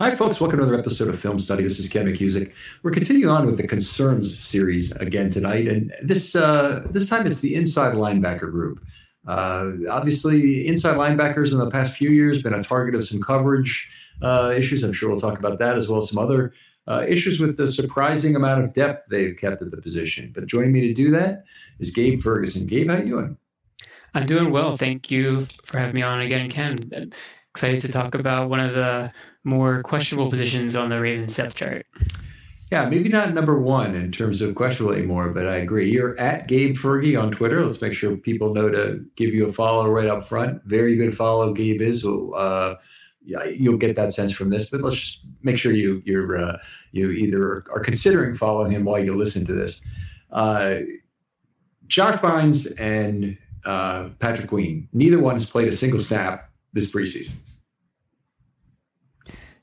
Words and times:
Hi, 0.00 0.14
folks. 0.14 0.40
Welcome 0.40 0.60
to 0.60 0.62
another 0.62 0.78
episode 0.78 1.08
of 1.08 1.18
Film 1.18 1.40
Study. 1.40 1.64
This 1.64 1.80
is 1.80 1.88
Ken 1.88 2.06
McKusick. 2.06 2.52
We're 2.84 2.92
continuing 2.92 3.34
on 3.34 3.46
with 3.46 3.56
the 3.56 3.66
concerns 3.66 4.38
series 4.38 4.92
again 4.92 5.28
tonight, 5.28 5.66
and 5.66 5.92
this 6.00 6.36
uh, 6.36 6.86
this 6.88 7.08
time 7.08 7.26
it's 7.26 7.40
the 7.40 7.56
inside 7.56 7.96
linebacker 7.96 8.48
group. 8.48 8.80
Uh, 9.26 9.72
obviously, 9.90 10.68
inside 10.68 10.96
linebackers 10.96 11.50
in 11.50 11.58
the 11.58 11.68
past 11.68 11.96
few 11.96 12.10
years 12.10 12.40
been 12.40 12.54
a 12.54 12.62
target 12.62 12.94
of 12.94 13.04
some 13.04 13.20
coverage 13.20 13.90
uh, 14.22 14.54
issues. 14.56 14.84
I'm 14.84 14.92
sure 14.92 15.10
we'll 15.10 15.18
talk 15.18 15.36
about 15.36 15.58
that 15.58 15.74
as 15.74 15.88
well 15.88 15.98
as 15.98 16.08
some 16.08 16.22
other 16.22 16.52
uh, 16.86 17.04
issues 17.08 17.40
with 17.40 17.56
the 17.56 17.66
surprising 17.66 18.36
amount 18.36 18.62
of 18.62 18.72
depth 18.74 19.08
they've 19.10 19.36
kept 19.36 19.62
at 19.62 19.72
the 19.72 19.78
position. 19.78 20.30
But 20.32 20.46
joining 20.46 20.70
me 20.70 20.82
to 20.82 20.94
do 20.94 21.10
that 21.10 21.42
is 21.80 21.90
Gabe 21.90 22.20
Ferguson. 22.20 22.68
Gabe, 22.68 22.88
how 22.88 22.98
you 22.98 23.06
doing? 23.06 23.36
I'm 24.14 24.26
doing 24.26 24.52
well. 24.52 24.76
Thank 24.76 25.10
you 25.10 25.44
for 25.64 25.76
having 25.76 25.96
me 25.96 26.02
on 26.02 26.20
again, 26.20 26.48
Ken. 26.48 27.10
Excited 27.50 27.80
to 27.80 27.88
talk 27.88 28.14
about 28.14 28.48
one 28.48 28.60
of 28.60 28.74
the 28.74 29.12
more 29.44 29.82
questionable 29.82 30.30
positions 30.30 30.76
on 30.76 30.88
the 30.88 31.00
Ravens 31.00 31.36
depth 31.36 31.54
chart. 31.54 31.86
Yeah, 32.70 32.86
maybe 32.86 33.08
not 33.08 33.32
number 33.32 33.58
one 33.58 33.94
in 33.94 34.12
terms 34.12 34.42
of 34.42 34.54
questionable 34.54 34.94
anymore, 34.94 35.30
but 35.30 35.46
I 35.46 35.56
agree. 35.56 35.90
You're 35.90 36.18
at 36.20 36.48
Gabe 36.48 36.76
Fergie 36.76 37.20
on 37.20 37.30
Twitter. 37.30 37.64
Let's 37.64 37.80
make 37.80 37.94
sure 37.94 38.14
people 38.16 38.52
know 38.52 38.68
to 38.68 39.02
give 39.16 39.32
you 39.32 39.46
a 39.46 39.52
follow 39.52 39.88
right 39.88 40.08
up 40.08 40.24
front. 40.24 40.62
Very 40.64 40.94
good 40.96 41.16
follow, 41.16 41.54
Gabe 41.54 41.80
is. 41.80 42.04
Uh, 42.04 42.74
yeah, 43.24 43.44
you'll 43.44 43.78
get 43.78 43.96
that 43.96 44.12
sense 44.12 44.32
from 44.32 44.50
this, 44.50 44.68
but 44.68 44.82
let's 44.82 44.96
just 44.96 45.24
make 45.42 45.58
sure 45.58 45.72
you 45.72 46.02
you're 46.04 46.36
uh, 46.36 46.58
you 46.92 47.10
either 47.10 47.64
are 47.70 47.80
considering 47.80 48.34
following 48.34 48.72
him 48.72 48.84
while 48.84 49.02
you 49.02 49.16
listen 49.16 49.46
to 49.46 49.54
this. 49.54 49.80
Uh, 50.30 50.76
Josh 51.86 52.16
Bynes 52.16 52.78
and 52.78 53.38
uh, 53.64 54.10
Patrick 54.18 54.48
Queen, 54.48 54.88
neither 54.92 55.18
one 55.18 55.36
has 55.36 55.48
played 55.48 55.68
a 55.68 55.72
single 55.72 56.00
snap 56.00 56.50
this 56.74 56.90
preseason. 56.90 57.36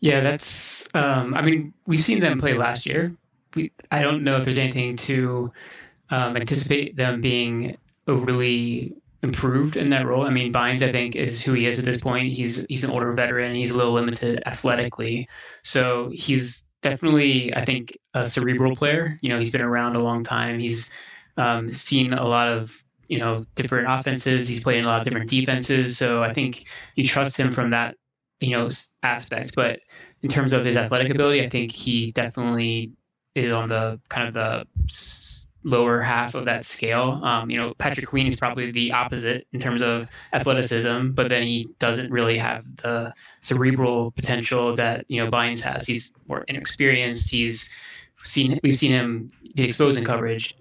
Yeah, 0.05 0.21
that's. 0.21 0.87
Um, 0.93 1.33
I 1.33 1.41
mean, 1.41 1.73
we've 1.87 1.99
seen 1.99 2.19
them 2.19 2.39
play 2.39 2.53
last 2.53 2.85
year. 2.85 3.11
We, 3.55 3.71
I 3.89 4.03
don't 4.03 4.23
know 4.23 4.37
if 4.37 4.43
there's 4.43 4.59
anything 4.59 4.95
to 4.97 5.51
um, 6.11 6.37
anticipate 6.37 6.95
them 6.95 7.21
being 7.21 7.75
overly 8.07 8.93
improved 9.23 9.77
in 9.77 9.89
that 9.89 10.05
role. 10.05 10.21
I 10.27 10.29
mean, 10.29 10.53
Bynes, 10.53 10.83
I 10.83 10.91
think, 10.91 11.15
is 11.15 11.41
who 11.41 11.53
he 11.53 11.65
is 11.65 11.79
at 11.79 11.85
this 11.85 11.97
point. 11.97 12.31
He's 12.33 12.63
he's 12.69 12.83
an 12.83 12.91
older 12.91 13.13
veteran. 13.13 13.55
He's 13.55 13.71
a 13.71 13.75
little 13.75 13.93
limited 13.93 14.43
athletically, 14.45 15.27
so 15.63 16.11
he's 16.13 16.63
definitely, 16.83 17.51
I 17.55 17.65
think, 17.65 17.97
a 18.13 18.27
cerebral 18.27 18.75
player. 18.75 19.17
You 19.23 19.29
know, 19.29 19.39
he's 19.39 19.49
been 19.49 19.61
around 19.61 19.95
a 19.95 20.03
long 20.03 20.21
time. 20.21 20.59
He's 20.59 20.87
um, 21.37 21.71
seen 21.71 22.13
a 22.13 22.27
lot 22.27 22.47
of 22.47 22.77
you 23.07 23.17
know 23.17 23.43
different 23.55 23.87
offenses. 23.89 24.47
He's 24.47 24.61
played 24.61 24.77
in 24.77 24.85
a 24.85 24.87
lot 24.87 24.99
of 24.99 25.03
different 25.03 25.31
defenses. 25.31 25.97
So 25.97 26.21
I 26.21 26.31
think 26.31 26.65
you 26.93 27.05
trust 27.07 27.35
him 27.37 27.49
from 27.49 27.71
that 27.71 27.95
you 28.39 28.51
know 28.51 28.67
aspect. 29.03 29.55
But 29.55 29.79
in 30.25 30.31
terms 30.31 30.53
of 30.53 30.65
his 30.65 30.75
athletic 30.75 31.11
ability, 31.11 31.43
I 31.43 31.47
think 31.47 31.71
he 31.71 32.11
definitely 32.11 32.91
is 33.35 33.51
on 33.51 33.69
the 33.69 33.99
kind 34.09 34.27
of 34.27 34.33
the 34.33 34.65
lower 35.63 36.01
half 36.01 36.33
of 36.33 36.45
that 36.45 36.65
scale. 36.65 37.21
Um, 37.23 37.51
you 37.51 37.57
know, 37.57 37.75
Patrick 37.77 38.07
Queen 38.07 38.25
is 38.25 38.35
probably 38.35 38.71
the 38.71 38.91
opposite 38.91 39.45
in 39.53 39.59
terms 39.59 39.83
of 39.83 40.07
athleticism, 40.33 41.11
but 41.11 41.29
then 41.29 41.43
he 41.43 41.69
doesn't 41.77 42.11
really 42.11 42.39
have 42.39 42.65
the 42.77 43.13
cerebral 43.41 44.09
potential 44.09 44.75
that 44.75 45.05
you 45.09 45.23
know 45.23 45.29
Bynes 45.29 45.59
has. 45.59 45.85
He's 45.85 46.09
more 46.27 46.41
inexperienced. 46.47 47.29
He's 47.29 47.69
seen 48.23 48.59
we've 48.63 48.75
seen 48.75 48.91
him 48.91 49.31
be 49.53 49.63
exposed 49.63 49.95
in 49.95 50.03
coverage 50.03 50.55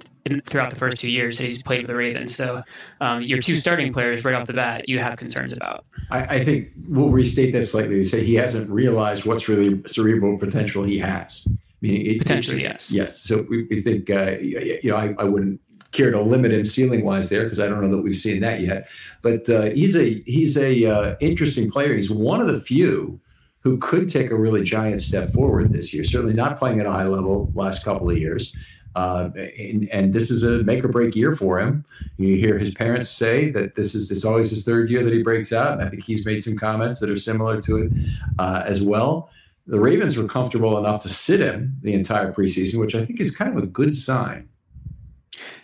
throughout 0.47 0.71
the 0.71 0.77
first 0.77 0.99
two 0.99 1.11
years 1.11 1.39
that 1.39 1.45
he's 1.45 1.63
played 1.63 1.83
for 1.83 1.89
the 1.89 1.97
Ravens. 1.97 2.35
So 2.35 2.63
um, 3.01 3.23
your 3.23 3.41
two 3.41 3.57
starting 3.57 3.93
players 3.93 4.25
right 4.25 4.35
off 4.35 4.47
the 4.47 4.55
bat, 4.55 4.89
you 4.89 4.99
have 4.99 5.17
concerns 5.19 5.53
about. 5.53 5.85
I, 6.11 6.21
I, 6.37 6.45
think 6.45 6.69
we'll 6.89 7.11
restate 7.11 7.53
that 7.53 7.65
slightly. 7.65 7.97
We 7.97 8.05
say 8.05 8.25
he 8.25 8.35
hasn't 8.35 8.71
realized 8.71 9.27
what's 9.27 9.49
really 9.49 9.83
cerebral 9.87 10.39
potential 10.39 10.85
he 10.85 10.99
has. 10.99 11.47
I 11.47 11.53
mean, 11.83 12.07
it, 12.07 12.19
Potentially, 12.19 12.61
it, 12.61 12.65
yes. 12.65 12.91
Yes. 12.91 13.21
So 13.21 13.45
we, 13.51 13.65
we 13.65 13.83
think, 13.83 14.09
uh, 14.09 14.39
you 14.39 14.81
know, 14.85 14.97
I, 14.97 15.15
I, 15.19 15.25
wouldn't 15.25 15.61
care 15.93 16.11
to 16.11 16.21
limit 16.21 16.53
him 16.53 16.65
ceiling 16.65 17.05
wise 17.05 17.29
there 17.29 17.45
because 17.45 17.61
I 17.61 17.67
don't 17.67 17.83
know 17.83 17.97
that 17.97 18.03
we've 18.03 18.17
seen 18.17 18.41
that 18.41 18.61
yet. 18.61 18.89
But 19.21 19.49
uh, 19.51 19.67
he's 19.67 19.95
a 19.95 20.23
he's 20.23 20.57
a 20.57 20.87
uh, 20.87 21.17
interesting 21.21 21.71
player. 21.71 21.95
He's 21.95 22.11
one 22.11 22.41
of 22.41 22.47
the 22.47 22.59
few 22.59 23.21
who 23.61 23.79
could 23.79 24.09
take 24.09 24.31
a 24.31 24.37
really 24.37 24.63
giant 24.63 25.01
step 25.01 25.31
forward 25.31 25.73
this 25.73 25.93
year. 25.95 26.05
Certainly 26.05 26.35
not 26.35 26.59
playing 26.59 26.81
at 26.81 26.87
a 26.87 26.93
high 26.93 27.07
level 27.07 27.51
last 27.55 27.85
couple 27.85 28.11
of 28.11 28.19
years. 28.19 28.55
Uh, 28.95 29.31
and, 29.59 29.89
and, 29.91 30.13
this 30.13 30.31
is 30.31 30.45
a 30.45 30.63
make 30.63 30.85
or 30.85 30.89
break 30.89 31.17
year 31.17 31.35
for 31.35 31.59
him. 31.59 31.85
You 32.17 32.37
hear 32.37 32.59
his 32.59 32.73
parents 32.73 33.11
say 33.11 33.51
that 33.51 33.75
this 33.75 33.93
is 33.95 34.11
it's 34.11 34.25
always 34.25 34.51
his 34.51 34.65
third 34.65 34.89
year 34.89 35.03
that 35.03 35.13
he 35.13 35.23
breaks 35.23 35.53
out, 35.53 35.73
and 35.73 35.83
I 35.83 35.89
think 35.89 36.05
he's 36.05 36.25
made 36.25 36.45
some 36.45 36.57
comments 36.57 37.01
that 37.01 37.11
are 37.11 37.17
similar 37.17 37.61
to 37.63 37.77
it 37.79 37.93
uh, 38.39 38.63
as 38.65 38.83
well. 38.83 39.31
The 39.67 39.81
Ravens 39.81 40.17
were 40.17 40.29
comfortable 40.29 40.79
enough 40.79 41.03
to 41.03 41.09
sit 41.09 41.41
him 41.41 41.77
the 41.83 41.93
entire 41.93 42.33
preseason, 42.33 42.79
which 42.79 42.95
I 42.95 43.05
think 43.05 43.19
is 43.19 43.35
kind 43.35 43.57
of 43.57 43.65
a 43.65 43.67
good 43.67 43.95
sign. 43.95 44.49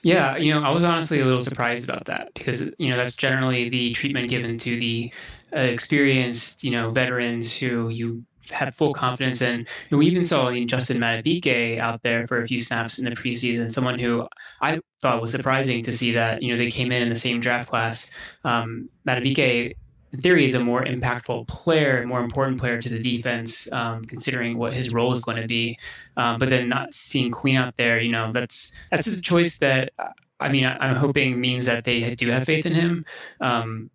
Yeah, 0.03 0.37
you 0.37 0.53
know, 0.53 0.62
I 0.62 0.71
was 0.71 0.83
honestly 0.83 1.21
a 1.21 1.25
little 1.25 1.41
surprised 1.41 1.85
about 1.85 2.06
that 2.06 2.33
because 2.35 2.62
you 2.79 2.88
know 2.88 2.97
that's 2.97 3.15
generally 3.15 3.69
the 3.69 3.93
treatment 3.93 4.29
given 4.29 4.59
to 4.59 4.81
the 4.81 5.12
uh, 5.55 5.61
experienced, 5.61 6.65
you 6.65 6.71
know, 6.71 6.91
veterans 6.91 7.56
who 7.56 7.88
you 7.88 8.25
have 8.50 8.75
full 8.75 8.93
confidence 8.93 9.41
in. 9.43 9.67
And 9.91 9.99
we 9.99 10.06
even 10.06 10.25
saw 10.25 10.52
Justin 10.64 10.99
Madubuike 10.99 11.79
out 11.79 12.02
there 12.02 12.26
for 12.26 12.41
a 12.41 12.47
few 12.47 12.61
snaps 12.61 12.99
in 12.99 13.05
the 13.05 13.12
preseason. 13.12 13.70
Someone 13.70 13.99
who 13.99 14.26
I 14.61 14.81
thought 15.00 15.20
was 15.20 15.31
surprising 15.31 15.82
to 15.82 15.93
see 15.93 16.12
that 16.12 16.43
you 16.43 16.52
know 16.52 16.58
they 16.58 16.70
came 16.70 16.93
in 16.93 17.02
in 17.02 17.08
the 17.08 17.17
same 17.17 17.41
draft 17.41 17.69
class. 17.69 18.11
Um, 18.44 18.88
Madubuike 19.06 19.75
in 20.12 20.19
theory, 20.19 20.44
is 20.44 20.55
a 20.55 20.61
more 20.61 20.82
impactful 20.82 21.47
player, 21.47 22.05
more 22.05 22.20
important 22.20 22.58
player 22.58 22.82
to 22.82 22.88
the 22.88 22.99
defense, 22.99 23.70
um, 23.70 24.05
considering 24.05 24.58
what 24.58 24.73
his 24.73 24.93
role 24.93 25.12
is 25.12 25.20
going 25.20 25.41
to 25.41 25.47
be. 25.47 25.79
Um, 26.17 26.37
but 26.38 26.50
then 26.50 26.69
not 26.69 26.93
seeing 26.93 27.31
Queen 27.31 27.56
out 27.56 27.76
there, 27.76 28.00
you 28.00 28.11
know, 28.11 28.32
that's 28.32 28.73
that's 28.91 29.06
a 29.06 29.20
choice 29.20 29.58
that 29.58 29.93
I 30.41 30.49
mean, 30.49 30.64
I, 30.64 30.91
am 30.91 30.97
hoping 30.97 31.41
means 31.41 31.64
that 31.67 31.85
they 31.85 32.14
do 32.14 32.29
have 32.31 32.44
faith 32.44 32.67
in 32.67 32.75
him. 32.75 33.05
Um, 33.41 33.91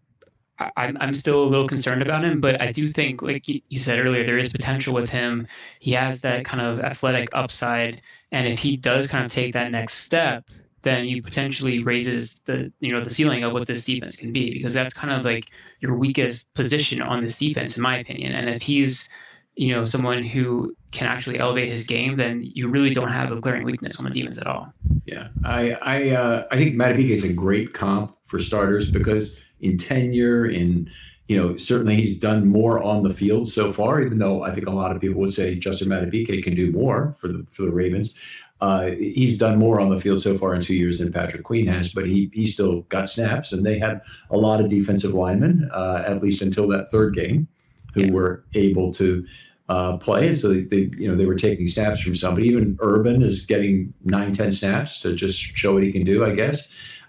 I, 0.59 0.93
I'm 0.99 1.13
still 1.13 1.43
a 1.43 1.45
little 1.45 1.67
concerned 1.67 2.01
about 2.01 2.23
him, 2.23 2.39
but 2.39 2.61
I 2.61 2.71
do 2.71 2.87
think, 2.87 3.21
like 3.21 3.47
you 3.47 3.79
said 3.79 3.99
earlier, 3.99 4.23
there 4.25 4.37
is 4.37 4.49
potential 4.49 4.93
with 4.93 5.09
him. 5.09 5.47
He 5.79 5.91
has 5.91 6.21
that 6.21 6.45
kind 6.45 6.61
of 6.61 6.79
athletic 6.79 7.29
upside, 7.33 8.01
and 8.31 8.47
if 8.47 8.59
he 8.59 8.77
does 8.77 9.07
kind 9.07 9.25
of 9.25 9.31
take 9.31 9.53
that 9.53 9.71
next 9.71 9.95
step, 9.95 10.45
then 10.85 11.03
he 11.03 11.19
potentially 11.19 11.83
raises 11.83 12.35
the 12.45 12.71
you 12.79 12.93
know 12.93 13.03
the 13.03 13.09
ceiling 13.09 13.43
of 13.43 13.51
what 13.51 13.67
this 13.67 13.83
defense 13.83 14.15
can 14.15 14.31
be 14.31 14.53
because 14.53 14.73
that's 14.73 14.93
kind 14.93 15.11
of 15.11 15.25
like 15.25 15.49
your 15.81 15.95
weakest 15.97 16.51
position 16.53 17.01
on 17.01 17.21
this 17.21 17.35
defense 17.35 17.75
in 17.75 17.81
my 17.81 17.97
opinion 17.97 18.31
and 18.33 18.47
if 18.49 18.61
he's 18.61 19.09
you 19.55 19.73
know 19.73 19.83
someone 19.83 20.23
who 20.23 20.75
can 20.91 21.07
actually 21.07 21.39
elevate 21.39 21.69
his 21.69 21.83
game 21.83 22.15
then 22.15 22.41
you 22.53 22.67
really 22.67 22.91
don't 22.91 23.09
have 23.09 23.31
a 23.31 23.37
glaring 23.37 23.65
weakness 23.65 23.97
on 23.97 24.05
the 24.05 24.11
defense 24.11 24.37
at 24.37 24.45
all 24.45 24.71
yeah 25.05 25.29
i 25.43 25.71
i 25.81 26.09
uh, 26.11 26.47
i 26.51 26.55
think 26.55 26.75
Madubuike 26.75 27.09
is 27.09 27.23
a 27.23 27.33
great 27.33 27.73
comp 27.73 28.15
for 28.27 28.39
starters 28.39 28.91
because 28.91 29.37
in 29.61 29.77
tenure 29.77 30.45
in 30.45 30.89
you 31.27 31.35
know 31.35 31.57
certainly 31.57 31.95
he's 31.95 32.17
done 32.17 32.47
more 32.47 32.83
on 32.83 33.03
the 33.03 33.13
field 33.13 33.47
so 33.47 33.71
far 33.71 34.01
even 34.01 34.17
though 34.17 34.43
i 34.43 34.53
think 34.53 34.67
a 34.67 34.71
lot 34.71 34.95
of 34.95 35.01
people 35.01 35.19
would 35.19 35.33
say 35.33 35.55
justin 35.55 35.89
Madubuike 35.89 36.43
can 36.43 36.55
do 36.55 36.71
more 36.71 37.15
for 37.19 37.27
the 37.27 37.45
for 37.51 37.63
the 37.63 37.71
ravens 37.71 38.15
uh, 38.61 38.91
he's 38.91 39.37
done 39.37 39.57
more 39.57 39.79
on 39.79 39.89
the 39.89 39.99
field 39.99 40.21
so 40.21 40.37
far 40.37 40.55
in 40.55 40.61
two 40.61 40.75
years 40.75 40.99
than 40.99 41.11
Patrick 41.11 41.43
Queen 41.43 41.67
has, 41.67 41.93
but 41.93 42.05
he 42.05 42.31
he 42.33 42.45
still 42.45 42.81
got 42.83 43.09
snaps, 43.09 43.51
and 43.51 43.65
they 43.65 43.77
had 43.77 44.01
a 44.29 44.37
lot 44.37 44.61
of 44.61 44.69
defensive 44.69 45.13
linemen, 45.13 45.69
uh, 45.73 46.03
at 46.07 46.23
least 46.23 46.41
until 46.41 46.67
that 46.69 46.89
third 46.89 47.13
game, 47.13 47.47
who 47.93 48.05
yeah. 48.05 48.11
were 48.11 48.43
able 48.53 48.93
to 48.93 49.25
uh, 49.67 49.97
play. 49.97 50.27
And 50.29 50.37
so 50.37 50.49
they, 50.49 50.61
they, 50.61 50.89
you 50.97 51.07
know, 51.09 51.17
they 51.17 51.25
were 51.25 51.35
taking 51.35 51.67
snaps 51.67 51.99
from 51.99 52.15
somebody. 52.15 52.47
Even 52.47 52.77
Urban 52.79 53.21
is 53.23 53.45
getting 53.45 53.93
nine, 54.05 54.31
ten 54.31 54.51
snaps 54.51 54.99
to 55.01 55.13
just 55.13 55.37
show 55.37 55.73
what 55.73 55.83
he 55.83 55.91
can 55.91 56.05
do, 56.05 56.23
I 56.23 56.33
guess. 56.33 56.67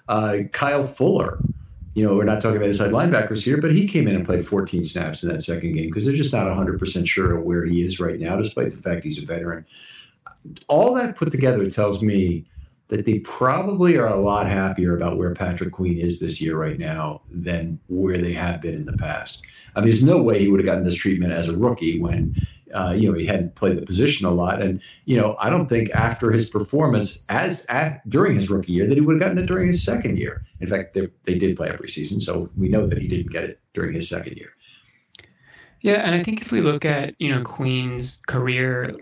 Uh, 0.09 0.39
Kyle 0.53 0.85
Fuller, 0.85 1.39
you 1.97 2.07
know, 2.07 2.15
we're 2.15 2.25
not 2.25 2.41
talking 2.41 2.59
about 2.59 2.69
inside 2.69 2.93
linebackers 2.93 3.43
here, 3.43 3.61
but 3.61 3.73
he 3.73 3.89
came 3.89 4.07
in 4.07 4.15
and 4.15 4.25
played 4.25 4.47
14 4.47 4.85
snaps 4.85 5.25
in 5.25 5.31
that 5.31 5.43
second 5.43 5.73
game 5.73 5.87
because 5.87 6.05
they're 6.05 6.15
just 6.15 6.33
not 6.33 6.47
100% 6.47 7.07
sure 7.09 7.41
where 7.41 7.65
he 7.65 7.85
is 7.85 7.99
right 7.99 8.21
now, 8.21 8.37
despite 8.37 8.71
the 8.71 8.77
fact 8.77 9.03
he's 9.03 9.21
a 9.21 9.27
veteran 9.27 9.65
all 10.69 10.95
that 10.95 11.17
put 11.17 11.31
together 11.31 11.69
tells 11.71 12.03
me 12.03 12.45
that 12.89 13.05
they 13.05 13.19
probably 13.21 13.97
are 13.97 14.07
a 14.07 14.21
lot 14.21 14.47
happier 14.47 14.97
about 14.97 15.19
where 15.19 15.35
Patrick 15.35 15.73
Queen 15.73 15.99
is 15.99 16.21
this 16.21 16.41
year 16.41 16.57
right 16.57 16.79
now 16.79 17.21
than 17.31 17.81
where 17.89 18.19
they 18.19 18.33
have 18.33 18.61
been 18.61 18.75
in 18.75 18.85
the 18.85 18.97
past. 18.97 19.43
I 19.75 19.81
mean, 19.81 19.91
there's 19.91 20.05
no 20.05 20.23
way 20.23 20.39
he 20.39 20.49
would 20.49 20.61
have 20.61 20.67
gotten 20.67 20.85
this 20.85 20.95
treatment 20.95 21.33
as 21.33 21.49
a 21.49 21.57
rookie 21.57 22.01
when 22.01 22.37
uh, 22.75 22.93
you 22.93 23.11
know 23.11 23.19
he 23.19 23.27
hadn't 23.27 23.55
played 23.55 23.77
the 23.77 23.83
position 23.83 24.27
a 24.27 24.31
lot, 24.31 24.63
and 24.63 24.81
you 25.05 25.17
know 25.17 25.37
I 25.39 25.51
don't 25.51 25.69
think 25.69 25.91
after 25.91 26.31
his 26.31 26.49
performance 26.49 27.25
as 27.29 27.65
at, 27.69 28.09
during 28.09 28.37
his 28.37 28.51
rookie 28.51 28.73
year 28.73 28.87
that 28.87 28.95
he 28.95 29.01
would 29.01 29.15
have 29.15 29.21
gotten 29.21 29.39
it 29.39 29.47
during 29.47 29.69
his 29.69 29.83
second 29.83 30.19
year. 30.19 30.45
In 30.61 30.67
fact, 30.67 30.95
they, 30.95 31.09
they 31.25 31.35
did 31.35 31.57
play 31.57 31.69
every 31.69 31.89
season, 31.89 32.21
so 32.21 32.51
we 32.57 32.69
know 32.69 32.87
that 32.87 32.99
he 32.99 33.09
didn't 33.09 33.33
get 33.33 33.45
it 33.45 33.61
during 33.75 33.95
his 33.95 34.09
second 34.09 34.37
year. 34.37 34.53
Yeah, 35.81 36.03
and 36.05 36.15
I 36.15 36.23
think 36.23 36.41
if 36.41 36.51
we 36.51 36.61
look 36.61 36.85
at 36.85 37.15
you 37.19 37.31
know 37.31 37.43
Queen's 37.43 38.19
career 38.27 38.97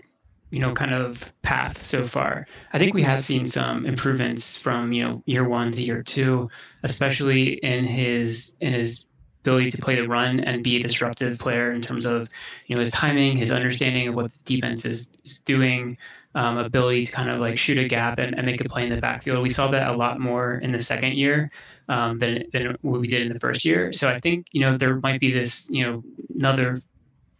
you 0.51 0.59
know 0.59 0.73
kind 0.73 0.93
of 0.93 1.31
path 1.41 1.83
so 1.83 2.03
far. 2.03 2.47
I 2.73 2.79
think 2.79 2.93
we 2.93 3.01
have 3.01 3.21
seen 3.21 3.45
some 3.45 3.85
improvements 3.85 4.57
from 4.57 4.93
you 4.93 5.03
know 5.03 5.23
year 5.25 5.47
one 5.47 5.71
to 5.71 5.83
year 5.83 6.03
two, 6.03 6.49
especially 6.83 7.53
in 7.55 7.83
his 7.83 8.53
in 8.61 8.73
his 8.73 9.04
ability 9.45 9.69
to 9.71 9.77
play 9.77 9.95
the 9.95 10.07
run 10.07 10.39
and 10.41 10.63
be 10.63 10.77
a 10.77 10.81
disruptive 10.81 11.37
player 11.37 11.71
in 11.71 11.81
terms 11.81 12.05
of 12.05 12.29
you 12.67 12.75
know 12.75 12.79
his 12.79 12.89
timing, 12.89 13.37
his 13.37 13.51
understanding 13.51 14.07
of 14.07 14.15
what 14.15 14.31
the 14.31 14.39
defense 14.43 14.85
is, 14.85 15.07
is 15.23 15.39
doing, 15.41 15.97
um, 16.33 16.57
ability 16.57 17.05
to 17.05 17.11
kind 17.11 17.29
of 17.29 17.39
like 17.39 17.57
shoot 17.57 17.77
a 17.77 17.87
gap 17.87 18.17
and, 18.19 18.35
and, 18.35 18.45
make 18.45 18.59
a 18.63 18.67
play 18.67 18.83
in 18.83 18.89
the 18.89 18.97
backfield. 18.97 19.41
We 19.41 19.49
saw 19.49 19.67
that 19.69 19.87
a 19.87 19.93
lot 19.93 20.19
more 20.19 20.55
in 20.55 20.71
the 20.71 20.81
second 20.81 21.13
year 21.13 21.51
um, 21.89 22.19
than 22.19 22.43
than 22.51 22.75
what 22.81 22.99
we 22.99 23.07
did 23.07 23.21
in 23.21 23.31
the 23.31 23.39
first 23.39 23.63
year. 23.63 23.93
So 23.93 24.07
I 24.07 24.19
think 24.19 24.47
you 24.51 24.61
know 24.61 24.77
there 24.77 24.95
might 24.97 25.19
be 25.19 25.31
this 25.31 25.67
you 25.69 25.85
know 25.85 26.03
another 26.35 26.81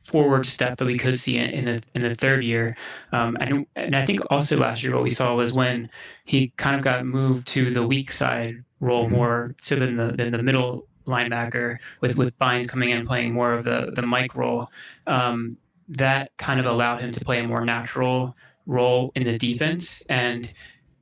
forward 0.04 0.46
step 0.46 0.78
that 0.78 0.86
we 0.86 1.00
could 1.00 1.18
see 1.18 1.38
in, 1.38 1.66
the 1.66 1.82
in 1.96 2.04
the 2.04 2.14
third 2.14 2.44
year. 2.44 2.78
Um, 3.12 3.36
and, 3.40 3.66
and 3.76 3.96
I 3.96 4.06
think 4.06 4.20
also 4.30 4.56
last 4.56 4.84
year 4.84 4.94
what 4.94 5.02
we 5.02 5.10
saw 5.10 5.34
was 5.34 5.52
when 5.52 5.90
he 6.26 6.54
kind 6.58 6.76
of 6.76 6.84
got 6.84 7.06
moved 7.06 7.48
to 7.48 7.72
the 7.72 7.86
weak 7.86 8.12
side 8.12 8.64
role 8.80 9.06
mm-hmm. 9.06 9.16
more 9.16 9.56
so 9.60 9.76
than 9.76 9.98
the 9.98 10.12
than 10.12 10.32
the 10.32 10.44
middle 10.44 10.88
linebacker 11.06 11.78
with 12.02 12.18
with 12.18 12.38
Bynes 12.40 12.68
coming 12.68 12.90
in 12.90 13.06
playing 13.06 13.34
more 13.34 13.54
of 13.54 13.64
the 13.64 13.92
the 13.96 14.02
Mike 14.02 14.36
role. 14.36 14.72
Um, 15.08 15.58
that 15.88 16.36
kind 16.38 16.60
of 16.60 16.66
allowed 16.66 17.00
him 17.00 17.12
to 17.12 17.24
play 17.24 17.40
a 17.40 17.48
more 17.48 17.64
natural 17.64 18.36
role 18.66 19.12
in 19.16 19.24
the 19.24 19.38
defense 19.38 20.02
and 20.10 20.52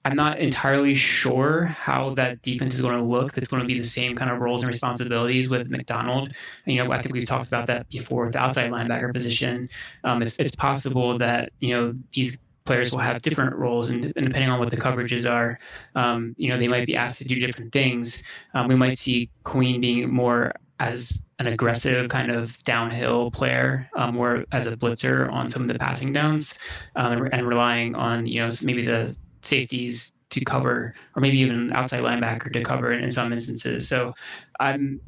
I'm 0.05 0.15
not 0.15 0.39
entirely 0.39 0.95
sure 0.95 1.65
how 1.65 2.13
that 2.15 2.41
defense 2.41 2.75
is 2.75 2.81
going 2.81 2.97
to 2.97 3.03
look. 3.03 3.33
That's 3.33 3.47
going 3.47 3.61
to 3.61 3.67
be 3.67 3.77
the 3.79 3.85
same 3.85 4.15
kind 4.15 4.29
of 4.29 4.39
roles 4.39 4.61
and 4.61 4.67
responsibilities 4.67 5.49
with 5.49 5.69
Macdonald. 5.69 6.33
You 6.65 6.83
know, 6.83 6.91
I 6.91 7.01
think 7.01 7.13
we've 7.13 7.25
talked 7.25 7.47
about 7.47 7.67
that 7.67 7.87
before 7.87 8.25
with 8.25 8.33
the 8.33 8.39
outside 8.39 8.69
linebacker 8.69 9.13
position. 9.13 9.69
Um, 10.03 10.21
it's, 10.21 10.35
it's 10.39 10.55
possible 10.55 11.17
that, 11.19 11.53
you 11.61 11.73
know, 11.73 11.95
these 12.11 12.37
players 12.65 12.91
will 12.91 12.99
have 12.99 13.21
different 13.21 13.55
roles 13.55 13.89
and, 13.89 14.05
and 14.05 14.25
depending 14.27 14.49
on 14.49 14.59
what 14.59 14.69
the 14.69 14.77
coverages 14.77 15.29
are, 15.29 15.59
um, 15.95 16.33
you 16.37 16.49
know, 16.49 16.57
they 16.57 16.67
might 16.67 16.85
be 16.85 16.95
asked 16.95 17.17
to 17.19 17.25
do 17.25 17.39
different 17.39 17.71
things. 17.71 18.23
Um, 18.53 18.67
we 18.67 18.75
might 18.75 18.97
see 18.97 19.29
Queen 19.43 19.81
being 19.81 20.09
more 20.09 20.53
as 20.79 21.21
an 21.39 21.47
aggressive 21.47 22.09
kind 22.09 22.31
of 22.31 22.57
downhill 22.59 23.31
player, 23.31 23.89
um, 23.95 24.17
or 24.17 24.45
as 24.51 24.65
a 24.65 24.75
blitzer 24.75 25.31
on 25.31 25.49
some 25.49 25.61
of 25.61 25.67
the 25.67 25.79
passing 25.79 26.13
downs, 26.13 26.57
um, 26.95 27.29
and 27.31 27.47
relying 27.47 27.95
on 27.95 28.25
you 28.25 28.39
know 28.39 28.49
maybe 28.63 28.85
the 28.85 29.15
safeties 29.41 30.11
to 30.29 30.41
cover, 30.41 30.93
or 31.15 31.21
maybe 31.21 31.37
even 31.39 31.55
an 31.55 31.73
outside 31.73 32.01
linebacker 32.01 32.51
to 32.51 32.63
cover 32.63 32.91
in, 32.91 33.03
in 33.03 33.11
some 33.11 33.31
instances. 33.31 33.87
So 33.87 34.13
I'm 34.59 34.99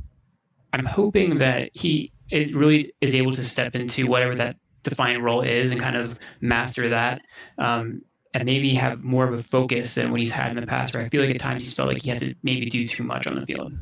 I'm 0.73 0.85
hoping 0.85 1.37
that 1.39 1.71
he 1.73 2.11
it 2.31 2.55
really 2.55 2.91
is 3.01 3.13
able 3.13 3.33
to 3.33 3.43
step 3.43 3.75
into 3.75 4.07
whatever 4.07 4.35
that 4.35 4.55
defined 4.85 5.23
role 5.23 5.41
is 5.41 5.71
and 5.71 5.81
kind 5.81 5.97
of 5.97 6.17
master 6.41 6.89
that. 6.89 7.21
Um, 7.57 8.01
and 8.33 8.43
maybe 8.43 8.73
have 8.75 9.01
more 9.01 9.25
of 9.25 9.33
a 9.33 9.41
focus 9.41 9.93
than 9.93 10.11
what 10.11 10.19
he's 10.19 10.31
had 10.31 10.51
in 10.51 10.59
the 10.59 10.67
past, 10.67 10.93
where 10.93 11.01
I 11.01 11.07
feel 11.07 11.21
like 11.21 11.33
at 11.33 11.39
times 11.39 11.63
he's 11.63 11.73
felt 11.73 11.87
like 11.87 12.01
he 12.01 12.09
had 12.09 12.19
to 12.19 12.35
maybe 12.43 12.69
do 12.69 12.85
too 12.85 13.03
much 13.03 13.27
on 13.27 13.35
the 13.35 13.45
field. 13.45 13.73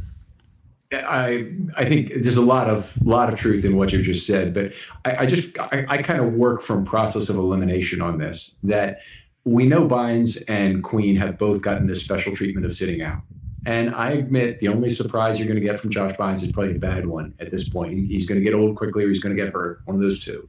I 0.94 1.52
I 1.76 1.86
think 1.86 2.22
there's 2.22 2.38
a 2.38 2.42
lot 2.42 2.70
of 2.70 2.96
lot 3.04 3.34
of 3.34 3.40
truth 3.40 3.66
in 3.66 3.76
what 3.76 3.92
you 3.92 4.04
just 4.04 4.28
said, 4.28 4.54
but 4.54 4.74
I, 5.06 5.24
I 5.24 5.26
just 5.26 5.58
I, 5.58 5.86
I, 5.90 6.02
kind 6.04 6.22
of 6.22 6.34
work 6.34 6.62
from 6.62 6.86
process 6.86 7.30
of 7.30 7.36
elimination 7.36 8.00
on 8.00 8.20
this. 8.20 8.58
That 8.62 9.00
we 9.44 9.66
know 9.66 9.88
Bynes 9.88 10.44
and 10.48 10.84
Queen 10.84 11.16
have 11.16 11.40
both 11.40 11.62
gotten 11.62 11.88
this 11.88 12.04
special 12.04 12.36
treatment 12.36 12.68
of 12.68 12.76
sitting 12.76 13.02
out. 13.02 13.24
And 13.66 13.96
I 13.96 14.12
admit 14.12 14.60
the 14.60 14.68
only 14.68 14.90
surprise 14.90 15.40
you're 15.40 15.48
going 15.48 15.60
to 15.60 15.66
get 15.66 15.80
from 15.80 15.90
Josh 15.90 16.14
Bynes 16.14 16.44
is 16.44 16.52
probably 16.52 16.76
a 16.76 16.80
bad 16.80 17.06
one 17.06 17.34
at 17.40 17.50
this 17.50 17.68
point. 17.68 17.94
He's 17.94 18.26
going 18.26 18.40
to 18.40 18.44
get 18.44 18.54
old 18.54 18.76
quickly 18.76 19.06
or 19.06 19.10
he's 19.10 19.22
going 19.22 19.36
to 19.36 19.42
get 19.42 19.54
hurt, 19.54 19.82
one 19.86 19.96
of 19.96 20.02
those 20.02 20.24
two. 20.24 20.48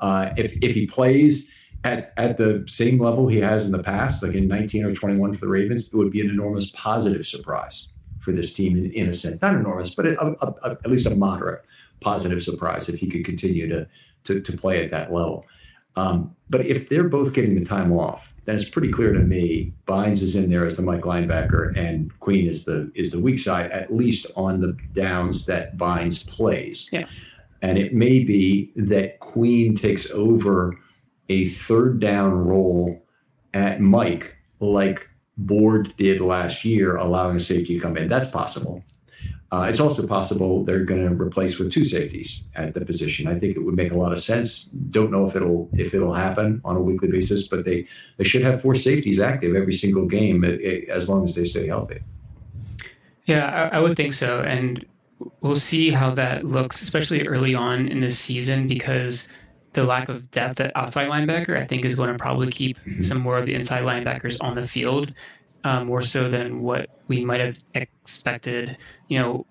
Uh, 0.00 0.30
if, 0.36 0.56
if 0.60 0.74
he 0.74 0.86
plays 0.86 1.50
at, 1.84 2.12
at 2.16 2.36
the 2.36 2.64
same 2.66 2.98
level 2.98 3.28
he 3.28 3.38
has 3.38 3.64
in 3.64 3.72
the 3.72 3.82
past, 3.82 4.22
like 4.22 4.34
in 4.34 4.48
19 4.48 4.84
or 4.84 4.94
21 4.94 5.34
for 5.34 5.40
the 5.40 5.48
Ravens, 5.48 5.88
it 5.92 5.96
would 5.96 6.10
be 6.10 6.20
an 6.20 6.30
enormous 6.30 6.70
positive 6.72 7.26
surprise 7.26 7.88
for 8.18 8.32
this 8.32 8.52
team 8.52 8.76
in, 8.76 8.90
in 8.92 9.08
a 9.08 9.14
sense. 9.14 9.40
Not 9.40 9.54
enormous, 9.54 9.94
but 9.94 10.06
a, 10.06 10.20
a, 10.20 10.54
a, 10.62 10.70
at 10.70 10.90
least 10.90 11.06
a 11.06 11.14
moderate 11.14 11.64
positive 12.00 12.42
surprise 12.42 12.88
if 12.88 12.98
he 12.98 13.08
could 13.08 13.24
continue 13.24 13.68
to, 13.68 13.86
to, 14.24 14.40
to 14.40 14.56
play 14.56 14.84
at 14.84 14.90
that 14.90 15.12
level. 15.12 15.46
Um, 15.96 16.34
but 16.50 16.66
if 16.66 16.88
they're 16.88 17.08
both 17.08 17.32
getting 17.32 17.54
the 17.54 17.64
time 17.64 17.92
off, 17.92 18.32
then 18.48 18.56
it's 18.56 18.70
pretty 18.70 18.90
clear 18.90 19.12
to 19.12 19.18
me 19.18 19.74
Bynes 19.86 20.22
is 20.22 20.34
in 20.34 20.48
there 20.48 20.64
as 20.64 20.76
the 20.76 20.82
Mike 20.82 21.02
linebacker 21.02 21.76
and 21.76 22.18
Queen 22.20 22.48
is 22.48 22.64
the 22.64 22.90
is 22.94 23.10
the 23.10 23.18
weak 23.18 23.38
side, 23.38 23.70
at 23.72 23.94
least 23.94 24.26
on 24.36 24.62
the 24.62 24.74
downs 24.94 25.44
that 25.44 25.76
Bynes 25.76 26.26
plays. 26.26 26.88
Yeah. 26.90 27.06
And 27.60 27.76
it 27.76 27.92
may 27.92 28.20
be 28.20 28.72
that 28.74 29.20
Queen 29.20 29.76
takes 29.76 30.10
over 30.12 30.78
a 31.28 31.44
third 31.48 32.00
down 32.00 32.32
role 32.32 33.04
at 33.52 33.82
Mike, 33.82 34.34
like 34.60 35.06
Board 35.36 35.94
did 35.98 36.22
last 36.22 36.64
year, 36.64 36.96
allowing 36.96 37.36
a 37.36 37.40
safety 37.40 37.74
to 37.74 37.80
come 37.80 37.98
in. 37.98 38.08
That's 38.08 38.30
possible. 38.30 38.82
Uh, 39.50 39.62
it's 39.62 39.80
also 39.80 40.06
possible 40.06 40.62
they're 40.62 40.84
going 40.84 41.08
to 41.08 41.14
replace 41.22 41.58
with 41.58 41.72
two 41.72 41.84
safeties 41.84 42.42
at 42.54 42.74
the 42.74 42.84
position. 42.84 43.26
I 43.26 43.38
think 43.38 43.56
it 43.56 43.60
would 43.60 43.74
make 43.74 43.92
a 43.92 43.96
lot 43.96 44.12
of 44.12 44.18
sense. 44.18 44.64
Don't 44.64 45.10
know 45.10 45.26
if 45.26 45.34
it'll 45.34 45.70
if 45.72 45.94
it'll 45.94 46.12
happen 46.12 46.60
on 46.66 46.76
a 46.76 46.80
weekly 46.80 47.08
basis, 47.08 47.48
but 47.48 47.64
they 47.64 47.86
they 48.18 48.24
should 48.24 48.42
have 48.42 48.60
four 48.60 48.74
safeties 48.74 49.18
active 49.18 49.56
every 49.56 49.72
single 49.72 50.04
game 50.04 50.44
eh, 50.44 50.58
eh, 50.62 50.80
as 50.90 51.08
long 51.08 51.24
as 51.24 51.34
they 51.34 51.44
stay 51.44 51.66
healthy. 51.66 52.00
Yeah, 53.24 53.70
I, 53.72 53.78
I 53.78 53.80
would 53.80 53.96
think 53.96 54.12
so, 54.12 54.42
and 54.42 54.84
we'll 55.40 55.56
see 55.56 55.90
how 55.90 56.14
that 56.14 56.44
looks, 56.44 56.82
especially 56.82 57.26
early 57.26 57.54
on 57.54 57.88
in 57.88 58.00
this 58.00 58.18
season, 58.18 58.68
because 58.68 59.28
the 59.72 59.84
lack 59.84 60.08
of 60.08 60.30
depth 60.30 60.60
at 60.60 60.72
outside 60.76 61.08
linebacker, 61.08 61.56
I 61.56 61.64
think, 61.64 61.84
is 61.84 61.94
going 61.94 62.10
to 62.10 62.18
probably 62.18 62.50
keep 62.50 62.78
mm-hmm. 62.78 63.00
some 63.00 63.18
more 63.18 63.38
of 63.38 63.46
the 63.46 63.54
inside 63.54 63.82
linebackers 63.84 64.36
on 64.40 64.54
the 64.54 64.66
field, 64.66 65.12
um, 65.64 65.86
more 65.86 66.02
so 66.02 66.28
than 66.28 66.62
what 66.62 66.88
we 67.08 67.24
might 67.24 67.40
have 67.40 67.58
expected. 67.74 68.76
You 69.08 69.18
know, 69.18 69.46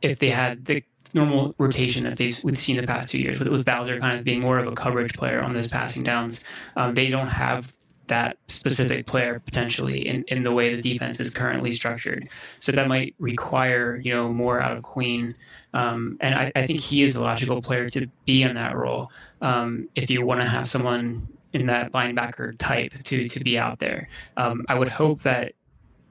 if 0.00 0.18
they 0.18 0.30
had 0.30 0.64
the 0.64 0.82
normal 1.14 1.54
rotation 1.58 2.04
that 2.04 2.16
they've 2.16 2.38
we've 2.42 2.58
seen 2.58 2.76
the 2.76 2.86
past 2.86 3.10
two 3.10 3.20
years, 3.20 3.38
with, 3.38 3.48
with 3.48 3.64
Bowser 3.64 3.98
kind 3.98 4.18
of 4.18 4.24
being 4.24 4.40
more 4.40 4.58
of 4.58 4.66
a 4.66 4.72
coverage 4.72 5.14
player 5.14 5.42
on 5.42 5.52
those 5.52 5.66
passing 5.66 6.02
downs, 6.02 6.44
um, 6.76 6.94
they 6.94 7.10
don't 7.10 7.28
have 7.28 7.74
that 8.08 8.36
specific 8.48 9.06
player 9.06 9.40
potentially 9.40 10.06
in, 10.06 10.24
in 10.28 10.42
the 10.42 10.52
way 10.52 10.74
the 10.74 10.82
defense 10.82 11.20
is 11.20 11.30
currently 11.30 11.72
structured. 11.72 12.28
So 12.58 12.72
that 12.72 12.88
might 12.88 13.14
require, 13.18 14.00
you 14.04 14.12
know, 14.12 14.30
more 14.32 14.60
out 14.60 14.76
of 14.76 14.82
Queen. 14.82 15.34
Um, 15.72 16.18
and 16.20 16.34
I, 16.34 16.52
I, 16.54 16.66
think 16.66 16.80
he 16.80 17.02
is 17.02 17.14
the 17.14 17.22
logical 17.22 17.62
player 17.62 17.88
to 17.90 18.06
be 18.26 18.42
in 18.42 18.54
that 18.54 18.76
role. 18.76 19.10
Um, 19.40 19.88
if 19.94 20.10
you 20.10 20.26
want 20.26 20.42
to 20.42 20.46
have 20.46 20.68
someone 20.68 21.26
in 21.52 21.66
that 21.66 21.92
linebacker 21.92 22.56
type 22.58 22.92
to, 23.04 23.28
to 23.28 23.40
be 23.40 23.58
out 23.58 23.78
there, 23.78 24.08
um, 24.36 24.64
I 24.68 24.78
would 24.78 24.88
hope 24.88 25.22
that 25.22 25.52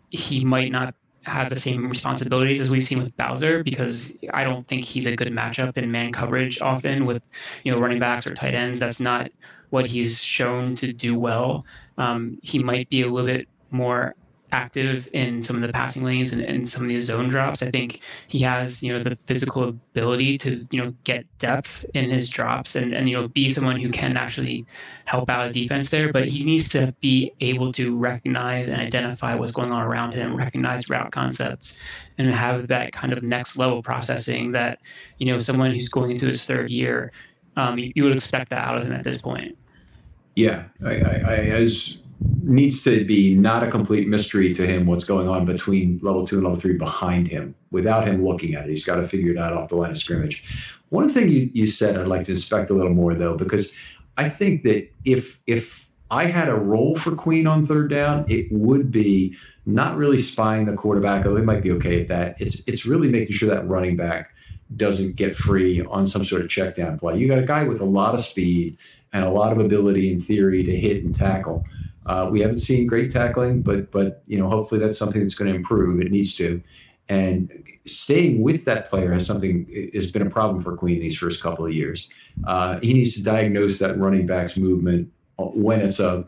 he 0.09 0.43
might 0.43 0.71
not 0.71 0.93
have 1.23 1.49
the 1.49 1.55
same 1.55 1.87
responsibilities 1.87 2.59
as 2.59 2.69
we've 2.69 2.83
seen 2.83 2.97
with 2.97 3.15
Bowser 3.15 3.63
because 3.63 4.13
I 4.33 4.43
don't 4.43 4.67
think 4.67 4.83
he's 4.83 5.05
a 5.05 5.15
good 5.15 5.27
matchup 5.27 5.77
in 5.77 5.91
man 5.91 6.11
coverage 6.11 6.59
often 6.61 7.05
with, 7.05 7.27
you 7.63 7.71
know, 7.71 7.79
running 7.79 7.99
backs 7.99 8.25
or 8.25 8.33
tight 8.33 8.55
ends. 8.55 8.79
That's 8.79 8.99
not 8.99 9.29
what 9.69 9.85
he's 9.85 10.23
shown 10.23 10.75
to 10.75 10.91
do 10.91 11.17
well. 11.17 11.65
Um, 11.97 12.39
he 12.41 12.59
might 12.59 12.89
be 12.89 13.03
a 13.03 13.07
little 13.07 13.27
bit 13.27 13.47
more 13.69 14.15
active 14.51 15.07
in 15.13 15.41
some 15.41 15.55
of 15.55 15.61
the 15.61 15.71
passing 15.71 16.03
lanes 16.03 16.31
and, 16.31 16.41
and 16.41 16.67
some 16.67 16.83
of 16.83 16.89
these 16.89 17.05
zone 17.05 17.29
drops. 17.29 17.61
I 17.61 17.71
think 17.71 18.01
he 18.27 18.39
has, 18.39 18.83
you 18.83 18.91
know, 18.91 19.03
the 19.03 19.15
physical 19.15 19.63
ability 19.63 20.37
to, 20.39 20.67
you 20.71 20.81
know, 20.81 20.93
get 21.03 21.25
depth 21.39 21.85
in 21.93 22.09
his 22.09 22.29
drops 22.29 22.75
and, 22.75 22.93
and 22.93 23.09
you 23.09 23.15
know, 23.15 23.27
be 23.27 23.49
someone 23.49 23.77
who 23.77 23.89
can 23.89 24.17
actually 24.17 24.65
help 25.05 25.29
out 25.29 25.47
a 25.47 25.51
defense 25.51 25.89
there. 25.89 26.11
But 26.11 26.27
he 26.27 26.43
needs 26.43 26.69
to 26.69 26.93
be 27.01 27.33
able 27.39 27.71
to 27.73 27.95
recognize 27.95 28.67
and 28.67 28.79
identify 28.79 29.35
what's 29.35 29.51
going 29.51 29.71
on 29.71 29.83
around 29.83 30.13
him, 30.13 30.35
recognize 30.35 30.89
route 30.89 31.11
concepts, 31.11 31.77
and 32.17 32.29
have 32.29 32.67
that 32.67 32.91
kind 32.91 33.13
of 33.13 33.23
next 33.23 33.57
level 33.57 33.81
processing 33.81 34.51
that, 34.51 34.79
you 35.17 35.27
know, 35.27 35.39
someone 35.39 35.71
who's 35.71 35.89
going 35.89 36.11
into 36.11 36.27
his 36.27 36.45
third 36.45 36.69
year, 36.69 37.11
um, 37.55 37.77
you, 37.77 37.91
you 37.95 38.03
would 38.03 38.13
expect 38.13 38.49
that 38.49 38.67
out 38.67 38.77
of 38.77 38.83
him 38.83 38.93
at 38.93 39.03
this 39.03 39.21
point. 39.21 39.57
Yeah, 40.35 40.63
I, 40.85 40.89
I, 40.89 41.23
I, 41.27 41.35
as 41.35 41.97
needs 42.43 42.83
to 42.83 43.05
be 43.05 43.35
not 43.35 43.63
a 43.63 43.71
complete 43.71 44.07
mystery 44.07 44.53
to 44.53 44.65
him 44.65 44.85
what's 44.85 45.03
going 45.03 45.27
on 45.27 45.45
between 45.45 45.99
level 46.01 46.25
two 46.25 46.35
and 46.35 46.43
level 46.43 46.59
three 46.59 46.77
behind 46.77 47.27
him 47.27 47.55
without 47.71 48.07
him 48.07 48.23
looking 48.23 48.55
at 48.55 48.65
it. 48.65 48.69
He's 48.69 48.83
got 48.83 48.95
to 48.97 49.07
figure 49.07 49.31
it 49.31 49.37
out 49.37 49.53
off 49.53 49.69
the 49.69 49.75
line 49.75 49.91
of 49.91 49.97
scrimmage. 49.97 50.43
One 50.89 51.09
thing 51.09 51.29
you, 51.29 51.49
you 51.53 51.65
said 51.65 51.97
I'd 51.97 52.07
like 52.07 52.23
to 52.25 52.31
inspect 52.31 52.69
a 52.69 52.73
little 52.73 52.93
more 52.93 53.15
though, 53.15 53.35
because 53.37 53.73
I 54.17 54.29
think 54.29 54.63
that 54.63 54.91
if 55.05 55.39
if 55.47 55.89
I 56.11 56.25
had 56.25 56.49
a 56.49 56.55
role 56.55 56.95
for 56.95 57.15
Queen 57.15 57.47
on 57.47 57.65
third 57.65 57.89
down, 57.89 58.25
it 58.27 58.51
would 58.51 58.91
be 58.91 59.35
not 59.65 59.95
really 59.95 60.17
spying 60.17 60.65
the 60.65 60.73
quarterback, 60.73 61.25
although 61.25 61.39
he 61.39 61.45
might 61.45 61.63
be 61.63 61.71
okay 61.71 62.01
at 62.01 62.07
that. 62.09 62.35
It's 62.39 62.67
it's 62.67 62.85
really 62.85 63.09
making 63.09 63.33
sure 63.33 63.49
that 63.49 63.67
running 63.67 63.95
back 63.95 64.31
doesn't 64.75 65.15
get 65.15 65.35
free 65.35 65.81
on 65.85 66.05
some 66.05 66.23
sort 66.23 66.41
of 66.41 66.49
check 66.49 66.75
down 66.75 66.99
play. 66.99 67.17
You 67.17 67.27
got 67.27 67.39
a 67.39 67.45
guy 67.45 67.63
with 67.63 67.81
a 67.81 67.85
lot 67.85 68.13
of 68.13 68.21
speed 68.21 68.77
and 69.13 69.23
a 69.23 69.29
lot 69.29 69.51
of 69.51 69.59
ability 69.59 70.11
in 70.11 70.19
theory 70.19 70.63
to 70.63 70.75
hit 70.75 71.03
and 71.03 71.13
tackle. 71.13 71.65
Uh, 72.05 72.27
we 72.31 72.41
haven't 72.41 72.59
seen 72.59 72.87
great 72.87 73.11
tackling, 73.11 73.61
but 73.61 73.91
but 73.91 74.23
you 74.27 74.37
know 74.37 74.49
hopefully 74.49 74.79
that's 74.79 74.97
something 74.97 75.21
that's 75.21 75.35
going 75.35 75.49
to 75.49 75.55
improve. 75.55 76.01
It 76.01 76.11
needs 76.11 76.35
to, 76.35 76.61
and 77.09 77.51
staying 77.85 78.41
with 78.41 78.65
that 78.65 78.89
player 78.89 79.11
has 79.13 79.25
something 79.25 79.67
has 79.93 80.09
been 80.09 80.25
a 80.25 80.29
problem 80.29 80.61
for 80.61 80.75
Queen 80.75 80.99
these 80.99 81.17
first 81.17 81.41
couple 81.41 81.65
of 81.65 81.73
years. 81.73 82.09
Uh, 82.45 82.79
he 82.79 82.93
needs 82.93 83.13
to 83.15 83.23
diagnose 83.23 83.79
that 83.79 83.97
running 83.97 84.25
back's 84.25 84.57
movement 84.57 85.11
when 85.37 85.81
it's 85.81 85.99
a 85.99 86.25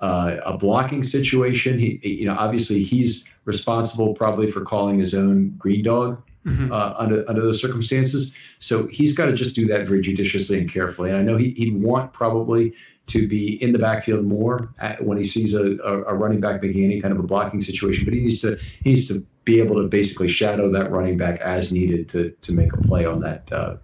uh, 0.00 0.36
a 0.44 0.58
blocking 0.58 1.04
situation. 1.04 1.78
He 1.78 2.00
you 2.02 2.26
know 2.26 2.36
obviously 2.36 2.82
he's 2.82 3.28
responsible 3.44 4.14
probably 4.14 4.50
for 4.50 4.62
calling 4.62 4.98
his 4.98 5.14
own 5.14 5.50
green 5.58 5.82
dog 5.82 6.22
mm-hmm. 6.46 6.72
uh, 6.72 6.94
under 6.98 7.28
under 7.28 7.42
those 7.42 7.60
circumstances. 7.60 8.34
So 8.58 8.86
he's 8.86 9.12
got 9.12 9.26
to 9.26 9.32
just 9.32 9.54
do 9.54 9.66
that 9.66 9.86
very 9.86 10.00
judiciously 10.00 10.58
and 10.58 10.70
carefully. 10.70 11.10
And 11.10 11.18
I 11.18 11.22
know 11.22 11.36
he, 11.36 11.70
would 11.70 11.82
want 11.82 12.12
probably 12.12 12.74
to 13.06 13.26
be 13.26 13.60
in 13.62 13.72
the 13.72 13.78
backfield 13.78 14.24
more 14.24 14.72
when 15.00 15.18
he 15.18 15.24
sees 15.24 15.54
a, 15.54 15.76
a, 15.82 16.14
running 16.14 16.40
back 16.40 16.62
making 16.62 16.84
any 16.84 17.00
kind 17.00 17.12
of 17.12 17.18
a 17.18 17.22
blocking 17.22 17.60
situation. 17.60 18.04
But 18.04 18.14
he 18.14 18.20
needs 18.20 18.40
to 18.42 18.56
he 18.82 18.90
needs 18.90 19.08
to 19.08 19.26
be 19.44 19.60
able 19.60 19.82
to 19.82 19.88
basically 19.88 20.28
shadow 20.28 20.70
that 20.70 20.90
running 20.92 21.16
back 21.16 21.40
as 21.40 21.72
needed 21.72 22.08
to 22.10 22.30
to 22.30 22.52
make 22.52 22.72
a 22.72 22.78
play 22.78 23.04
on 23.04 23.20
that 23.20 23.50
uh, 23.52 23.76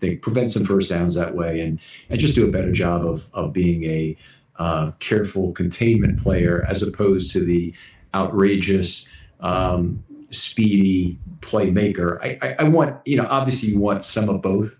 thing, 0.00 0.18
prevent 0.20 0.50
some 0.50 0.64
first 0.64 0.88
downs 0.88 1.14
that 1.14 1.34
way, 1.34 1.60
and 1.60 1.78
and 2.08 2.18
just 2.18 2.34
do 2.34 2.48
a 2.48 2.50
better 2.50 2.72
job 2.72 3.06
of 3.06 3.26
of 3.34 3.52
being 3.52 3.84
a 3.84 4.16
uh, 4.58 4.90
careful 5.00 5.52
containment 5.52 6.22
player 6.22 6.64
as 6.68 6.82
opposed 6.82 7.30
to 7.32 7.44
the 7.44 7.74
outrageous 8.14 9.08
um, 9.40 10.02
speedy 10.30 11.18
playmaker. 11.40 12.20
I, 12.22 12.38
I, 12.42 12.56
I, 12.60 12.62
want, 12.64 12.96
you 13.04 13.16
know, 13.16 13.26
obviously 13.28 13.70
you 13.70 13.78
want 13.78 14.04
some 14.04 14.28
of 14.28 14.40
both, 14.42 14.76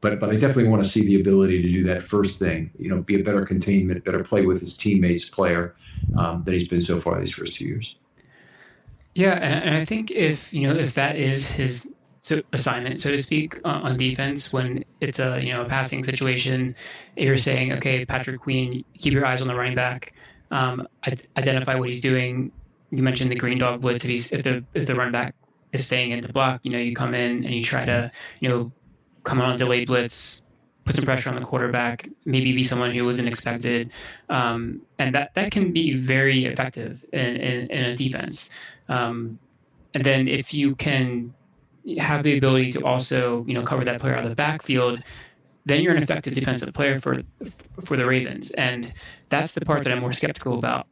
but 0.00 0.20
but 0.20 0.30
I 0.30 0.34
definitely 0.34 0.68
want 0.68 0.82
to 0.84 0.88
see 0.88 1.04
the 1.04 1.20
ability 1.20 1.62
to 1.62 1.72
do 1.72 1.84
that 1.84 2.02
first 2.02 2.38
thing. 2.38 2.70
You 2.78 2.90
know, 2.90 3.02
be 3.02 3.20
a 3.20 3.24
better 3.24 3.44
containment, 3.44 4.04
better 4.04 4.22
play 4.22 4.46
with 4.46 4.60
his 4.60 4.76
teammates, 4.76 5.28
player 5.28 5.74
um, 6.16 6.42
than 6.44 6.54
he's 6.54 6.68
been 6.68 6.80
so 6.80 6.98
far 6.98 7.18
these 7.18 7.32
first 7.32 7.54
two 7.54 7.64
years. 7.64 7.96
Yeah, 9.14 9.34
and, 9.34 9.74
I 9.74 9.84
think 9.84 10.10
if 10.10 10.52
you 10.52 10.68
know 10.68 10.74
if 10.74 10.94
that 10.94 11.16
is 11.16 11.50
his 11.50 11.88
so 12.20 12.42
assignment, 12.52 12.98
so 12.98 13.10
to 13.10 13.18
speak, 13.18 13.58
on, 13.64 13.96
defense 13.96 14.52
when 14.52 14.84
it's 15.00 15.18
a 15.18 15.42
you 15.42 15.52
know 15.52 15.62
a 15.62 15.68
passing 15.68 16.02
situation, 16.02 16.74
you're 17.16 17.38
saying, 17.38 17.72
okay, 17.72 18.04
Patrick 18.04 18.40
Queen, 18.40 18.84
keep 18.98 19.12
your 19.12 19.24
eyes 19.24 19.40
on 19.40 19.48
the 19.48 19.54
running 19.54 19.74
back, 19.74 20.12
um, 20.50 20.86
identify 21.36 21.74
what 21.74 21.88
he's 21.88 22.00
doing, 22.00 22.52
you 22.90 23.02
mentioned 23.02 23.30
the 23.30 23.36
green 23.36 23.58
dog 23.58 23.80
blitz. 23.80 24.04
If 24.04 24.10
he's 24.10 24.32
if 24.32 24.42
the 24.42 24.64
if 24.74 24.86
the 24.86 24.94
run 24.94 25.12
back 25.12 25.34
is 25.72 25.84
staying 25.84 26.12
in 26.12 26.20
the 26.20 26.32
block, 26.32 26.60
you 26.64 26.70
know, 26.70 26.78
you 26.78 26.94
come 26.94 27.14
in 27.14 27.44
and 27.44 27.54
you 27.54 27.62
try 27.62 27.84
to, 27.84 28.10
you 28.40 28.48
know, 28.48 28.72
come 29.26 29.42
on 29.42 29.58
delayed 29.58 29.88
blitz, 29.88 30.40
put 30.84 30.94
some 30.94 31.04
pressure 31.04 31.28
on 31.28 31.34
the 31.34 31.42
quarterback, 31.42 32.08
maybe 32.24 32.52
be 32.52 32.62
someone 32.62 32.92
who 32.92 33.04
wasn't 33.04 33.28
expected, 33.28 33.90
um, 34.30 34.80
and 34.98 35.14
that 35.14 35.34
that 35.34 35.50
can 35.50 35.72
be 35.72 35.94
very 35.94 36.46
effective 36.46 37.04
in, 37.12 37.36
in, 37.36 37.70
in 37.70 37.84
a 37.86 37.96
defense. 37.96 38.48
Um, 38.88 39.38
and 39.94 40.04
then 40.04 40.28
if 40.28 40.54
you 40.54 40.76
can 40.76 41.34
have 41.98 42.22
the 42.22 42.38
ability 42.38 42.70
to 42.72 42.84
also, 42.84 43.44
you 43.46 43.54
know, 43.54 43.62
cover 43.62 43.84
that 43.84 44.00
player 44.00 44.14
out 44.14 44.24
of 44.24 44.30
the 44.30 44.36
backfield, 44.36 45.02
then 45.66 45.80
you're 45.82 45.94
an 45.94 46.02
effective 46.02 46.32
defensive 46.32 46.72
player 46.72 47.00
for 47.00 47.22
for 47.84 47.96
the 47.96 48.06
Ravens, 48.06 48.52
and 48.52 48.92
that's 49.28 49.52
the 49.52 49.60
part 49.60 49.82
that 49.82 49.92
I'm 49.92 50.00
more 50.00 50.12
skeptical 50.12 50.56
about 50.56 50.86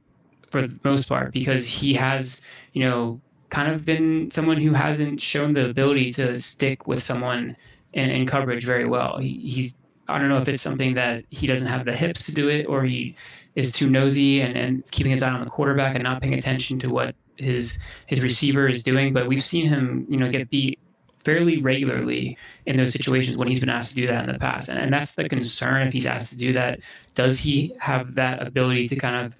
for 0.50 0.66
the 0.66 0.78
most 0.82 1.08
part 1.08 1.32
because 1.32 1.68
he 1.68 1.94
has, 1.94 2.40
you 2.72 2.84
know, 2.84 3.20
kind 3.50 3.72
of 3.72 3.84
been 3.84 4.30
someone 4.32 4.56
who 4.56 4.72
hasn't 4.72 5.22
shown 5.22 5.52
the 5.52 5.70
ability 5.70 6.12
to 6.14 6.36
stick 6.36 6.88
with 6.88 7.00
someone 7.00 7.56
in, 7.94 8.10
in 8.10 8.26
coverage 8.26 8.64
very 8.64 8.84
well. 8.84 9.18
He, 9.18 9.40
he's 9.48 9.74
I 10.06 10.18
don't 10.18 10.28
know 10.28 10.38
if 10.38 10.48
it's 10.48 10.62
something 10.62 10.94
that 10.94 11.24
he 11.30 11.46
doesn't 11.46 11.66
have 11.66 11.86
the 11.86 11.96
hips 11.96 12.26
to 12.26 12.32
do 12.32 12.48
it 12.48 12.66
or 12.66 12.84
he 12.84 13.16
is 13.54 13.72
too 13.72 13.88
nosy 13.88 14.42
and, 14.42 14.54
and 14.56 14.90
keeping 14.90 15.10
his 15.10 15.22
eye 15.22 15.30
on 15.30 15.42
the 15.42 15.50
quarterback 15.50 15.94
and 15.94 16.04
not 16.04 16.20
paying 16.20 16.34
attention 16.34 16.78
to 16.80 16.88
what 16.88 17.14
his 17.36 17.78
his 18.06 18.20
receiver 18.20 18.68
is 18.68 18.82
doing. 18.82 19.14
But 19.14 19.28
we've 19.28 19.42
seen 19.42 19.66
him, 19.66 20.06
you 20.08 20.18
know, 20.18 20.30
get 20.30 20.50
beat 20.50 20.78
fairly 21.24 21.62
regularly 21.62 22.36
in 22.66 22.76
those 22.76 22.92
situations 22.92 23.38
when 23.38 23.48
he's 23.48 23.60
been 23.60 23.70
asked 23.70 23.90
to 23.90 23.96
do 23.96 24.06
that 24.06 24.28
in 24.28 24.32
the 24.32 24.38
past. 24.38 24.68
And, 24.68 24.78
and 24.78 24.92
that's 24.92 25.12
the 25.12 25.26
concern 25.26 25.86
if 25.86 25.92
he's 25.92 26.04
asked 26.04 26.28
to 26.30 26.36
do 26.36 26.52
that. 26.52 26.80
Does 27.14 27.40
he 27.40 27.74
have 27.80 28.14
that 28.16 28.46
ability 28.46 28.86
to 28.88 28.96
kind 28.96 29.16
of 29.16 29.34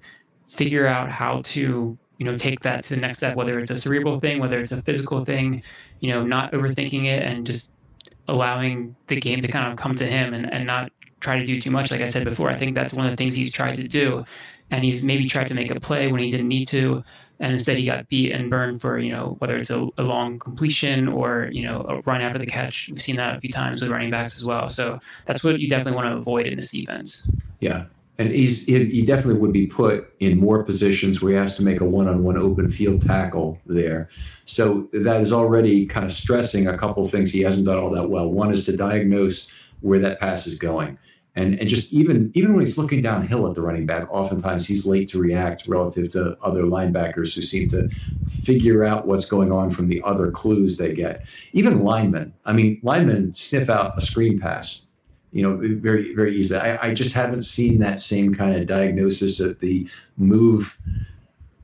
figure 0.49 0.87
out 0.87 1.09
how 1.09 1.41
to 1.43 1.95
you 2.17 2.25
know 2.25 2.35
take 2.37 2.61
that 2.61 2.83
to 2.83 2.89
the 2.89 2.95
next 2.95 3.17
step 3.19 3.35
whether 3.35 3.59
it's 3.59 3.71
a 3.71 3.75
cerebral 3.75 4.21
thing 4.21 4.39
whether 4.39 4.61
it's 4.61 4.71
a 4.71 4.81
physical 4.81 5.25
thing 5.25 5.61
you 5.99 6.09
know 6.09 6.23
not 6.23 6.49
overthinking 6.53 7.07
it 7.07 7.23
and 7.23 7.45
just 7.45 7.69
allowing 8.27 8.95
the 9.07 9.19
game 9.19 9.41
to 9.41 9.47
kind 9.47 9.71
of 9.71 9.77
come 9.77 9.95
to 9.95 10.05
him 10.05 10.33
and, 10.33 10.51
and 10.51 10.65
not 10.65 10.91
try 11.19 11.37
to 11.37 11.45
do 11.45 11.61
too 11.61 11.71
much. 11.71 11.91
Like 11.91 12.01
i 12.01 12.05
said 12.05 12.23
before 12.23 12.49
i 12.49 12.57
think 12.57 12.75
that's 12.75 12.93
one 12.93 13.05
of 13.05 13.11
the 13.11 13.17
things 13.17 13.35
he's 13.35 13.51
tried 13.51 13.75
to 13.75 13.87
do. 13.87 14.23
And 14.71 14.83
he's 14.83 15.03
maybe 15.03 15.25
tried 15.25 15.47
to 15.47 15.53
make 15.53 15.69
a 15.69 15.79
play 15.79 16.11
when 16.11 16.21
he 16.21 16.29
didn't 16.29 16.47
need 16.47 16.67
to 16.69 17.03
and 17.39 17.51
instead 17.51 17.77
he 17.77 17.85
got 17.85 18.07
beat 18.07 18.31
and 18.31 18.49
burned 18.49 18.81
for 18.81 18.97
you 18.97 19.11
know 19.11 19.35
whether 19.39 19.57
it's 19.57 19.69
a, 19.69 19.87
a 19.97 20.03
long 20.03 20.39
completion 20.39 21.07
or 21.07 21.49
you 21.51 21.63
know 21.63 21.85
a 21.87 22.01
run 22.01 22.21
after 22.21 22.39
the 22.39 22.45
catch. 22.45 22.87
We've 22.89 23.01
seen 23.01 23.17
that 23.17 23.35
a 23.35 23.39
few 23.39 23.51
times 23.51 23.81
with 23.81 23.91
running 23.91 24.09
backs 24.09 24.35
as 24.35 24.45
well. 24.45 24.69
So 24.69 24.99
that's 25.25 25.43
what 25.43 25.59
you 25.59 25.69
definitely 25.69 25.95
want 25.95 26.07
to 26.07 26.17
avoid 26.17 26.47
in 26.47 26.55
this 26.55 26.71
defense. 26.71 27.27
Yeah 27.59 27.85
and 28.17 28.29
he's 28.29 28.65
he 28.65 29.01
definitely 29.03 29.39
would 29.41 29.51
be 29.51 29.67
put 29.67 30.13
in 30.19 30.39
more 30.39 30.63
positions 30.63 31.21
where 31.21 31.33
he 31.33 31.37
has 31.37 31.55
to 31.57 31.63
make 31.63 31.81
a 31.81 31.85
one-on-one 31.85 32.37
open 32.37 32.69
field 32.69 33.01
tackle 33.01 33.59
there. 33.65 34.09
So 34.45 34.89
that 34.93 35.19
is 35.19 35.33
already 35.33 35.85
kind 35.85 36.05
of 36.05 36.11
stressing 36.11 36.67
a 36.67 36.77
couple 36.77 37.07
things 37.07 37.31
he 37.31 37.41
hasn't 37.41 37.65
done 37.65 37.77
all 37.77 37.89
that 37.91 38.09
well. 38.09 38.29
One 38.31 38.53
is 38.53 38.65
to 38.65 38.75
diagnose 38.75 39.51
where 39.81 39.99
that 39.99 40.19
pass 40.19 40.47
is 40.47 40.55
going. 40.55 40.97
And, 41.37 41.59
and 41.59 41.67
just 41.67 41.91
even 41.91 42.31
even 42.33 42.53
when 42.53 42.61
he's 42.61 42.77
looking 42.77 43.01
downhill 43.01 43.45
at 43.49 43.55
the 43.55 43.61
running 43.61 43.85
back, 43.85 44.09
oftentimes 44.09 44.65
he's 44.65 44.85
late 44.85 45.09
to 45.09 45.19
react 45.19 45.67
relative 45.67 46.09
to 46.11 46.37
other 46.41 46.63
linebackers 46.63 47.35
who 47.35 47.41
seem 47.41 47.67
to 47.69 47.89
figure 48.29 48.85
out 48.85 49.05
what's 49.05 49.25
going 49.25 49.51
on 49.51 49.69
from 49.69 49.89
the 49.89 50.01
other 50.03 50.31
clues 50.31 50.77
they 50.77 50.93
get. 50.93 51.25
Even 51.51 51.83
linemen, 51.83 52.33
I 52.45 52.53
mean, 52.53 52.79
linemen 52.81 53.33
sniff 53.33 53.69
out 53.69 53.97
a 53.97 54.01
screen 54.01 54.39
pass 54.39 54.84
you 55.35 55.41
know, 55.41 55.59
very, 55.81 56.15
very 56.15 56.33
easily. 56.33 56.61
I, 56.61 56.87
I 56.87 56.93
just 56.93 57.11
haven't 57.11 57.41
seen 57.41 57.79
that 57.79 57.99
same 57.99 58.33
kind 58.33 58.55
of 58.55 58.65
diagnosis 58.67 59.41
of 59.41 59.59
the 59.59 59.85
move, 60.15 60.79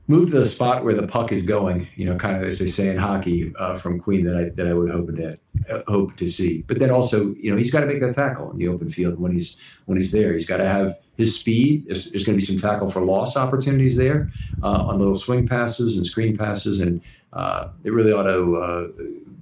move 0.08 0.30
to 0.32 0.40
the 0.40 0.44
spot 0.44 0.84
where 0.84 0.92
the 0.92 1.06
puck 1.06 1.32
is 1.32 1.40
going. 1.40 1.88
You 1.96 2.04
know, 2.04 2.16
kind 2.16 2.36
of 2.36 2.42
as 2.42 2.58
they 2.58 2.66
say 2.66 2.90
in 2.90 2.98
hockey 2.98 3.50
uh, 3.58 3.78
from 3.78 3.98
Queen 3.98 4.26
that 4.26 4.36
I 4.36 4.50
that 4.56 4.66
I 4.66 4.74
would 4.74 4.90
hope 4.90 5.16
to 5.16 5.38
uh, 5.70 5.82
hope 5.88 6.16
to 6.18 6.26
see. 6.26 6.64
But 6.66 6.80
then 6.80 6.90
also, 6.90 7.34
you 7.36 7.50
know, 7.50 7.56
he's 7.56 7.70
got 7.70 7.80
to 7.80 7.86
make 7.86 8.00
that 8.00 8.14
tackle 8.14 8.50
in 8.50 8.58
the 8.58 8.68
open 8.68 8.90
field 8.90 9.18
when 9.18 9.32
he's 9.32 9.56
when 9.86 9.96
he's 9.96 10.12
there. 10.12 10.34
He's 10.34 10.44
got 10.44 10.58
to 10.58 10.68
have 10.68 10.98
his 11.16 11.34
speed. 11.34 11.86
There's, 11.86 12.10
there's 12.10 12.24
going 12.24 12.38
to 12.38 12.46
be 12.46 12.52
some 12.52 12.60
tackle 12.60 12.90
for 12.90 13.00
loss 13.00 13.38
opportunities 13.38 13.96
there 13.96 14.30
uh, 14.62 14.84
on 14.84 14.98
little 14.98 15.16
swing 15.16 15.48
passes 15.48 15.96
and 15.96 16.04
screen 16.04 16.36
passes, 16.36 16.78
and 16.80 17.00
uh, 17.32 17.68
it 17.84 17.90
really 17.94 18.12
ought 18.12 18.24
to 18.24 18.56
uh, 18.56 18.88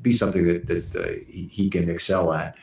be 0.02 0.12
something 0.12 0.46
that 0.46 0.68
that 0.68 0.94
uh, 0.94 1.08
he, 1.26 1.49
he 1.50 1.68
can 1.68 1.90
excel 1.90 2.32
at. 2.32 2.54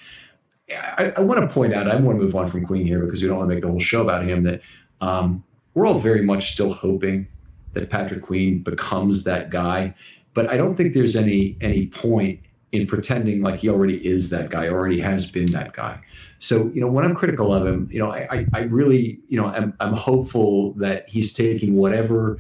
I, 0.70 1.14
I 1.18 1.20
want 1.22 1.42
to 1.42 1.54
point 1.54 1.74
out, 1.74 1.90
I 1.90 1.96
want 1.96 2.20
to 2.20 2.24
move 2.24 2.36
on 2.36 2.48
from 2.48 2.66
Queen 2.66 2.86
here 2.86 3.06
because 3.06 3.22
we 3.22 3.28
don't 3.28 3.38
want 3.38 3.50
to 3.50 3.56
make 3.56 3.62
the 3.62 3.70
whole 3.70 3.80
show 3.80 4.02
about 4.02 4.26
him. 4.26 4.44
That 4.44 4.62
um, 5.02 5.44
we're 5.74 5.86
all 5.86 6.00
very 6.00 6.22
much 6.22 6.54
still 6.54 6.74
hoping 6.74 7.28
that 7.74 7.90
Patrick 7.90 8.22
Queen 8.22 8.64
becomes 8.64 9.24
that 9.24 9.50
guy, 9.50 9.94
but 10.34 10.50
I 10.50 10.58
don't 10.58 10.74
think 10.74 10.94
there's 10.94 11.16
any 11.16 11.58
any 11.62 11.88
point 11.88 12.40
in 12.72 12.86
pretending 12.86 13.42
like 13.42 13.60
he 13.60 13.70
already 13.70 14.06
is 14.06 14.30
that 14.30 14.50
guy, 14.50 14.68
already 14.68 15.00
has 15.00 15.32
been 15.32 15.52
that 15.52 15.74
guy. 15.74 16.00
So, 16.40 16.70
you 16.74 16.82
know, 16.82 16.88
when 16.88 17.06
I'm 17.06 17.16
critical 17.16 17.54
of 17.54 17.66
him, 17.66 17.90
you 17.92 18.00
know, 18.00 18.12
I, 18.12 18.46
I 18.54 18.60
really, 18.64 19.20
you 19.30 19.40
know, 19.40 19.48
I'm, 19.48 19.74
I'm 19.80 19.94
hopeful 19.94 20.74
that 20.74 21.08
he's 21.08 21.34
taking 21.34 21.76
whatever 21.76 22.38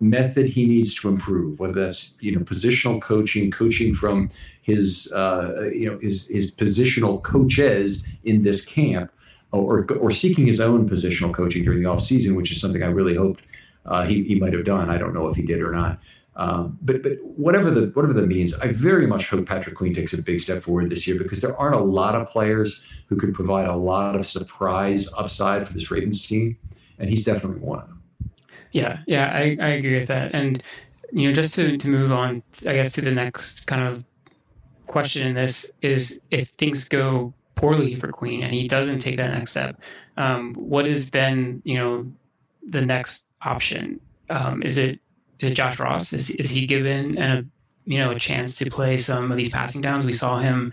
method 0.00 0.48
he 0.48 0.66
needs 0.66 0.94
to 0.94 1.08
improve, 1.08 1.60
whether 1.60 1.84
that's 1.84 2.16
you 2.20 2.34
know 2.34 2.40
positional 2.40 3.00
coaching, 3.00 3.50
coaching 3.50 3.94
from 3.94 4.30
his 4.62 5.12
uh, 5.12 5.70
you 5.72 5.90
know 5.90 5.98
his 5.98 6.26
his 6.28 6.50
positional 6.50 7.22
coaches 7.22 8.06
in 8.24 8.42
this 8.42 8.64
camp, 8.64 9.12
or 9.52 9.86
or 9.92 10.10
seeking 10.10 10.46
his 10.46 10.60
own 10.60 10.88
positional 10.88 11.32
coaching 11.32 11.64
during 11.64 11.82
the 11.82 11.88
off 11.88 12.00
season, 12.00 12.34
which 12.34 12.50
is 12.50 12.60
something 12.60 12.82
I 12.82 12.86
really 12.86 13.14
hoped 13.14 13.42
uh, 13.86 14.04
he 14.04 14.22
he 14.24 14.36
might 14.36 14.52
have 14.52 14.64
done. 14.64 14.90
I 14.90 14.98
don't 14.98 15.14
know 15.14 15.28
if 15.28 15.36
he 15.36 15.42
did 15.42 15.60
or 15.60 15.72
not. 15.72 15.98
Um, 16.36 16.78
but 16.80 17.02
but 17.02 17.12
whatever 17.22 17.70
the 17.70 17.86
whatever 17.94 18.12
that 18.14 18.26
means, 18.26 18.54
I 18.54 18.68
very 18.68 19.06
much 19.06 19.28
hope 19.28 19.46
Patrick 19.46 19.74
Queen 19.74 19.94
takes 19.94 20.12
a 20.12 20.22
big 20.22 20.40
step 20.40 20.62
forward 20.62 20.90
this 20.90 21.06
year 21.06 21.18
because 21.18 21.40
there 21.40 21.56
aren't 21.58 21.74
a 21.74 21.80
lot 21.80 22.14
of 22.14 22.28
players 22.28 22.82
who 23.08 23.16
can 23.16 23.32
provide 23.32 23.66
a 23.66 23.76
lot 23.76 24.14
of 24.14 24.26
surprise 24.26 25.08
upside 25.18 25.66
for 25.66 25.72
this 25.72 25.90
Ravens 25.90 26.26
team, 26.26 26.56
and 26.98 27.10
he's 27.10 27.24
definitely 27.24 27.60
one 27.60 27.80
of 27.80 27.88
them. 27.88 27.99
Yeah, 28.72 28.98
yeah, 29.06 29.32
I, 29.32 29.56
I 29.60 29.68
agree 29.70 29.98
with 29.98 30.08
that. 30.08 30.34
And 30.34 30.62
you 31.12 31.28
know, 31.28 31.34
just 31.34 31.54
to, 31.54 31.76
to 31.76 31.88
move 31.88 32.12
on, 32.12 32.42
I 32.60 32.74
guess 32.74 32.92
to 32.92 33.00
the 33.00 33.10
next 33.10 33.66
kind 33.66 33.82
of 33.82 34.04
question 34.86 35.26
in 35.26 35.34
this 35.34 35.70
is 35.82 36.20
if 36.30 36.48
things 36.50 36.84
go 36.88 37.32
poorly 37.54 37.94
for 37.94 38.08
Queen 38.08 38.42
and 38.42 38.54
he 38.54 38.68
doesn't 38.68 39.00
take 39.00 39.16
that 39.16 39.32
next 39.32 39.50
step, 39.50 39.80
um, 40.16 40.54
what 40.54 40.86
is 40.86 41.10
then 41.10 41.62
you 41.64 41.76
know 41.76 42.12
the 42.68 42.80
next 42.80 43.24
option? 43.42 44.00
Um, 44.28 44.62
is 44.62 44.76
it 44.76 45.00
is 45.40 45.50
it 45.50 45.54
Josh 45.54 45.78
Ross? 45.78 46.12
Is 46.12 46.30
is 46.30 46.50
he 46.50 46.66
given 46.66 47.18
a 47.18 47.44
you 47.86 47.98
know 47.98 48.12
a 48.12 48.18
chance 48.18 48.56
to 48.56 48.70
play 48.70 48.96
some 48.96 49.30
of 49.30 49.36
these 49.36 49.48
passing 49.48 49.80
downs? 49.80 50.06
We 50.06 50.12
saw 50.12 50.38
him. 50.38 50.72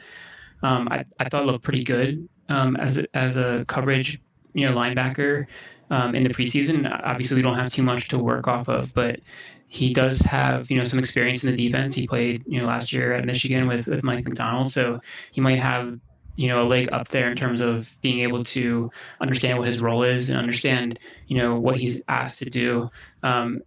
Um, 0.63 0.87
I, 0.89 1.05
I 1.19 1.29
thought 1.29 1.45
looked 1.45 1.63
pretty 1.63 1.83
good 1.83 2.27
um, 2.49 2.75
as 2.77 2.97
as 3.13 3.37
a 3.37 3.65
coverage 3.67 4.19
you 4.53 4.67
know 4.67 4.75
linebacker 4.75 5.45
um, 5.89 6.15
in 6.15 6.23
the 6.23 6.29
preseason. 6.29 6.87
Obviously, 7.03 7.35
we 7.35 7.41
don't 7.41 7.55
have 7.55 7.69
too 7.69 7.83
much 7.83 8.07
to 8.09 8.17
work 8.17 8.47
off 8.47 8.67
of, 8.67 8.93
but 8.93 9.19
he 9.67 9.93
does 9.93 10.19
have 10.21 10.71
you 10.71 10.77
know 10.77 10.83
some 10.83 10.99
experience 10.99 11.43
in 11.43 11.53
the 11.53 11.57
defense. 11.57 11.95
He 11.95 12.07
played 12.07 12.43
you 12.47 12.59
know 12.59 12.67
last 12.67 12.93
year 12.93 13.13
at 13.13 13.25
Michigan 13.25 13.67
with 13.67 13.87
with 13.87 14.03
Mike 14.03 14.25
Macdonald, 14.25 14.69
so 14.69 14.99
he 15.31 15.41
might 15.41 15.59
have 15.59 15.99
you 16.35 16.47
know 16.47 16.61
a 16.61 16.63
leg 16.63 16.89
up 16.91 17.09
there 17.09 17.29
in 17.29 17.37
terms 17.37 17.61
of 17.61 17.95
being 18.01 18.19
able 18.19 18.43
to 18.45 18.89
understand 19.21 19.57
what 19.57 19.67
his 19.67 19.81
role 19.81 20.03
is 20.03 20.29
and 20.29 20.37
understand 20.37 20.99
you 21.27 21.37
know 21.37 21.59
what 21.59 21.77
he's 21.77 22.01
asked 22.07 22.39
to 22.39 22.49
do. 22.49 22.89
Um, 23.23 23.61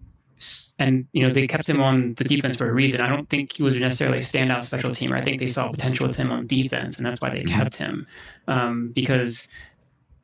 and 0.79 1.07
you 1.13 1.23
know 1.23 1.33
they 1.33 1.47
kept 1.47 1.69
him 1.69 1.83
on 1.83 2.15
the 2.15 2.25
defense 2.25 2.57
for 2.57 2.69
a 2.69 2.73
reason. 2.73 3.03
I 3.03 3.09
don't 3.09 3.29
think 3.29 3.53
he 3.53 3.63
was 3.63 3.77
necessarily 3.77 4.19
a 4.19 4.23
standout 4.23 4.65
special 4.65 4.91
teamer. 4.91 5.19
I 5.19 5.23
think 5.23 5.39
they 5.39 5.49
saw 5.49 5.71
potential 5.71 6.07
with 6.07 6.17
him 6.17 6.33
on 6.33 6.47
defense, 6.47 6.97
and 6.97 7.05
that's 7.05 7.21
why 7.21 7.29
they 7.29 7.45
kept 7.45 7.77
him 7.77 8.07
um, 8.49 8.91
because 8.95 9.49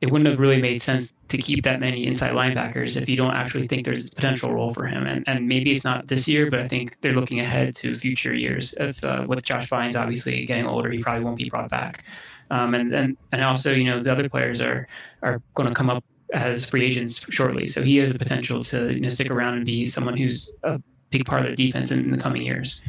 it 0.01 0.11
wouldn't 0.11 0.29
have 0.29 0.39
really 0.39 0.61
made 0.61 0.81
sense 0.81 1.13
to 1.27 1.37
keep 1.37 1.63
that 1.63 1.79
many 1.79 2.05
inside 2.05 2.33
linebackers 2.33 2.99
if 2.99 3.09
you 3.09 3.17
don't 3.17 3.33
actually 3.33 3.67
think 3.67 3.83
there's 3.83 4.05
a 4.05 4.09
potential 4.09 4.53
role 4.53 4.73
for 4.73 4.85
him. 4.85 5.07
And, 5.07 5.23
and 5.27 5.47
maybe 5.47 5.71
it's 5.71 5.83
not 5.83 6.07
this 6.07 6.27
year, 6.27 6.51
but 6.51 6.59
I 6.59 6.67
think 6.67 6.97
they're 7.01 7.15
looking 7.15 7.39
ahead 7.39 7.75
to 7.77 7.95
future 7.95 8.33
years. 8.33 8.75
If 8.79 9.03
uh, 9.03 9.25
with 9.27 9.43
Josh 9.43 9.69
Bynes 9.69 9.99
obviously 9.99 10.45
getting 10.45 10.65
older, 10.65 10.89
he 10.89 10.99
probably 10.99 11.23
won't 11.23 11.37
be 11.37 11.49
brought 11.49 11.69
back. 11.69 12.03
Um, 12.49 12.75
and 12.75 12.93
and 12.93 13.17
and 13.31 13.43
also, 13.43 13.73
you 13.73 13.83
know, 13.83 14.01
the 14.01 14.11
other 14.11 14.29
players 14.29 14.61
are 14.61 14.87
are 15.21 15.41
going 15.55 15.67
to 15.67 15.75
come 15.75 15.89
up 15.89 16.03
as 16.33 16.65
free 16.65 16.85
agents 16.85 17.25
shortly, 17.29 17.67
so 17.67 17.81
he 17.81 17.97
has 17.97 18.13
the 18.13 18.19
potential 18.19 18.63
to 18.65 18.93
you 18.93 19.01
know 19.01 19.09
stick 19.09 19.29
around 19.29 19.55
and 19.55 19.65
be 19.65 19.85
someone 19.85 20.15
who's 20.15 20.51
a 20.63 20.79
big 21.09 21.25
part 21.25 21.41
of 21.41 21.49
the 21.49 21.55
defense 21.55 21.91
in, 21.91 21.99
in 21.99 22.11
the 22.11 22.17
coming 22.17 22.41
years. 22.41 22.81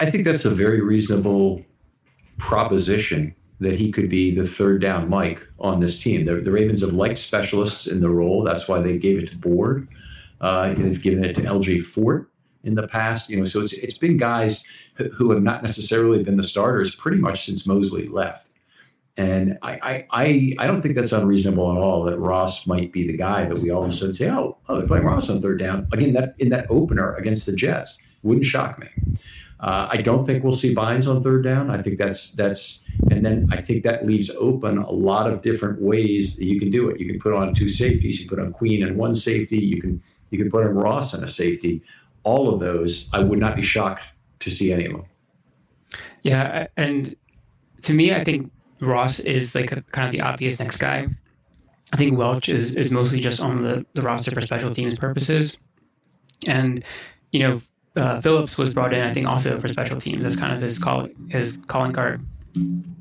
I 0.00 0.10
think 0.10 0.24
that's 0.24 0.44
a 0.44 0.50
very 0.50 0.80
reasonable 0.80 1.62
proposition 2.38 3.34
that 3.60 3.74
he 3.74 3.92
could 3.92 4.08
be 4.08 4.34
the 4.34 4.46
third 4.46 4.80
down 4.80 5.08
Mike 5.08 5.46
on 5.58 5.80
this 5.80 6.00
team. 6.00 6.24
The, 6.24 6.36
the 6.36 6.50
Ravens 6.50 6.80
have 6.80 6.92
liked 6.92 7.18
specialists 7.18 7.86
in 7.86 8.00
the 8.00 8.10
role. 8.10 8.42
That's 8.42 8.68
why 8.68 8.80
they 8.80 8.98
gave 8.98 9.18
it 9.18 9.28
to 9.28 9.36
Board. 9.36 9.88
Uh, 10.40 10.74
they've 10.74 11.00
given 11.00 11.24
it 11.24 11.34
to 11.36 11.42
LJ 11.42 11.82
Fort 11.82 12.28
in 12.64 12.74
the 12.74 12.86
past. 12.86 13.30
You 13.30 13.38
know, 13.38 13.44
so 13.44 13.60
it's 13.60 13.72
it's 13.72 13.98
been 13.98 14.16
guys 14.16 14.64
who 14.94 15.30
have 15.30 15.42
not 15.42 15.62
necessarily 15.62 16.22
been 16.22 16.36
the 16.36 16.42
starters 16.42 16.94
pretty 16.94 17.18
much 17.18 17.46
since 17.46 17.66
Mosley 17.66 18.08
left. 18.08 18.50
And 19.16 19.58
I, 19.62 20.06
I, 20.10 20.54
I 20.58 20.66
don't 20.66 20.82
think 20.82 20.96
that's 20.96 21.12
unreasonable 21.12 21.70
at 21.70 21.78
all 21.78 22.02
that 22.04 22.18
Ross 22.18 22.66
might 22.66 22.92
be 22.92 23.06
the 23.06 23.16
guy 23.16 23.44
that 23.44 23.56
we 23.56 23.70
all 23.70 23.84
of 23.84 23.90
a 23.90 23.92
sudden 23.92 24.12
say, 24.12 24.28
oh, 24.28 24.58
oh, 24.68 24.78
they're 24.78 24.88
playing 24.88 25.04
Ross 25.04 25.30
on 25.30 25.40
third 25.40 25.60
down. 25.60 25.86
Again, 25.92 26.14
that 26.14 26.34
in 26.40 26.48
that 26.48 26.66
opener 26.68 27.14
against 27.14 27.46
the 27.46 27.52
Jets 27.54 27.96
wouldn't 28.24 28.44
shock 28.44 28.78
me. 28.80 28.88
Uh, 29.64 29.88
I 29.90 29.96
don't 29.96 30.26
think 30.26 30.44
we'll 30.44 30.54
see 30.54 30.74
Bynes 30.74 31.08
on 31.08 31.22
third 31.22 31.42
down. 31.42 31.70
I 31.70 31.80
think 31.80 31.96
that's 31.96 32.32
that's, 32.32 32.84
and 33.10 33.24
then 33.24 33.48
I 33.50 33.62
think 33.62 33.82
that 33.84 34.04
leaves 34.04 34.28
open 34.38 34.76
a 34.76 34.90
lot 34.90 35.26
of 35.26 35.40
different 35.40 35.80
ways 35.80 36.36
that 36.36 36.44
you 36.44 36.60
can 36.60 36.70
do 36.70 36.90
it. 36.90 37.00
You 37.00 37.06
can 37.06 37.18
put 37.18 37.32
on 37.32 37.54
two 37.54 37.70
safeties. 37.70 38.20
You 38.20 38.28
put 38.28 38.38
on 38.38 38.52
Queen 38.52 38.82
and 38.82 38.98
one 38.98 39.14
safety. 39.14 39.58
You 39.58 39.80
can 39.80 40.02
you 40.28 40.36
can 40.36 40.50
put 40.50 40.66
on 40.66 40.74
Ross 40.74 41.14
and 41.14 41.24
a 41.24 41.28
safety. 41.28 41.82
All 42.24 42.52
of 42.52 42.60
those, 42.60 43.08
I 43.14 43.20
would 43.20 43.38
not 43.38 43.56
be 43.56 43.62
shocked 43.62 44.04
to 44.40 44.50
see 44.50 44.70
any 44.70 44.84
of 44.84 44.92
them. 44.92 45.04
Yeah, 46.24 46.66
and 46.76 47.16
to 47.82 47.94
me, 47.94 48.12
I 48.12 48.22
think 48.22 48.52
Ross 48.80 49.18
is 49.20 49.54
like 49.54 49.72
a, 49.72 49.80
kind 49.92 50.06
of 50.06 50.12
the 50.12 50.20
obvious 50.20 50.58
next 50.58 50.76
guy. 50.76 51.06
I 51.94 51.96
think 51.96 52.18
Welch 52.18 52.50
is 52.50 52.76
is 52.76 52.90
mostly 52.90 53.18
just 53.18 53.40
on 53.40 53.62
the, 53.62 53.86
the 53.94 54.02
roster 54.02 54.30
for 54.30 54.42
special 54.42 54.74
teams 54.74 54.94
purposes, 54.94 55.56
and 56.46 56.84
you 57.32 57.40
know 57.40 57.62
uh, 57.96 58.20
Phillips 58.20 58.58
was 58.58 58.70
brought 58.70 58.92
in, 58.92 59.02
I 59.02 59.12
think, 59.12 59.26
also 59.26 59.58
for 59.58 59.68
special 59.68 59.98
teams. 59.98 60.24
That's 60.24 60.36
kind 60.36 60.52
of 60.52 60.60
his 60.60 60.78
call 60.78 61.08
his 61.28 61.58
calling 61.66 61.92
card. 61.92 62.24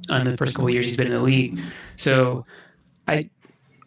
On 0.09 0.23
the 0.23 0.35
first 0.35 0.55
couple 0.55 0.69
years 0.69 0.85
he's 0.85 0.97
been 0.97 1.07
in 1.07 1.13
the 1.13 1.21
league, 1.21 1.59
so 1.95 2.43
I, 3.07 3.29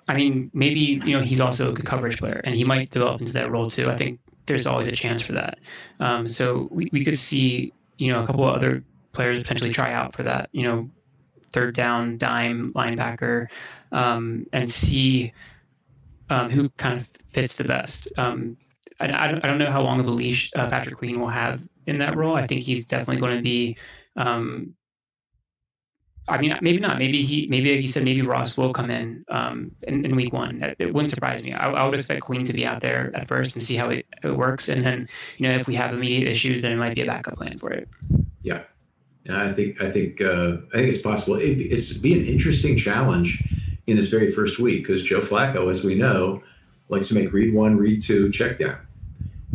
I 0.08 0.14
mean, 0.14 0.48
maybe 0.54 1.02
you 1.04 1.12
know 1.16 1.20
he's 1.20 1.40
also 1.40 1.70
a 1.70 1.72
good 1.72 1.84
coverage 1.84 2.18
player, 2.18 2.40
and 2.44 2.54
he 2.54 2.62
might 2.62 2.90
develop 2.90 3.20
into 3.20 3.32
that 3.32 3.50
role 3.50 3.68
too. 3.68 3.88
I 3.88 3.96
think 3.96 4.20
there's 4.46 4.66
always 4.66 4.86
a 4.86 4.92
chance 4.92 5.22
for 5.22 5.32
that. 5.32 5.58
Um, 5.98 6.28
so 6.28 6.68
we, 6.70 6.88
we 6.92 7.04
could 7.04 7.18
see 7.18 7.72
you 7.98 8.12
know 8.12 8.22
a 8.22 8.26
couple 8.26 8.46
of 8.46 8.54
other 8.54 8.82
players 9.12 9.38
potentially 9.38 9.72
try 9.72 9.92
out 9.92 10.14
for 10.14 10.22
that. 10.22 10.48
You 10.52 10.62
know, 10.62 10.90
third 11.50 11.74
down 11.74 12.16
dime 12.16 12.72
linebacker, 12.74 13.48
um, 13.90 14.46
and 14.52 14.70
see 14.70 15.32
um, 16.30 16.50
who 16.50 16.68
kind 16.70 17.00
of 17.00 17.08
fits 17.26 17.54
the 17.54 17.64
best. 17.64 18.08
Um, 18.16 18.56
I, 19.00 19.24
I, 19.24 19.30
don't, 19.30 19.44
I 19.44 19.48
don't 19.48 19.58
know 19.58 19.70
how 19.70 19.82
long 19.82 20.00
of 20.00 20.06
a 20.06 20.10
leash 20.10 20.50
uh, 20.56 20.68
Patrick 20.68 20.96
Queen 20.96 21.20
will 21.20 21.28
have 21.28 21.60
in 21.86 21.98
that 21.98 22.16
role. 22.16 22.36
I 22.36 22.46
think 22.46 22.62
he's 22.62 22.84
definitely 22.84 23.20
going 23.20 23.36
to 23.36 23.42
be. 23.42 23.76
Um, 24.16 24.74
I 26.28 26.38
mean, 26.38 26.58
maybe 26.60 26.78
not. 26.78 26.98
Maybe 26.98 27.22
he, 27.22 27.46
maybe 27.48 27.72
like 27.72 27.82
you 27.82 27.88
said, 27.88 28.04
maybe 28.04 28.22
Ross 28.22 28.56
will 28.56 28.72
come 28.72 28.90
in 28.90 29.24
um, 29.28 29.70
in, 29.82 30.04
in, 30.04 30.16
week 30.16 30.32
one. 30.32 30.74
It, 30.78 30.92
wouldn't 30.92 31.10
surprise 31.10 31.44
me. 31.44 31.52
I, 31.52 31.70
I, 31.70 31.84
would 31.84 31.94
expect 31.94 32.22
Queen 32.22 32.44
to 32.44 32.52
be 32.52 32.66
out 32.66 32.80
there 32.80 33.12
at 33.14 33.28
first 33.28 33.54
and 33.54 33.62
see 33.62 33.76
how 33.76 33.90
it, 33.90 34.06
it, 34.24 34.36
works, 34.36 34.68
and 34.68 34.84
then 34.84 35.08
you 35.36 35.48
know 35.48 35.54
if 35.54 35.68
we 35.68 35.76
have 35.76 35.94
immediate 35.94 36.28
issues, 36.28 36.62
then 36.62 36.72
it 36.72 36.76
might 36.76 36.96
be 36.96 37.02
a 37.02 37.06
backup 37.06 37.36
plan 37.36 37.58
for 37.58 37.70
it. 37.70 37.88
Yeah, 38.42 38.62
I 39.30 39.52
think 39.52 39.80
I 39.80 39.88
think 39.88 40.20
uh, 40.20 40.56
I 40.74 40.78
think 40.78 40.88
it's 40.92 41.02
possible. 41.02 41.36
It, 41.36 41.58
it's 41.60 41.92
be 41.92 42.18
an 42.18 42.26
interesting 42.26 42.76
challenge 42.76 43.42
in 43.86 43.96
this 43.96 44.08
very 44.08 44.32
first 44.32 44.58
week 44.58 44.84
because 44.84 45.02
Joe 45.04 45.20
Flacco, 45.20 45.70
as 45.70 45.84
we 45.84 45.94
know, 45.94 46.42
likes 46.88 47.06
to 47.08 47.14
make 47.14 47.32
read 47.32 47.54
one, 47.54 47.76
read 47.76 48.02
two, 48.02 48.30
check 48.32 48.58
down. 48.58 48.78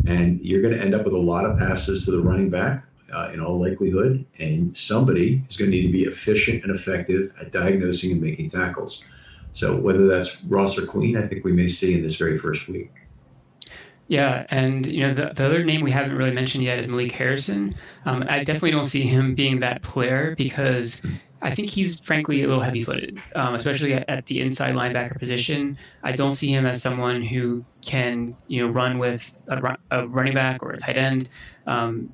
And 0.06 0.40
you're 0.40 0.62
going 0.62 0.74
to 0.74 0.80
end 0.80 0.94
up 0.94 1.04
with 1.04 1.14
a 1.14 1.18
lot 1.18 1.44
of 1.44 1.58
passes 1.58 2.04
to 2.04 2.10
the 2.10 2.20
running 2.20 2.50
back 2.50 2.84
uh, 3.12 3.30
in 3.32 3.40
all 3.40 3.60
likelihood. 3.60 4.24
And 4.38 4.76
somebody 4.76 5.42
is 5.48 5.56
going 5.56 5.70
to 5.70 5.76
need 5.76 5.86
to 5.86 5.92
be 5.92 6.04
efficient 6.04 6.64
and 6.64 6.74
effective 6.74 7.32
at 7.40 7.52
diagnosing 7.52 8.12
and 8.12 8.20
making 8.20 8.50
tackles. 8.50 9.04
So 9.52 9.76
whether 9.76 10.06
that's 10.06 10.42
Ross 10.44 10.78
or 10.78 10.86
Queen, 10.86 11.16
I 11.16 11.26
think 11.26 11.44
we 11.44 11.52
may 11.52 11.68
see 11.68 11.94
in 11.94 12.02
this 12.02 12.16
very 12.16 12.38
first 12.38 12.68
week. 12.68 12.90
Yeah, 14.08 14.46
and 14.50 14.86
you 14.86 15.06
know 15.06 15.14
the, 15.14 15.32
the 15.34 15.46
other 15.46 15.64
name 15.64 15.80
we 15.80 15.90
haven't 15.90 16.16
really 16.16 16.32
mentioned 16.32 16.64
yet 16.64 16.78
is 16.78 16.88
Malik 16.88 17.12
Harrison. 17.12 17.74
Um, 18.04 18.24
I 18.28 18.44
definitely 18.44 18.72
don't 18.72 18.84
see 18.84 19.06
him 19.06 19.34
being 19.34 19.60
that 19.60 19.80
player 19.82 20.34
because 20.36 21.00
I 21.42 21.52
think 21.52 21.68
he's 21.68 21.98
frankly 21.98 22.42
a 22.42 22.46
little 22.46 22.62
heavy-footed, 22.62 23.20
um, 23.34 23.54
especially 23.54 23.94
at, 23.94 24.08
at, 24.08 24.26
the 24.26 24.40
inside 24.40 24.74
linebacker 24.74 25.18
position. 25.18 25.76
I 26.04 26.12
don't 26.12 26.34
see 26.34 26.52
him 26.52 26.66
as 26.66 26.80
someone 26.80 27.20
who 27.20 27.64
can, 27.84 28.36
you 28.46 28.64
know, 28.64 28.72
run 28.72 28.98
with 28.98 29.36
a, 29.48 29.76
a 29.90 30.06
running 30.06 30.34
back 30.34 30.62
or 30.62 30.70
a 30.70 30.78
tight 30.78 30.96
end. 30.96 31.28
Um, 31.66 32.12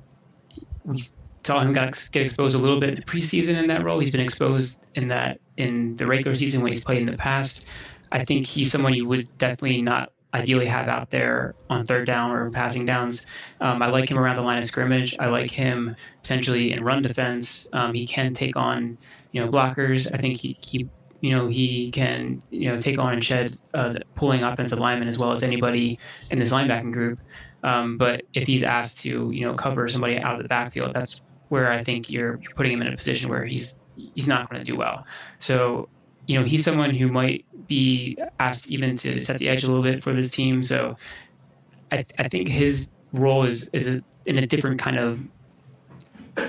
we 0.83 1.03
saw 1.43 1.59
him 1.61 1.73
got, 1.73 2.09
get 2.11 2.23
exposed 2.23 2.55
a 2.55 2.57
little 2.57 2.79
bit 2.79 2.89
in 2.89 2.95
the 2.95 3.01
preseason 3.03 3.53
in 3.53 3.67
that 3.67 3.83
role. 3.83 3.99
He's 3.99 4.09
been 4.09 4.19
exposed 4.19 4.79
in 4.95 5.07
that 5.09 5.39
in 5.57 5.95
the 5.97 6.07
regular 6.07 6.35
season 6.35 6.61
when 6.61 6.71
he's 6.71 6.83
played 6.83 6.99
in 6.99 7.05
the 7.05 7.17
past. 7.17 7.65
I 8.11 8.25
think 8.25 8.47
he's 8.47 8.71
someone 8.71 8.93
you 8.93 9.07
would 9.07 9.27
definitely 9.37 9.81
not 9.83 10.11
ideally 10.33 10.65
have 10.67 10.87
out 10.87 11.09
there 11.09 11.55
on 11.69 11.85
third 11.85 12.05
down 12.05 12.31
or 12.31 12.49
passing 12.51 12.85
downs. 12.85 13.25
Um, 13.61 13.81
I 13.81 13.87
like 13.87 14.09
him 14.09 14.17
around 14.17 14.35
the 14.35 14.41
line 14.41 14.59
of 14.59 14.65
scrimmage. 14.65 15.15
I 15.19 15.27
like 15.27 15.49
him 15.49 15.95
potentially 16.21 16.71
in 16.71 16.83
run 16.83 17.01
defense. 17.01 17.67
Um, 17.73 17.93
he 17.93 18.05
can 18.05 18.33
take 18.33 18.55
on 18.55 18.97
you 19.31 19.43
know 19.43 19.51
blockers. 19.51 20.11
I 20.13 20.17
think 20.17 20.37
he, 20.37 20.55
he 20.61 20.89
you 21.21 21.31
know 21.31 21.47
he 21.47 21.91
can 21.91 22.41
you 22.49 22.69
know 22.69 22.79
take 22.79 22.97
on 22.97 23.13
and 23.13 23.23
shed 23.23 23.57
uh, 23.73 23.95
pulling 24.15 24.43
offensive 24.43 24.79
linemen 24.79 25.07
as 25.07 25.17
well 25.17 25.31
as 25.31 25.43
anybody 25.43 25.99
in 26.31 26.39
this 26.39 26.51
linebacking 26.51 26.93
group. 26.93 27.19
Um, 27.63 27.97
but 27.97 28.23
if 28.33 28.47
he's 28.47 28.63
asked 28.63 29.01
to 29.01 29.31
you 29.31 29.45
know 29.45 29.53
cover 29.53 29.87
somebody 29.87 30.17
out 30.17 30.35
of 30.35 30.43
the 30.43 30.49
backfield, 30.49 30.93
that's 30.93 31.21
where 31.49 31.71
I 31.71 31.83
think 31.83 32.09
you're, 32.09 32.39
you're 32.41 32.53
putting 32.55 32.73
him 32.73 32.81
in 32.81 32.93
a 32.93 32.95
position 32.95 33.29
where 33.29 33.45
he's 33.45 33.75
he's 33.95 34.27
not 34.27 34.49
going 34.49 34.63
to 34.63 34.71
do 34.71 34.77
well. 34.77 35.05
So 35.39 35.89
you 36.27 36.39
know 36.39 36.45
he's 36.45 36.63
someone 36.63 36.91
who 36.91 37.07
might 37.07 37.45
be 37.67 38.17
asked 38.39 38.67
even 38.69 38.95
to 38.97 39.19
set 39.21 39.37
the 39.37 39.49
edge 39.49 39.63
a 39.63 39.67
little 39.67 39.83
bit 39.83 40.03
for 40.03 40.13
this 40.13 40.29
team. 40.29 40.63
So 40.63 40.95
I, 41.91 42.05
I 42.17 42.27
think 42.27 42.47
his 42.47 42.87
role 43.13 43.43
is 43.43 43.69
is 43.73 43.87
a, 43.87 44.01
in 44.25 44.37
a 44.37 44.47
different 44.47 44.79
kind 44.79 44.97
of 44.97 45.21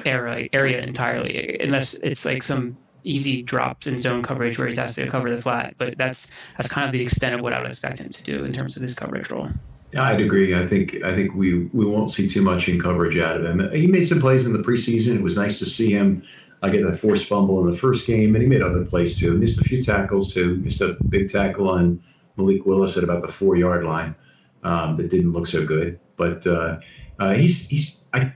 area 0.07 0.49
area 0.53 0.81
entirely, 0.81 1.59
unless 1.61 1.95
it's 1.95 2.25
like 2.25 2.43
some 2.43 2.77
easy 3.03 3.43
drops 3.43 3.87
in 3.87 3.99
zone 3.99 4.23
coverage 4.23 4.59
where 4.59 4.67
he's 4.67 4.79
asked 4.79 4.97
to 4.97 5.07
cover 5.07 5.31
the 5.31 5.41
flat. 5.41 5.75
But 5.79 5.97
that's 5.99 6.29
that's 6.57 6.69
kind 6.69 6.87
of 6.87 6.93
the 6.93 7.03
extent 7.03 7.35
of 7.35 7.41
what 7.41 7.53
I 7.53 7.61
would 7.61 7.69
expect 7.69 8.01
him 8.01 8.11
to 8.11 8.23
do 8.23 8.45
in 8.45 8.53
terms 8.53 8.77
of 8.77 8.83
his 8.83 8.95
coverage 8.95 9.31
role. 9.31 9.49
Yeah, 9.93 10.05
I'd 10.05 10.21
agree. 10.21 10.55
I 10.55 10.67
think 10.67 11.03
I 11.05 11.15
think 11.15 11.35
we 11.35 11.67
we 11.73 11.85
won't 11.85 12.11
see 12.11 12.29
too 12.29 12.43
much 12.43 12.69
in 12.69 12.81
coverage 12.81 13.17
out 13.19 13.41
of 13.41 13.45
him. 13.45 13.73
He 13.73 13.87
made 13.87 14.07
some 14.07 14.21
plays 14.21 14.47
in 14.47 14.53
the 14.53 14.61
preseason. 14.61 15.17
It 15.17 15.23
was 15.23 15.37
nice 15.37 15.59
to 15.59 15.67
see 15.67 15.91
him 15.91 16.23
I 16.63 16.69
get 16.69 16.85
a 16.85 16.93
forced 16.93 17.27
fumble 17.27 17.61
in 17.61 17.71
the 17.71 17.77
first 17.77 18.07
game, 18.07 18.35
and 18.35 18.43
he 18.43 18.49
made 18.49 18.63
other 18.63 18.85
plays 18.85 19.19
too. 19.19 19.37
Missed 19.37 19.61
a 19.61 19.65
few 19.65 19.83
tackles 19.83 20.35
too. 20.35 20.57
Missed 20.57 20.81
a 20.83 20.97
big 21.09 21.31
tackle 21.31 21.71
on 21.71 22.03
Malik 22.37 22.67
Willis 22.67 22.97
at 22.97 23.05
about 23.05 23.23
the 23.23 23.29
four 23.29 23.57
yard 23.57 23.85
line 23.85 24.15
um, 24.63 24.97
that 24.97 25.09
didn't 25.09 25.33
look 25.33 25.47
so 25.47 25.65
good. 25.65 25.99
But 26.17 26.47
uh, 26.47 26.79
uh, 27.19 27.33
he's 27.33 27.69
he's 27.69 28.05
I 28.13 28.33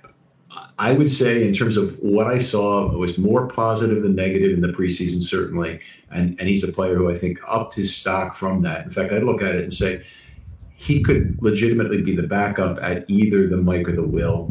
I 0.79 0.93
would 0.93 1.09
say 1.09 1.47
in 1.47 1.53
terms 1.53 1.77
of 1.77 1.97
what 2.01 2.27
I 2.27 2.39
saw 2.39 2.91
it 2.91 2.99
was 2.99 3.17
more 3.17 3.47
positive 3.47 4.03
than 4.03 4.17
negative 4.17 4.53
in 4.53 4.61
the 4.61 4.69
preseason 4.69 5.23
certainly, 5.23 5.81
and 6.11 6.37
and 6.41 6.49
he's 6.49 6.65
a 6.65 6.73
player 6.73 6.97
who 6.97 7.11
I 7.11 7.17
think 7.17 7.39
upped 7.47 7.75
his 7.75 7.95
stock 7.95 8.37
from 8.37 8.63
that. 8.63 8.85
In 8.85 8.91
fact, 8.91 9.13
I'd 9.13 9.23
look 9.23 9.43
at 9.43 9.55
it 9.55 9.63
and 9.63 9.73
say 9.73 10.05
he 10.75 11.03
could 11.03 11.41
legitimately 11.41 12.03
be 12.03 12.17
the 12.17 12.27
backup 12.27 12.79
at 12.83 13.09
either 13.09 13.47
the 13.47 13.57
Mike 13.57 13.89
or 13.89 13.93
the 13.93 14.07
Will 14.07 14.51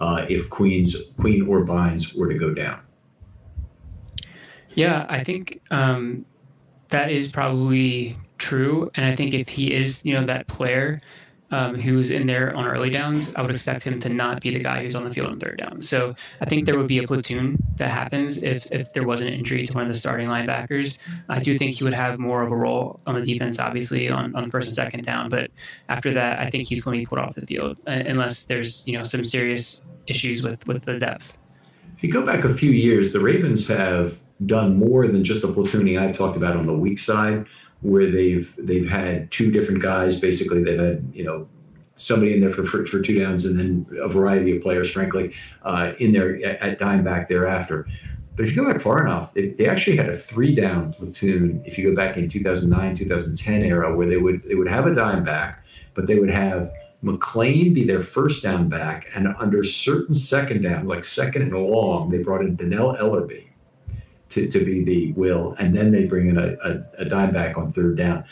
uh, 0.00 0.26
if 0.28 0.50
Queens 0.50 1.12
Queen 1.18 1.48
or 1.48 1.64
Bynes 1.64 2.16
were 2.16 2.28
to 2.28 2.38
go 2.38 2.52
down. 2.52 2.80
Yeah, 4.74 5.06
I 5.08 5.24
think 5.24 5.62
um, 5.70 6.24
that 6.88 7.10
is 7.10 7.30
probably 7.30 8.16
true. 8.38 8.90
And 8.94 9.06
I 9.06 9.14
think 9.14 9.34
if 9.34 9.48
he 9.48 9.72
is, 9.72 10.00
you 10.04 10.12
know, 10.12 10.26
that 10.26 10.46
player 10.48 11.00
um, 11.50 11.74
who's 11.74 12.10
in 12.10 12.26
there 12.26 12.54
on 12.56 12.66
early 12.66 12.90
downs, 12.90 13.32
I 13.36 13.42
would 13.42 13.50
expect 13.50 13.82
him 13.82 14.00
to 14.00 14.08
not 14.08 14.40
be 14.40 14.50
the 14.50 14.60
guy 14.60 14.82
who's 14.82 14.94
on 14.94 15.04
the 15.04 15.10
field 15.10 15.28
on 15.28 15.38
third 15.38 15.58
down. 15.58 15.80
So 15.80 16.14
I 16.40 16.46
think 16.46 16.64
there 16.64 16.76
would 16.76 16.88
be 16.88 16.98
a 16.98 17.06
platoon 17.06 17.56
that 17.76 17.90
happens 17.90 18.42
if, 18.42 18.66
if 18.72 18.92
there 18.92 19.06
was 19.06 19.20
an 19.20 19.28
injury 19.28 19.64
to 19.66 19.72
one 19.72 19.82
of 19.82 19.88
the 19.88 19.94
starting 19.94 20.28
linebackers. 20.28 20.98
I 21.28 21.40
do 21.40 21.56
think 21.56 21.72
he 21.72 21.84
would 21.84 21.94
have 21.94 22.18
more 22.18 22.42
of 22.42 22.50
a 22.50 22.56
role 22.56 23.00
on 23.06 23.14
the 23.14 23.22
defense, 23.22 23.58
obviously, 23.58 24.08
on, 24.08 24.34
on 24.34 24.50
first 24.50 24.66
and 24.66 24.74
second 24.74 25.04
down. 25.04 25.28
But 25.28 25.50
after 25.88 26.12
that, 26.14 26.38
I 26.38 26.50
think 26.50 26.66
he's 26.66 26.82
going 26.82 26.96
to 26.96 27.00
be 27.00 27.06
put 27.06 27.18
off 27.18 27.34
the 27.34 27.46
field 27.46 27.76
uh, 27.86 27.90
unless 27.90 28.44
there's, 28.46 28.86
you 28.88 28.96
know, 28.96 29.04
some 29.04 29.22
serious 29.22 29.82
issues 30.06 30.42
with, 30.42 30.66
with 30.66 30.84
the 30.84 30.98
depth. 30.98 31.36
If 31.96 32.02
you 32.02 32.12
go 32.12 32.26
back 32.26 32.44
a 32.44 32.52
few 32.52 32.70
years, 32.70 33.12
the 33.12 33.20
Ravens 33.20 33.68
have 33.68 34.18
done 34.46 34.76
more 34.76 35.06
than 35.06 35.22
just 35.22 35.42
the 35.42 35.48
platooning 35.48 36.00
I've 36.00 36.16
talked 36.16 36.36
about 36.36 36.56
on 36.56 36.66
the 36.66 36.74
weak 36.74 36.98
side, 36.98 37.46
where 37.84 38.10
they've 38.10 38.52
they've 38.58 38.88
had 38.88 39.30
two 39.30 39.52
different 39.52 39.82
guys. 39.82 40.18
Basically, 40.18 40.64
they've 40.64 40.78
had 40.78 41.12
you 41.14 41.22
know 41.22 41.46
somebody 41.96 42.34
in 42.34 42.40
there 42.40 42.50
for, 42.50 42.64
for, 42.64 42.84
for 42.86 43.00
two 43.00 43.20
downs 43.20 43.44
and 43.44 43.56
then 43.56 43.86
a 44.00 44.08
variety 44.08 44.56
of 44.56 44.62
players, 44.62 44.90
frankly, 44.90 45.32
uh, 45.62 45.92
in 46.00 46.12
there 46.12 46.44
at, 46.44 46.60
at 46.60 46.78
dime 46.78 47.04
back 47.04 47.28
thereafter. 47.28 47.86
But 48.34 48.46
if 48.46 48.56
you 48.56 48.64
go 48.64 48.72
back 48.72 48.80
far 48.80 49.00
enough, 49.00 49.32
they, 49.32 49.50
they 49.50 49.68
actually 49.68 49.96
had 49.96 50.08
a 50.08 50.16
three 50.16 50.54
down 50.54 50.92
platoon. 50.92 51.62
If 51.64 51.78
you 51.78 51.90
go 51.90 51.94
back 51.94 52.16
in 52.16 52.28
2009, 52.28 52.96
2010 52.96 53.62
era, 53.62 53.94
where 53.94 54.08
they 54.08 54.16
would 54.16 54.42
they 54.44 54.54
would 54.54 54.68
have 54.68 54.86
a 54.86 54.94
dime 54.94 55.22
back, 55.22 55.64
but 55.92 56.06
they 56.06 56.18
would 56.18 56.30
have 56.30 56.72
McClain 57.04 57.74
be 57.74 57.84
their 57.84 58.00
first 58.00 58.42
down 58.42 58.68
back, 58.68 59.06
and 59.14 59.28
under 59.38 59.62
certain 59.62 60.14
second 60.14 60.62
down, 60.62 60.88
like 60.88 61.04
second 61.04 61.42
and 61.42 61.52
long, 61.52 62.08
they 62.08 62.18
brought 62.18 62.40
in 62.40 62.56
Dannell 62.56 62.98
Ellerbe 62.98 63.44
to, 64.34 64.48
to 64.48 64.64
be 64.64 64.84
the 64.84 65.12
will, 65.12 65.54
and 65.58 65.74
then 65.74 65.90
they 65.90 66.04
bring 66.04 66.28
in 66.28 66.36
a, 66.36 66.56
a, 66.64 67.02
a 67.02 67.04
dime 67.04 67.32
back 67.32 67.56
on 67.56 67.72
third 67.72 67.96
down. 67.96 68.24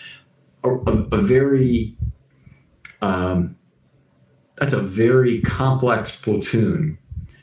A, 0.64 0.70
a, 0.70 1.20
very 1.20 1.96
um, 3.00 3.56
that's 4.56 4.72
a 4.72 4.80
very 4.80 5.40
complex 5.40 6.20
platoon 6.20 6.98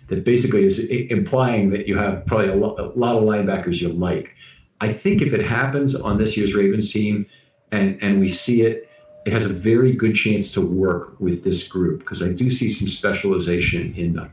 that 0.07 0.23
basically 0.23 0.63
is 0.63 0.89
implying 0.89 1.69
that 1.71 1.87
you 1.87 1.97
have 1.97 2.25
probably 2.25 2.47
a, 2.47 2.55
lo- 2.55 2.75
a 2.77 2.97
lot 2.97 3.15
of 3.15 3.23
linebackers 3.23 3.81
you 3.81 3.89
like. 3.89 4.35
I 4.81 4.91
think 4.91 5.21
if 5.21 5.33
it 5.33 5.45
happens 5.45 5.95
on 5.95 6.17
this 6.17 6.37
year's 6.37 6.53
Ravens 6.53 6.91
team, 6.91 7.25
and 7.71 8.01
and 8.01 8.19
we 8.19 8.27
see 8.27 8.61
it, 8.61 8.89
it 9.25 9.33
has 9.33 9.45
a 9.45 9.49
very 9.49 9.93
good 9.93 10.15
chance 10.15 10.51
to 10.53 10.61
work 10.61 11.19
with 11.19 11.43
this 11.43 11.67
group 11.67 11.99
because 11.99 12.23
I 12.23 12.29
do 12.29 12.49
see 12.49 12.69
some 12.69 12.87
specialization 12.87 13.93
in 13.95 14.13
them. 14.13 14.31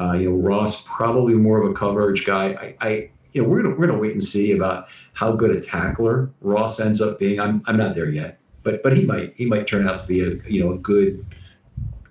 Uh, 0.00 0.12
you 0.12 0.28
know, 0.28 0.36
Ross 0.36 0.82
probably 0.86 1.34
more 1.34 1.62
of 1.62 1.70
a 1.70 1.74
coverage 1.74 2.24
guy. 2.24 2.74
I, 2.80 2.86
I 2.88 3.10
you 3.34 3.42
know, 3.42 3.48
we're 3.48 3.62
gonna 3.62 3.74
we're 3.74 3.86
gonna 3.86 3.98
wait 3.98 4.12
and 4.12 4.22
see 4.22 4.52
about 4.52 4.86
how 5.12 5.32
good 5.32 5.50
a 5.50 5.60
tackler 5.60 6.30
Ross 6.40 6.80
ends 6.80 7.00
up 7.00 7.18
being. 7.18 7.40
I'm 7.40 7.62
I'm 7.66 7.76
not 7.76 7.94
there 7.94 8.08
yet, 8.08 8.38
but 8.62 8.82
but 8.82 8.96
he 8.96 9.04
might 9.04 9.34
he 9.36 9.44
might 9.44 9.66
turn 9.66 9.86
out 9.86 10.00
to 10.00 10.06
be 10.06 10.20
a 10.20 10.36
you 10.48 10.64
know 10.64 10.72
a 10.72 10.78
good, 10.78 11.24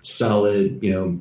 solid 0.02 0.78
you 0.82 0.92
know, 0.92 1.18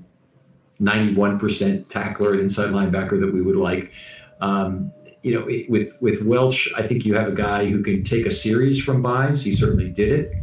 ninety 0.79 1.15
one 1.15 1.39
percent 1.39 1.89
tackler 1.89 2.33
and 2.33 2.41
inside 2.41 2.69
linebacker 2.69 3.19
that 3.21 3.33
we 3.33 3.41
would 3.41 3.55
like. 3.55 3.93
Um, 4.41 4.91
you 5.23 5.33
know, 5.33 5.47
with 5.69 5.93
with 6.01 6.21
Welch, 6.23 6.69
I 6.75 6.81
think 6.81 7.05
you 7.05 7.15
have 7.15 7.29
a 7.29 7.35
guy 7.35 7.65
who 7.69 7.81
can 7.81 8.03
take 8.03 8.25
a 8.25 8.31
series 8.31 8.83
from 8.83 9.01
Bynes. 9.01 9.41
He 9.41 9.53
certainly 9.53 9.89
did 9.89 10.11
it 10.11 10.33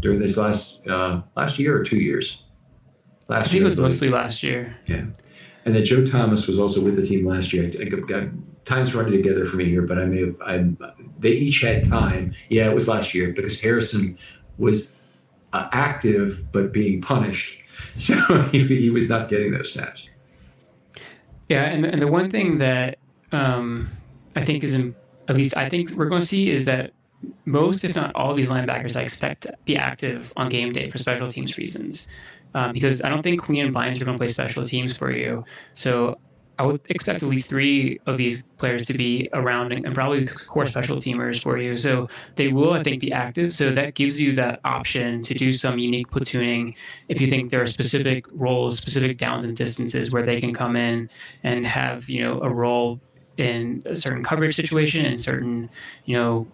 during 0.00 0.20
this 0.20 0.38
last 0.38 0.88
uh, 0.88 1.20
last 1.36 1.58
year 1.58 1.78
or 1.78 1.84
two 1.84 1.98
years. 1.98 2.42
Last 3.28 3.40
I 3.40 3.42
think 3.42 3.54
year, 3.56 3.62
it 3.62 3.64
was 3.66 3.76
mostly 3.78 4.08
last 4.08 4.42
year. 4.42 4.74
Yeah, 4.86 5.04
and 5.66 5.76
that 5.76 5.82
Joe 5.82 6.06
Thomas 6.06 6.48
was 6.48 6.58
also 6.58 6.82
with 6.82 6.96
the 6.96 7.04
team 7.04 7.26
last 7.26 7.52
year. 7.52 7.70
I, 7.78 8.14
I, 8.14 8.20
I 8.20 8.30
time's 8.64 8.94
running 8.94 9.12
together 9.12 9.44
for 9.44 9.56
me 9.56 9.66
here, 9.66 9.82
but 9.82 9.98
I 9.98 10.04
may 10.04 10.20
have. 10.20 10.40
I, 10.42 10.64
they 11.18 11.30
each 11.30 11.60
had 11.60 11.88
time. 11.88 12.34
Yeah, 12.48 12.68
it 12.68 12.74
was 12.74 12.88
last 12.88 13.14
year 13.14 13.32
because 13.32 13.60
Harrison 13.60 14.18
was 14.58 15.00
uh, 15.52 15.68
active 15.72 16.50
but 16.52 16.72
being 16.72 17.00
punished, 17.00 17.62
so 17.96 18.42
he, 18.52 18.66
he, 18.66 18.90
was 18.90 19.08
not 19.08 19.28
getting 19.28 19.52
those 19.52 19.72
snaps. 19.72 20.08
Yeah, 21.48 21.64
and 21.64 21.84
and 21.84 22.00
the 22.00 22.08
one 22.08 22.30
thing 22.30 22.58
that 22.58 22.98
um, 23.32 23.88
I 24.36 24.44
think 24.44 24.62
is 24.62 24.74
in, 24.74 24.94
at 25.28 25.36
least 25.36 25.56
I 25.56 25.68
think 25.68 25.90
we're 25.92 26.08
going 26.08 26.20
to 26.20 26.26
see 26.26 26.50
is 26.50 26.64
that 26.64 26.92
most, 27.44 27.84
if 27.84 27.94
not 27.94 28.12
all, 28.14 28.30
of 28.30 28.36
these 28.36 28.48
linebackers 28.48 28.96
I 28.96 29.02
expect 29.02 29.42
to 29.42 29.56
be 29.64 29.76
active 29.76 30.32
on 30.36 30.48
game 30.48 30.72
day 30.72 30.90
for 30.90 30.98
special 30.98 31.30
teams 31.30 31.56
reasons. 31.56 32.08
Um, 32.54 32.72
because 32.72 33.00
I 33.00 33.08
don't 33.08 33.22
think 33.22 33.40
Queen 33.42 33.64
and 33.64 33.74
Bynes 33.74 33.98
are 34.00 34.04
going 34.04 34.16
to 34.16 34.20
play 34.20 34.28
special 34.28 34.62
teams 34.62 34.94
for 34.94 35.10
you. 35.10 35.42
So 35.72 36.18
I 36.58 36.64
would 36.64 36.80
expect 36.88 37.22
at 37.22 37.28
least 37.28 37.48
three 37.48 37.98
of 38.06 38.18
these 38.18 38.42
players 38.58 38.84
to 38.86 38.92
be 38.92 39.28
around 39.32 39.72
and, 39.72 39.94
probably 39.94 40.26
core 40.26 40.66
special 40.66 40.98
teamers 40.98 41.42
for 41.42 41.58
you. 41.58 41.76
So 41.76 42.08
they 42.36 42.48
will, 42.48 42.72
I 42.72 42.82
think, 42.82 43.00
be 43.00 43.12
active. 43.12 43.52
So 43.52 43.70
that 43.72 43.94
gives 43.94 44.20
you 44.20 44.34
that 44.36 44.60
option 44.64 45.22
to 45.22 45.34
do 45.34 45.52
some 45.52 45.78
unique 45.78 46.08
platooning 46.08 46.76
if 47.08 47.20
you 47.20 47.28
think 47.28 47.50
there 47.50 47.62
are 47.62 47.66
specific 47.66 48.26
roles, 48.32 48.76
specific 48.76 49.16
downs 49.18 49.44
and 49.44 49.56
distances 49.56 50.12
where 50.12 50.22
they 50.22 50.40
can 50.40 50.52
come 50.52 50.76
in 50.76 51.08
and 51.42 51.66
have, 51.66 52.08
you 52.08 52.22
know, 52.22 52.40
a 52.42 52.50
role 52.50 53.00
in 53.38 53.82
a 53.86 53.96
certain 53.96 54.22
coverage 54.22 54.54
situation 54.54 55.04
and 55.06 55.18
certain, 55.18 55.70
you 56.04 56.14
know, 56.16 56.46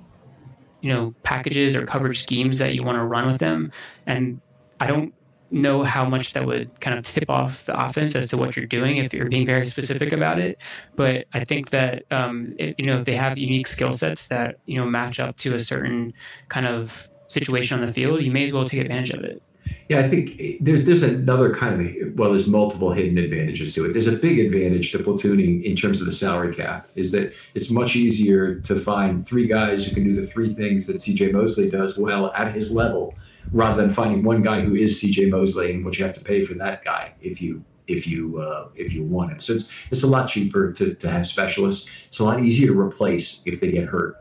you 0.81 0.93
know 0.93 1.15
packages 1.23 1.75
or 1.75 1.85
coverage 1.85 2.23
schemes 2.23 2.59
that 2.59 2.75
you 2.75 2.83
want 2.83 2.97
to 2.97 3.05
run 3.05 3.27
with 3.27 3.39
them, 3.39 3.73
and 4.07 4.41
I 4.81 4.87
don't 4.87 5.13
know 5.51 5.83
how 5.83 6.05
much 6.05 6.33
that 6.35 6.45
would 6.45 6.81
kind 6.81 6.99
of 6.99 7.05
tip 7.05 7.31
off 7.31 7.65
the 7.65 7.87
offense 7.87 8.15
as 8.15 8.27
to 8.27 8.37
what 8.37 8.57
you're 8.57 8.67
doing 8.67 8.99
if 8.99 9.13
you're 9.13 9.29
being 9.29 9.47
very 9.47 9.67
specific 9.67 10.13
about 10.13 10.39
it. 10.39 10.59
But 10.97 11.27
I 11.33 11.45
think 11.45 11.71
that 11.71 12.05
um, 12.11 12.55
you 12.59 12.87
know 12.87 12.99
if 12.99 13.05
they 13.05 13.17
have 13.17 13.39
unique 13.39 13.67
skill 13.67 13.93
sets 13.93 14.29
that 14.29 14.59
you 14.67 14.79
know 14.79 14.87
match 14.87 15.21
up 15.21 15.37
to 15.39 15.55
a 15.55 15.59
certain 15.59 16.13
kind 16.49 16.67
of 16.67 17.09
situation 17.29 17.81
on 17.81 17.87
the 17.87 17.93
field, 17.93 18.23
you 18.23 18.31
may 18.31 18.45
as 18.45 18.53
well 18.53 18.65
take 18.65 18.81
advantage 18.81 19.11
of 19.11 19.25
it. 19.25 19.43
Yeah, 19.89 20.01
I 20.01 20.09
think 20.09 20.61
there's 20.61 20.87
there's 20.87 21.03
another 21.03 21.55
kind 21.55 21.81
of 21.81 22.19
well, 22.19 22.31
there's 22.31 22.47
multiple 22.47 22.93
hidden 22.93 23.17
advantages 23.17 23.75
to 23.75 23.87
it. 23.87 23.93
There's 23.93 24.07
a 24.07 24.13
big 24.13 24.39
advantage 24.39 24.93
to 24.93 24.99
platooning 24.99 25.63
in 25.63 25.77
terms 25.77 26.01
of 26.01 26.07
the 26.07 26.13
salary 26.13 26.55
cap 26.55 26.89
is 26.95 27.11
that 27.13 27.33
it's 27.55 27.71
much 27.71 27.97
easier 27.97 28.57
to 28.61 28.77
find 28.77 29.27
three 29.27 29.47
guys 29.47 29.87
who 29.87 29.95
can 29.95 30.05
do 30.05 30.15
the 30.15 30.27
three 30.27 30.53
things 30.53 30.87
that 30.87 30.97
CJ 30.97 31.33
Mosley 31.33 31.71
does 31.71 31.97
well 31.99 32.33
at 32.33 32.55
his 32.55 32.71
level, 32.71 33.15
rather 33.53 33.81
than 33.81 33.91
finding 33.91 34.23
one 34.23 34.43
guy 34.43 34.61
who 34.61 34.75
is 34.75 35.03
CJ 35.03 35.31
Mosley 35.31 35.73
and 35.73 35.85
what 35.85 35.99
you 35.99 36.05
have 36.05 36.15
to 36.15 36.21
pay 36.21 36.43
for 36.43 36.55
that 36.55 36.85
guy 36.85 37.13
if 37.21 37.41
you 37.41 37.65
if 37.87 38.07
you 38.07 38.39
uh, 38.39 38.69
if 38.75 38.93
you 38.93 39.03
want 39.03 39.33
him. 39.33 39.41
So 39.41 39.55
it's 39.55 39.73
it's 39.91 40.03
a 40.03 40.07
lot 40.07 40.29
cheaper 40.29 40.73
to 40.73 40.95
to 40.95 41.11
have 41.11 41.27
specialists. 41.27 41.91
It's 42.07 42.19
a 42.19 42.25
lot 42.25 42.41
easier 42.41 42.69
to 42.69 42.79
replace 42.79 43.43
if 43.47 43.61
they 43.61 43.71
get 43.71 43.89
hurt. 43.89 44.17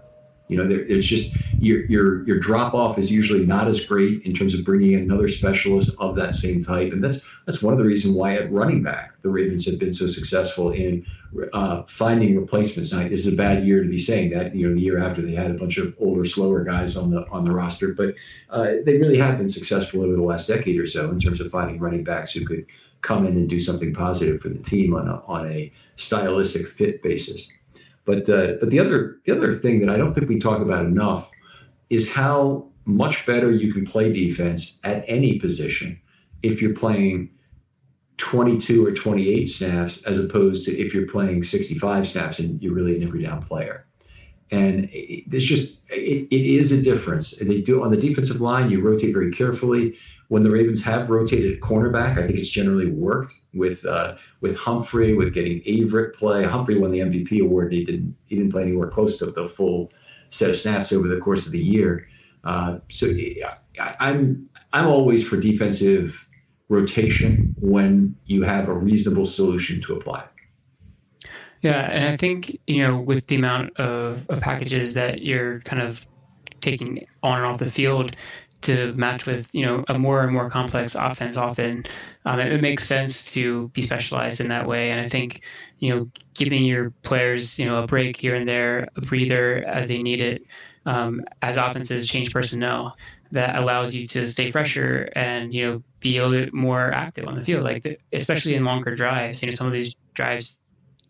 You 0.48 0.58
know, 0.58 0.68
there, 0.68 0.80
it's 0.80 1.08
just 1.08 1.36
your 1.60 1.86
your 1.86 2.24
your 2.26 2.40
drop 2.40 2.74
off 2.74 2.98
is 2.98 3.12
usually 3.12 3.46
not 3.46 3.68
as 3.68 3.84
great 3.84 4.24
in 4.24 4.34
terms 4.34 4.54
of 4.54 4.64
bringing 4.64 4.94
in 4.94 5.00
another 5.02 5.28
specialist 5.28 5.92
of 6.00 6.16
that 6.16 6.36
same 6.36 6.64
type, 6.64 6.94
and 6.94 7.04
that's 7.04 7.28
that's 7.46 7.62
one 7.62 7.74
of 7.74 7.80
the 7.80 7.86
reasons 7.86 8.16
why 8.16 8.36
at 8.36 8.52
running 8.52 8.82
back 8.82 9.12
the 9.22 9.30
Ravens 9.30 9.66
have 9.66 9.80
been 9.80 9.92
so 9.92 10.08
successful 10.08 10.72
in 10.72 11.06
uh, 11.52 11.84
finding 11.84 12.40
replacements. 12.40 12.94
Now, 12.94 13.08
this 13.08 13.26
is 13.26 13.34
a 13.34 13.36
bad 13.36 13.66
year 13.66 13.84
to 13.84 13.90
be 13.90 13.98
saying 13.98 14.30
that. 14.32 14.56
You 14.56 14.70
know, 14.70 14.76
the 14.76 14.82
year 14.82 15.00
after 15.00 15.22
they 15.22 15.34
had 15.34 15.52
a 15.52 15.56
bunch 15.56 15.78
of 15.78 15.96
older, 16.00 16.24
slower 16.24 16.64
guys 16.64 16.96
on 16.96 17.12
the 17.12 17.28
on 17.30 17.44
the 17.44 17.52
roster, 17.52 17.94
but 17.94 18.16
uh, 18.50 18.76
they 18.86 18.98
really 18.98 19.18
have 19.18 19.38
been 19.38 19.50
successful 19.50 20.04
over 20.04 20.16
the 20.16 20.22
last 20.22 20.48
decade 20.48 20.80
or 20.80 20.88
so 20.88 21.10
in 21.10 21.20
terms 21.20 21.42
of 21.42 21.52
finding 21.52 21.80
running 21.80 22.04
backs 22.04 22.32
who 22.32 22.46
could 22.46 22.66
come 23.02 23.26
in 23.26 23.34
and 23.34 23.50
do 23.50 23.60
something 23.60 23.94
positive 23.94 24.42
for 24.42 24.50
the 24.50 24.58
team 24.60 24.94
on 24.96 25.08
a, 25.08 25.22
on 25.28 25.50
a 25.52 25.72
stylistic 25.96 26.68
fit 26.68 27.04
basis. 27.04 27.50
But 28.08 28.30
uh, 28.30 28.54
but 28.60 28.72
the 28.72 28.80
other 28.80 29.17
the 29.26 29.36
other 29.36 29.54
thing 29.54 29.82
that 29.82 29.89
I 29.89 29.98
don't 29.98 30.13
think 30.13 30.30
we 30.30 30.39
talk 30.39 30.62
about 30.62 30.86
enough 30.86 31.30
is 31.89 32.10
how 32.10 32.70
much 32.86 33.26
better 33.26 33.52
you 33.52 33.74
can 33.74 33.86
play 33.86 34.12
defense 34.13 34.80
at 34.86 35.04
any 35.08 35.38
position 35.39 36.00
if 36.41 36.62
you're 36.62 36.74
playing 36.74 37.30
22 38.15 38.86
or 38.86 38.93
28 38.93 39.46
snaps 39.48 40.02
as 40.04 40.20
opposed 40.20 40.63
to 40.65 40.78
if 40.80 40.93
you're 40.93 41.08
playing 41.08 41.43
65 41.43 42.08
snaps 42.08 42.39
and 42.39 42.62
you're 42.63 42.74
really 42.74 42.96
an 42.96 43.04
every 43.04 43.24
down 43.24 43.43
player. 43.43 43.86
And 44.52 44.90
there's 45.28 45.46
just 45.46 45.78
it, 45.90 46.28
it 46.32 46.46
is 46.46 46.72
a 46.72 46.82
difference. 46.82 47.32
They 47.38 47.62
do 47.62 47.84
on 47.84 47.92
the 47.92 47.98
defensive 47.98 48.40
line. 48.40 48.70
You 48.70 48.82
rotate 48.82 49.14
very 49.14 49.32
carefully. 49.32 49.96
When 50.30 50.44
the 50.44 50.52
Ravens 50.52 50.84
have 50.84 51.10
rotated 51.10 51.62
cornerback, 51.62 52.18
I 52.18 52.28
think 52.28 52.38
it's 52.38 52.50
generally 52.50 52.90
worked 52.90 53.34
with 53.54 53.86
uh, 53.86 54.16
with 54.42 54.58
Humphrey, 54.58 55.14
with 55.14 55.34
getting 55.34 55.62
Averett 55.62 56.14
play. 56.14 56.44
Humphrey 56.44 56.78
won 56.78 56.92
the 56.92 57.00
MVP 57.00 57.42
award. 57.42 57.74
he 57.74 57.84
didn't 57.84 58.16
he 58.26 58.36
didn't 58.36 58.52
play 58.52 58.64
anywhere 58.64 58.90
close 58.90 59.18
to 59.18 59.26
the 59.26 59.46
full 59.46 59.92
set 60.30 60.50
of 60.50 60.58
snaps 60.58 60.92
over 60.92 61.08
the 61.08 61.18
course 61.18 61.46
of 61.46 61.52
the 61.52 61.60
year. 61.60 62.08
Uh, 62.44 62.80
so 62.90 63.08
I, 63.80 63.96
I'm 64.00 64.50
I'm 64.74 64.88
always 64.88 65.28
for 65.28 65.38
defensive 65.38 66.28
rotation 66.70 67.56
when 67.60 68.16
you 68.26 68.44
have 68.44 68.68
a 68.68 68.74
reasonable 68.74 69.26
solution 69.26 69.82
to 69.84 69.96
apply. 69.96 70.26
Yeah, 71.62 71.89
and 71.91 72.08
I 72.08 72.17
think 72.17 72.60
you 72.67 72.88
know 72.88 73.00
with 73.00 73.28
the 73.28 73.36
amount 73.36 73.78
of, 73.78 74.30
of 74.30 74.39
packages 74.39 74.93
that 74.93 75.22
you're 75.22 75.62
kind 75.62 75.82
of 75.82 76.06
taking 76.62 77.06
on 77.24 77.38
and 77.38 77.46
off 77.46 77.58
the 77.60 77.72
field 77.72 78.15
to 78.62 78.91
match 78.93 79.26
with 79.26 79.48
you 79.54 79.65
know 79.65 79.84
a 79.88 79.98
more 79.98 80.24
and 80.24 80.34
more 80.34 80.50
complex 80.50 80.96
offense 80.96 81.38
often 81.38 81.84
um, 82.26 82.39
it, 82.39 82.52
it, 82.52 82.62
makes 82.62 82.84
sense 82.84 83.32
to 83.32 83.67
be 83.70 83.82
specialized 83.82 84.39
in 84.39 84.48
that 84.48 84.67
way. 84.67 84.89
And 84.91 85.00
i 85.00 85.08
think 85.08 85.43
you 85.80 85.93
know 85.93 86.10
giving 86.34 86.63
your 86.65 86.89
players 87.04 87.60
you 87.60 87.65
know 87.65 87.84
a 87.84 87.88
break 87.88 88.17
here 88.17 88.36
and 88.36 88.48
there 88.48 88.88
a 88.96 89.02
breather 89.02 89.63
as 89.67 89.88
they 89.88 90.02
need 90.02 90.22
it 90.22 90.43
um, 90.86 91.22
as 91.41 91.58
offenses 91.58 92.10
change 92.10 92.32
personnel 92.32 92.98
that 93.32 93.56
allows 93.56 93.93
you 93.93 94.08
to 94.08 94.26
stay 94.26 94.50
fresher 94.52 95.10
and 95.15 95.54
you 95.54 95.65
know 95.65 95.84
be 96.00 96.17
a 96.17 96.26
little 96.26 96.46
bit 96.46 96.54
more 96.54 96.91
active 96.91 97.28
on 97.28 97.36
the 97.36 97.41
field 97.41 97.63
like 97.63 97.84
the, 97.84 97.98
especially 98.13 98.56
in 98.56 98.63
longer 98.63 98.96
drives. 98.96 99.41
You 99.41 99.48
know 99.48 99.56
some 99.56 99.67
of 99.67 99.74
these 99.74 99.96
drives 100.13 100.60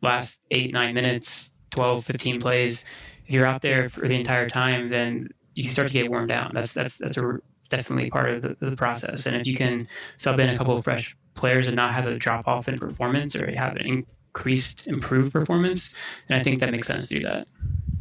last 0.01 0.45
eight, 0.51 0.73
nine 0.73 0.93
minutes, 0.93 1.51
12, 1.71 2.05
15 2.05 2.39
plays, 2.39 2.85
if 3.27 3.33
you're 3.33 3.45
out 3.45 3.61
there 3.61 3.89
for 3.89 4.07
the 4.07 4.15
entire 4.15 4.49
time, 4.49 4.89
then 4.89 5.29
you 5.53 5.69
start 5.69 5.87
to 5.87 5.93
get 5.93 6.09
worn 6.09 6.27
down. 6.27 6.51
That's 6.53 6.73
that's 6.73 6.97
that's 6.97 7.17
a 7.17 7.39
definitely 7.69 8.09
part 8.09 8.29
of 8.29 8.41
the, 8.41 8.55
the 8.59 8.75
process. 8.75 9.25
And 9.25 9.35
if 9.35 9.45
you 9.45 9.55
can 9.55 9.87
sub 10.15 10.39
in 10.39 10.49
a 10.49 10.57
couple 10.57 10.77
of 10.77 10.83
fresh 10.83 11.15
players 11.33 11.67
and 11.67 11.75
not 11.75 11.93
have 11.93 12.05
a 12.05 12.17
drop 12.17 12.47
off 12.47 12.69
in 12.69 12.77
performance 12.77 13.35
or 13.35 13.51
have 13.53 13.75
an 13.75 13.85
increased, 13.85 14.87
improved 14.87 15.33
performance, 15.33 15.93
then 16.29 16.39
I 16.39 16.43
think 16.43 16.59
that 16.59 16.71
makes 16.71 16.87
sense 16.87 17.07
to 17.09 17.15
do 17.15 17.23
that. 17.23 17.47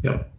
Yep, 0.03 0.31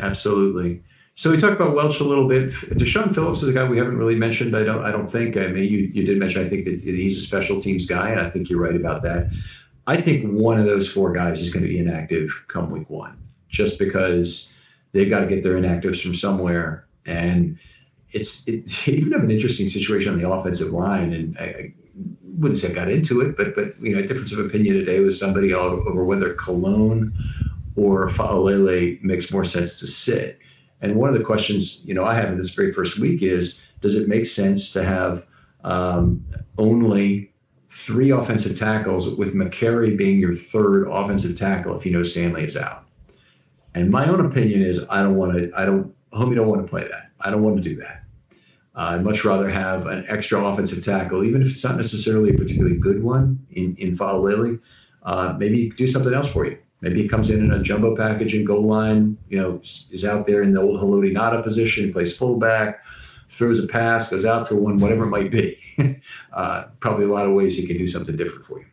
absolutely. 0.00 0.82
So 1.14 1.30
we 1.30 1.36
talked 1.36 1.52
about 1.52 1.74
Welch 1.74 2.00
a 2.00 2.04
little 2.04 2.26
bit. 2.26 2.50
Del'Shawn 2.50 3.14
Phillips 3.14 3.42
is 3.42 3.48
a 3.50 3.52
guy 3.52 3.68
we 3.68 3.76
haven't 3.76 3.98
really 3.98 4.14
mentioned. 4.14 4.56
I 4.56 4.64
don't. 4.64 4.82
I 4.82 4.90
don't 4.90 5.06
think. 5.06 5.36
I 5.36 5.48
mean, 5.48 5.70
you, 5.70 5.78
you 5.80 6.04
did 6.04 6.18
mention. 6.18 6.44
I 6.44 6.48
think 6.48 6.64
that 6.64 6.80
he's 6.80 7.18
a 7.18 7.20
special 7.20 7.60
teams 7.60 7.86
guy, 7.86 8.10
and 8.10 8.20
I 8.20 8.30
think 8.30 8.48
you're 8.48 8.60
right 8.60 8.74
about 8.74 9.02
that. 9.02 9.30
I 9.86 10.00
think 10.00 10.30
one 10.30 10.60
of 10.60 10.66
those 10.66 10.90
four 10.90 11.12
guys 11.12 11.40
is 11.40 11.52
going 11.52 11.64
to 11.64 11.68
be 11.68 11.78
inactive 11.78 12.44
come 12.48 12.70
week 12.70 12.88
one, 12.88 13.18
just 13.48 13.78
because 13.78 14.54
they've 14.92 15.10
got 15.10 15.20
to 15.20 15.26
get 15.26 15.42
their 15.42 15.54
inactives 15.54 16.02
from 16.02 16.14
somewhere. 16.14 16.86
And 17.04 17.58
it's 18.12 18.46
it, 18.46 18.88
even 18.88 19.12
have 19.12 19.24
an 19.24 19.30
interesting 19.30 19.66
situation 19.66 20.12
on 20.12 20.18
the 20.20 20.28
offensive 20.28 20.70
line. 20.72 21.12
And 21.12 21.38
I, 21.38 21.44
I, 21.44 21.74
wouldn't 22.38 22.58
say 22.58 22.70
I 22.70 22.74
got 22.74 22.88
into 22.88 23.20
it, 23.20 23.36
but 23.36 23.54
but 23.54 23.78
you 23.80 23.94
know, 23.94 24.02
difference 24.02 24.32
of 24.32 24.38
opinion 24.44 24.74
today 24.74 25.00
with 25.00 25.14
somebody 25.14 25.52
over 25.52 26.04
whether 26.04 26.32
Colon 26.34 27.12
or 27.76 28.08
Faalele 28.08 29.00
makes 29.02 29.30
more 29.30 29.44
sense 29.44 29.78
to 29.80 29.86
sit. 29.86 30.38
And 30.80 30.96
one 30.96 31.10
of 31.10 31.16
the 31.16 31.24
questions 31.24 31.84
you 31.84 31.94
know 31.94 32.04
I 32.04 32.14
have 32.14 32.30
in 32.30 32.38
this 32.38 32.54
very 32.54 32.72
first 32.72 32.98
week 32.98 33.22
is, 33.22 33.60
does 33.80 33.94
it 33.94 34.08
make 34.08 34.24
sense 34.24 34.72
to 34.72 34.82
have 34.82 35.26
um, 35.62 36.24
only 36.58 37.31
three 37.72 38.10
offensive 38.10 38.58
tackles 38.58 39.08
with 39.14 39.34
Mekari 39.34 39.96
being 39.96 40.18
your 40.18 40.34
third 40.34 40.86
offensive 40.88 41.38
tackle 41.38 41.74
if 41.74 41.86
you 41.86 41.92
know 41.92 42.02
Stanley 42.02 42.44
is 42.44 42.54
out. 42.54 42.84
And 43.74 43.90
my 43.90 44.06
own 44.06 44.24
opinion 44.24 44.60
is 44.60 44.84
I 44.90 45.02
don't 45.02 45.16
want 45.16 45.32
to, 45.38 45.50
I 45.56 45.64
don't, 45.64 45.92
homie 46.12 46.34
don't 46.34 46.48
want 46.48 46.60
to 46.66 46.68
play 46.68 46.82
that. 46.86 47.10
I 47.18 47.30
don't 47.30 47.42
want 47.42 47.56
to 47.56 47.62
do 47.62 47.76
that. 47.76 48.04
Uh, 48.76 48.92
I'd 48.92 49.04
much 49.04 49.24
rather 49.24 49.48
have 49.48 49.86
an 49.86 50.04
extra 50.06 50.44
offensive 50.44 50.84
tackle, 50.84 51.24
even 51.24 51.40
if 51.40 51.48
it's 51.48 51.64
not 51.64 51.76
necessarily 51.76 52.34
a 52.34 52.34
particularly 52.34 52.76
good 52.76 53.02
one 53.02 53.44
in, 53.52 53.74
in 53.78 53.96
Faalele. 53.96 54.60
Uh, 55.02 55.34
maybe 55.38 55.70
do 55.70 55.86
something 55.86 56.12
else 56.12 56.30
for 56.30 56.44
you. 56.44 56.58
Maybe 56.82 57.02
he 57.02 57.08
comes 57.08 57.30
in 57.30 57.42
in 57.42 57.52
a 57.52 57.62
jumbo 57.62 57.96
package 57.96 58.34
and 58.34 58.46
goal 58.46 58.66
line, 58.66 59.16
you 59.30 59.40
know, 59.40 59.60
is 59.62 60.04
out 60.04 60.26
there 60.26 60.42
in 60.42 60.52
the 60.52 60.60
old 60.60 60.78
Haloti 60.78 61.12
Ngata 61.12 61.42
position, 61.42 61.90
plays 61.90 62.14
fullback, 62.14 62.84
throws 63.32 63.62
a 63.62 63.66
pass, 63.66 64.10
goes 64.10 64.24
out 64.24 64.46
for 64.46 64.56
one, 64.56 64.76
whatever 64.76 65.04
it 65.04 65.10
might 65.10 65.30
be. 65.30 65.58
uh, 66.32 66.64
probably 66.80 67.06
a 67.06 67.08
lot 67.08 67.26
of 67.26 67.32
ways 67.32 67.56
he 67.56 67.66
can 67.66 67.78
do 67.78 67.86
something 67.86 68.14
different 68.14 68.44
for 68.44 68.60
you. 68.60 68.66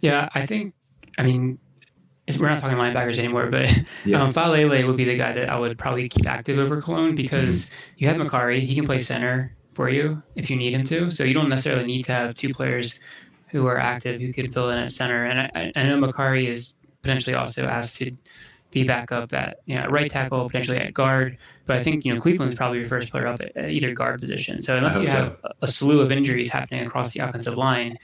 Yeah, 0.00 0.28
I 0.34 0.44
think. 0.44 0.74
I 1.16 1.22
mean, 1.22 1.58
we're 2.38 2.48
not 2.48 2.58
talking 2.58 2.76
linebackers 2.76 3.18
anymore, 3.18 3.46
but 3.46 3.68
yeah. 4.04 4.20
um, 4.20 4.32
Faalele 4.32 4.86
would 4.86 4.96
be 4.96 5.04
the 5.04 5.16
guy 5.16 5.32
that 5.32 5.48
I 5.48 5.58
would 5.58 5.78
probably 5.78 6.08
keep 6.08 6.26
active 6.26 6.58
over 6.58 6.80
Colon 6.80 7.14
because 7.14 7.66
mm-hmm. 7.66 7.94
you 7.98 8.08
have 8.08 8.16
Mekari, 8.16 8.60
He 8.60 8.74
can 8.74 8.84
play 8.84 8.98
center 8.98 9.54
for 9.74 9.88
you 9.88 10.22
if 10.34 10.50
you 10.50 10.56
need 10.56 10.74
him 10.74 10.84
to. 10.84 11.10
So 11.10 11.24
you 11.24 11.34
don't 11.34 11.48
necessarily 11.48 11.86
need 11.86 12.04
to 12.04 12.12
have 12.12 12.34
two 12.34 12.52
players 12.52 12.98
who 13.48 13.66
are 13.66 13.78
active 13.78 14.20
who 14.20 14.32
can 14.32 14.50
fill 14.50 14.70
in 14.70 14.78
at 14.78 14.90
center. 14.90 15.24
And 15.24 15.40
I, 15.54 15.72
I 15.76 15.82
know 15.84 16.00
Mekari 16.00 16.48
is 16.48 16.74
potentially 17.02 17.34
also 17.34 17.64
asked 17.64 17.96
to 17.98 18.10
be 18.72 18.84
back 18.84 19.12
up 19.12 19.32
at 19.32 19.58
you 19.66 19.76
know, 19.76 19.86
right 19.86 20.10
tackle, 20.10 20.44
potentially 20.46 20.78
at 20.78 20.92
guard. 20.92 21.38
But 21.66 21.76
I 21.76 21.82
think 21.82 22.04
you 22.04 22.12
know 22.12 22.20
Cleveland's 22.20 22.54
probably 22.54 22.78
your 22.78 22.88
first 22.88 23.10
player 23.10 23.26
up 23.26 23.40
at, 23.40 23.56
at 23.56 23.70
either 23.70 23.94
guard 23.94 24.20
position. 24.20 24.60
So 24.60 24.76
unless 24.76 24.98
you 24.98 25.06
have 25.06 25.36
so. 25.42 25.52
a 25.60 25.68
slew 25.68 26.00
of 26.00 26.10
injuries 26.10 26.48
happening 26.48 26.84
across 26.84 27.12
the 27.12 27.20
offensive 27.20 27.56
line, 27.56 27.96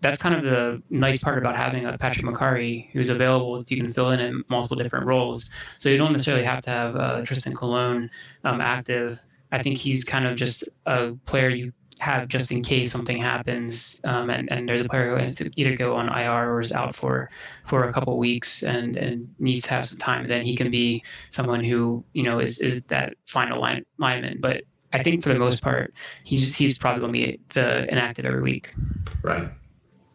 that's 0.00 0.16
kind 0.16 0.34
of 0.34 0.42
the 0.42 0.82
nice 0.88 1.18
part 1.18 1.36
about 1.36 1.56
having 1.56 1.84
a 1.84 1.98
Patrick 1.98 2.24
Mekari 2.24 2.88
who's 2.92 3.10
available. 3.10 3.62
You 3.68 3.76
can 3.76 3.92
fill 3.92 4.10
in 4.10 4.20
in 4.20 4.42
multiple 4.48 4.76
different 4.76 5.06
roles, 5.06 5.50
so 5.76 5.88
you 5.88 5.98
don't 5.98 6.12
necessarily 6.12 6.44
have 6.44 6.62
to 6.62 6.70
have 6.70 6.96
uh, 6.96 7.20
Trystan 7.22 7.54
Colon 7.54 8.08
um, 8.44 8.60
active. 8.60 9.20
I 9.50 9.62
think 9.62 9.78
he's 9.78 10.04
kind 10.04 10.26
of 10.26 10.36
just 10.36 10.64
a 10.86 11.12
player 11.24 11.48
you 11.48 11.72
have 12.00 12.28
just 12.28 12.52
in 12.52 12.62
case 12.62 12.90
something 12.92 13.18
happens 13.18 14.00
um, 14.04 14.30
and, 14.30 14.50
and 14.52 14.68
there's 14.68 14.80
a 14.80 14.88
player 14.88 15.10
who 15.10 15.16
has 15.16 15.32
to 15.34 15.50
either 15.56 15.76
go 15.76 15.94
on 15.94 16.08
IR 16.08 16.52
or 16.52 16.60
is 16.60 16.72
out 16.72 16.94
for 16.94 17.30
for 17.64 17.84
a 17.84 17.92
couple 17.92 18.16
weeks 18.18 18.62
and, 18.62 18.96
and 18.96 19.28
needs 19.38 19.62
to 19.62 19.70
have 19.70 19.84
some 19.84 19.98
time, 19.98 20.28
then 20.28 20.42
he 20.42 20.56
can 20.56 20.70
be 20.70 21.02
someone 21.30 21.62
who, 21.62 22.04
you 22.12 22.22
know, 22.22 22.38
is, 22.38 22.58
is 22.58 22.80
that 22.88 23.14
final 23.26 23.60
line, 23.60 23.84
lineman. 23.98 24.38
But 24.40 24.62
I 24.92 25.02
think 25.02 25.22
for 25.22 25.30
the 25.30 25.38
most 25.38 25.62
part, 25.62 25.92
he's 26.24 26.54
he's 26.54 26.78
probably 26.78 27.00
going 27.00 27.12
to 27.12 27.18
be 27.18 27.40
the 27.54 27.90
inactive 27.92 28.24
every 28.24 28.42
week. 28.42 28.74
Right. 29.22 29.50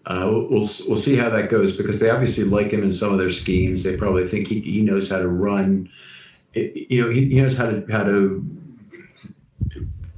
Uh, 0.06 0.28
we'll 0.50 0.68
we'll 0.88 0.98
see 0.98 1.16
how 1.16 1.30
that 1.30 1.50
goes 1.50 1.78
because 1.78 2.00
they 2.00 2.10
obviously 2.10 2.44
like 2.44 2.72
him 2.72 2.84
in 2.84 2.92
some 2.92 3.12
of 3.12 3.18
their 3.18 3.30
schemes. 3.30 3.84
They 3.84 3.96
probably 3.96 4.28
think 4.28 4.48
he, 4.48 4.60
he 4.62 4.82
knows 4.82 5.10
how 5.10 5.20
to 5.20 5.28
run 5.28 5.90
it, 6.54 6.92
you 6.92 7.02
know, 7.02 7.10
he, 7.10 7.30
he 7.30 7.42
knows 7.42 7.58
how 7.58 7.66
to 7.70 7.86
how 7.90 8.04
to 8.04 8.46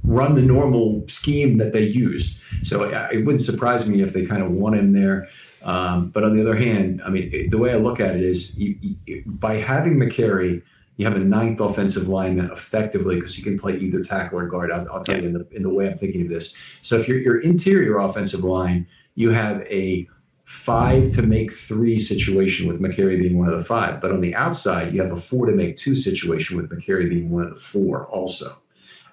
run 0.06 0.34
the 0.34 0.42
normal 0.42 1.04
scheme 1.08 1.58
that 1.58 1.72
they 1.72 1.82
use. 1.82 2.42
So 2.62 2.84
it, 2.84 2.94
it 3.12 3.24
wouldn't 3.24 3.42
surprise 3.42 3.88
me 3.88 4.02
if 4.02 4.12
they 4.12 4.24
kind 4.24 4.42
of 4.42 4.50
want 4.50 4.76
him 4.76 4.92
there. 4.92 5.28
Um, 5.62 6.10
but 6.10 6.22
on 6.22 6.36
the 6.36 6.42
other 6.42 6.56
hand, 6.56 7.02
I 7.04 7.10
mean, 7.10 7.50
the 7.50 7.58
way 7.58 7.72
I 7.72 7.76
look 7.76 7.98
at 7.98 8.14
it 8.14 8.22
is 8.22 8.56
you, 8.56 8.78
you, 8.80 9.22
by 9.26 9.56
having 9.56 9.96
Mekari, 9.96 10.62
you 10.96 11.04
have 11.04 11.16
a 11.16 11.20
ninth 11.20 11.60
offensive 11.60 12.08
lineman 12.08 12.50
effectively 12.50 13.16
because 13.16 13.34
he 13.34 13.42
can 13.42 13.58
play 13.58 13.76
either 13.76 14.02
tackle 14.02 14.38
or 14.38 14.46
guard. 14.46 14.70
I'll, 14.70 14.90
I'll 14.90 15.02
tell 15.02 15.16
yeah. 15.16 15.22
you 15.22 15.28
in 15.28 15.34
the, 15.34 15.48
in 15.50 15.62
the 15.62 15.68
way 15.68 15.88
I'm 15.88 15.96
thinking 15.96 16.22
of 16.22 16.28
this. 16.28 16.54
So 16.82 16.96
if 16.96 17.08
you're 17.08 17.18
your 17.18 17.40
interior 17.40 17.98
offensive 17.98 18.44
line, 18.44 18.86
you 19.16 19.30
have 19.30 19.60
a 19.62 20.08
five 20.44 21.10
to 21.12 21.22
make 21.22 21.52
three 21.52 21.98
situation 21.98 22.68
with 22.68 22.80
Mekari 22.80 23.18
being 23.18 23.38
one 23.38 23.48
of 23.48 23.58
the 23.58 23.64
five. 23.64 24.00
But 24.00 24.12
on 24.12 24.20
the 24.20 24.34
outside, 24.36 24.94
you 24.94 25.02
have 25.02 25.10
a 25.10 25.16
four 25.16 25.46
to 25.46 25.52
make 25.52 25.76
two 25.76 25.96
situation 25.96 26.56
with 26.56 26.70
Mekari 26.70 27.08
being 27.08 27.30
one 27.30 27.44
of 27.44 27.54
the 27.54 27.60
four 27.60 28.06
also. 28.06 28.56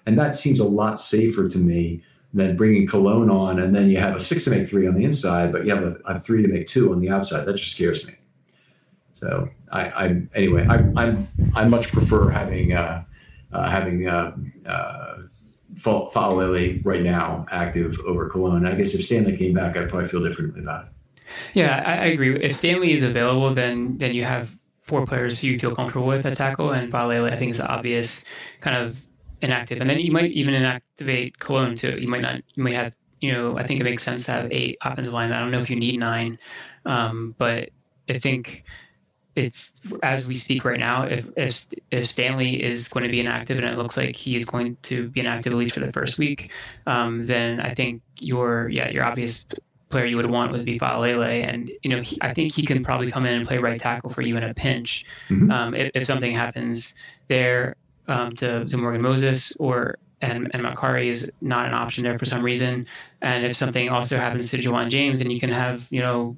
And 0.05 0.17
that 0.19 0.35
seems 0.35 0.59
a 0.59 0.65
lot 0.65 0.99
safer 0.99 1.47
to 1.47 1.57
me 1.57 2.03
than 2.33 2.57
bringing 2.57 2.87
Colon 2.87 3.29
on 3.29 3.59
and 3.59 3.75
then 3.75 3.89
you 3.89 3.97
have 3.97 4.15
a 4.15 4.19
six 4.19 4.43
to 4.45 4.49
make 4.49 4.67
three 4.67 4.87
on 4.87 4.95
the 4.95 5.05
inside, 5.05 5.51
but 5.51 5.65
you 5.65 5.75
have 5.75 5.83
a, 5.83 5.97
a 6.05 6.19
three 6.19 6.41
to 6.41 6.47
make 6.47 6.67
two 6.67 6.91
on 6.91 6.99
the 6.99 7.09
outside. 7.09 7.45
That 7.45 7.53
just 7.53 7.75
scares 7.75 8.05
me. 8.07 8.15
So 9.13 9.49
I, 9.71 9.81
I 9.81 10.21
anyway, 10.35 10.65
I, 10.67 10.77
I'm 11.01 11.27
I 11.55 11.65
much 11.65 11.91
prefer 11.91 12.29
having 12.29 12.73
uh, 12.73 13.03
uh, 13.53 13.69
having 13.69 14.07
uh, 14.07 14.35
uh, 14.65 15.17
Faalele 15.75 16.83
right 16.83 17.03
now 17.03 17.45
active 17.51 17.99
over 18.05 18.27
Colon. 18.27 18.65
I 18.65 18.75
guess 18.75 18.93
if 18.93 19.05
Stanley 19.05 19.37
came 19.37 19.53
back, 19.53 19.77
I'd 19.77 19.89
probably 19.89 20.09
feel 20.09 20.23
differently 20.23 20.61
about 20.61 20.85
it. 20.85 20.91
Yeah, 21.53 21.83
I, 21.85 21.93
I 21.93 22.05
agree. 22.07 22.35
If 22.35 22.55
Stanley 22.55 22.91
is 22.91 23.03
available, 23.03 23.53
then 23.53 23.97
then 23.97 24.13
you 24.13 24.25
have 24.25 24.55
four 24.81 25.05
players 25.05 25.39
who 25.39 25.47
you 25.47 25.59
feel 25.59 25.73
comfortable 25.73 26.07
with 26.07 26.25
at 26.25 26.35
tackle, 26.35 26.71
and 26.71 26.91
Faalele 26.91 27.31
I 27.31 27.37
think 27.37 27.51
is 27.51 27.57
the 27.57 27.67
obvious 27.67 28.23
kind 28.59 28.75
of 28.75 28.99
inactive. 29.43 29.79
And 29.81 29.89
then 29.89 29.99
you 29.99 30.11
might 30.11 30.31
even 30.31 30.55
inactivate 30.55 31.37
Colon 31.39 31.75
too. 31.75 31.99
You 31.99 32.07
might 32.07 32.21
not. 32.21 32.41
You 32.55 32.63
might 32.63 32.75
have. 32.75 32.93
You 33.21 33.31
know, 33.31 33.57
I 33.57 33.65
think 33.65 33.79
it 33.79 33.85
makes 33.85 34.03
sense 34.03 34.25
to 34.25 34.31
have 34.31 34.51
eight 34.51 34.77
offensive 34.81 35.13
linemen. 35.13 35.37
I 35.37 35.41
don't 35.41 35.51
know 35.51 35.59
if 35.59 35.69
you 35.69 35.77
need 35.77 35.97
nine, 35.97 36.37
um, 36.85 37.35
but 37.37 37.69
I 38.09 38.17
think 38.17 38.65
it's 39.35 39.79
as 40.03 40.27
we 40.27 40.33
speak 40.33 40.65
right 40.65 40.79
now. 40.79 41.03
If, 41.03 41.29
if 41.37 41.65
if 41.91 42.07
Stanley 42.07 42.61
is 42.61 42.87
going 42.87 43.03
to 43.03 43.09
be 43.09 43.19
inactive, 43.19 43.57
and 43.57 43.67
it 43.67 43.77
looks 43.77 43.95
like 43.95 44.15
he 44.15 44.35
is 44.35 44.45
going 44.45 44.75
to 44.83 45.09
be 45.09 45.21
inactive 45.21 45.53
at 45.53 45.57
least 45.57 45.73
for 45.73 45.79
the 45.79 45.91
first 45.91 46.17
week, 46.17 46.51
um, 46.85 47.23
then 47.23 47.59
I 47.61 47.73
think 47.73 48.01
your 48.19 48.67
yeah 48.69 48.89
your 48.89 49.05
obvious 49.05 49.45
player 49.89 50.05
you 50.05 50.17
would 50.17 50.29
want 50.29 50.51
would 50.51 50.65
be 50.65 50.77
Faalele, 50.77 51.45
and 51.45 51.71
you 51.81 51.91
know 51.91 52.01
he, 52.01 52.17
I 52.21 52.33
think 52.33 52.53
he 52.53 52.65
can 52.65 52.83
probably 52.83 53.09
come 53.09 53.25
in 53.25 53.33
and 53.35 53.47
play 53.47 53.57
right 53.57 53.79
tackle 53.79 54.09
for 54.09 54.21
you 54.21 54.35
in 54.35 54.43
a 54.43 54.53
pinch 54.53 55.05
mm-hmm. 55.29 55.49
um, 55.51 55.73
if, 55.75 55.91
if, 55.93 56.05
something 56.05 56.35
happens 56.35 56.95
there 57.27 57.75
um, 58.07 58.33
to 58.35 58.65
to 58.65 58.77
Morgan 58.77 59.01
Moses 59.01 59.53
or 59.59 59.97
and, 60.23 60.49
and 60.53 60.63
Mekari 60.63 61.07
is 61.07 61.29
not 61.41 61.65
an 61.65 61.73
option 61.73 62.03
there 62.03 62.17
for 62.17 62.25
some 62.25 62.41
reason. 62.41 62.87
And 63.21 63.45
if 63.45 63.55
something 63.55 63.89
also 63.89 64.17
happens 64.17 64.49
to 64.51 64.57
Ja'Wuan 64.57 64.89
James, 64.89 65.19
then 65.19 65.29
you 65.29 65.39
can 65.39 65.49
have, 65.49 65.85
you 65.89 65.99
know, 65.99 66.37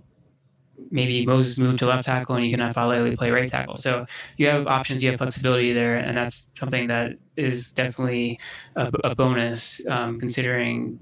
maybe 0.91 1.25
Moses 1.25 1.57
move 1.57 1.77
to 1.77 1.85
left 1.85 2.05
tackle 2.05 2.35
and 2.35 2.43
you 2.43 2.51
can 2.51 2.59
have 2.59 2.73
Faalele 2.73 3.15
play 3.15 3.29
right 3.29 3.49
tackle. 3.49 3.77
So 3.77 4.05
you 4.37 4.47
have 4.47 4.65
options, 4.65 5.03
you 5.03 5.09
have 5.11 5.19
flexibility 5.19 5.71
there, 5.71 5.97
and 5.97 6.17
that's 6.17 6.47
something 6.53 6.87
that 6.87 7.13
is 7.37 7.71
definitely 7.71 8.39
a, 8.75 8.91
a 9.03 9.15
bonus 9.15 9.85
um, 9.87 10.19
considering, 10.19 10.99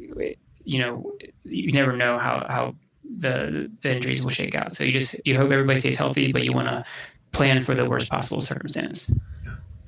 you 0.65 0.80
know, 0.80 1.13
you 1.45 1.71
never 1.71 1.93
know 1.93 2.17
how, 2.19 2.45
how 2.49 2.76
the, 3.17 3.71
the 3.82 3.95
injuries 3.95 4.21
will 4.21 4.30
shake 4.30 4.56
out. 4.56 4.73
So 4.73 4.84
you 4.84 4.91
just, 4.91 5.15
you 5.26 5.38
hope 5.38 5.52
everybody 5.52 5.80
stays 5.80 5.95
healthy, 5.95 6.34
but 6.34 6.43
you 6.43 6.52
want 6.52 6.67
to 6.67 6.84
plan 7.32 7.62
for 7.62 7.73
the 7.73 7.89
worst 7.89 8.10
possible 8.10 8.41
circumstance. 8.41 9.10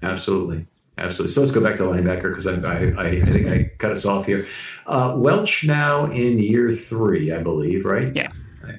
Absolutely. 0.06 0.65
Absolutely. 0.98 1.34
So 1.34 1.41
let's 1.41 1.52
go 1.52 1.62
back 1.62 1.76
to 1.78 1.84
linebacker 1.84 2.30
because 2.30 2.48
I, 2.48 2.54
I, 2.54 3.08
I, 3.08 3.26
think 3.26 3.48
I 3.48 3.72
cut 3.80 3.91
us 3.91 4.06
off 4.06 4.26
here. 4.26 4.48
Uh, 4.88 5.13
Welch 5.18 5.65
now 5.65 6.06
in 6.06 6.39
year 6.39 6.74
three, 6.74 7.34
I 7.34 7.39
believe, 7.39 7.84
right? 7.84 8.15
Yeah. 8.15 8.32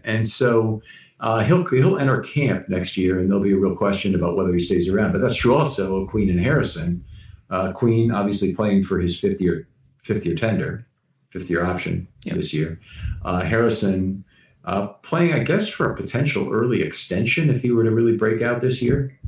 And 0.05 0.27
so 0.27 0.83
uh, 1.21 1.41
he'll 1.45 1.65
he'll 1.67 1.99
enter 1.99 2.21
camp 2.21 2.69
next 2.69 2.97
year, 2.97 3.19
and 3.19 3.29
there'll 3.29 3.43
be 3.43 3.53
a 3.53 3.57
real 3.57 3.77
question 3.77 4.15
about 4.15 4.37
whether 4.37 4.53
he 4.53 4.59
stays 4.59 4.89
around. 4.89 5.12
But 5.12 5.21
that's 5.21 5.37
true 5.37 5.55
also 5.55 6.03
of 6.03 6.09
Queen 6.09 6.31
and 6.31 6.41
Harrison. 6.41 7.05
Uh, 7.51 7.73
Queen 7.73 8.11
obviously 8.11 8.55
playing 8.55 8.83
for 8.83 8.99
his 8.99 9.19
fifth 9.19 9.41
year 9.41 9.69
fifth 9.99 10.25
year 10.25 10.35
tender, 10.35 10.87
fifth 11.31 11.51
year 11.51 11.65
option 11.65 12.09
yep. 12.25 12.37
this 12.37 12.55
year. 12.55 12.81
Uh, 13.25 13.41
Harrison 13.41 14.25
uh, 14.65 14.89
playing, 14.89 15.33
I 15.33 15.41
guess, 15.41 15.69
for 15.69 15.91
a 15.91 15.97
potential 15.97 16.53
early 16.53 16.83
extension 16.83 17.51
if 17.51 17.62
he 17.62 17.71
were 17.71 17.85
to 17.85 17.91
really 17.91 18.17
break 18.17 18.43
out 18.43 18.61
this 18.61 18.83
year. 18.83 19.19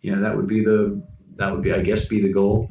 You 0.00 0.14
know, 0.14 0.20
that 0.20 0.36
would 0.36 0.46
be 0.46 0.62
the 0.62 1.02
that 1.36 1.52
would 1.52 1.62
be, 1.62 1.72
I 1.72 1.80
guess, 1.80 2.06
be 2.06 2.20
the 2.20 2.32
goal. 2.32 2.70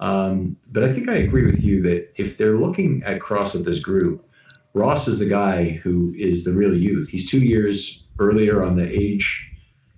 Um, 0.00 0.56
but 0.72 0.84
I 0.84 0.92
think 0.92 1.08
I 1.08 1.16
agree 1.16 1.46
with 1.46 1.62
you 1.62 1.82
that 1.82 2.12
if 2.16 2.36
they're 2.36 2.58
looking 2.58 3.02
at 3.04 3.20
cross 3.20 3.54
at 3.54 3.64
this 3.64 3.78
group, 3.78 4.28
Ross 4.74 5.06
is 5.06 5.20
the 5.20 5.28
guy 5.28 5.70
who 5.70 6.12
is 6.18 6.44
the 6.44 6.52
real 6.52 6.76
youth. 6.76 7.08
He's 7.08 7.30
two 7.30 7.40
years 7.40 8.04
earlier 8.18 8.64
on 8.64 8.76
the 8.76 8.90
age 8.90 9.50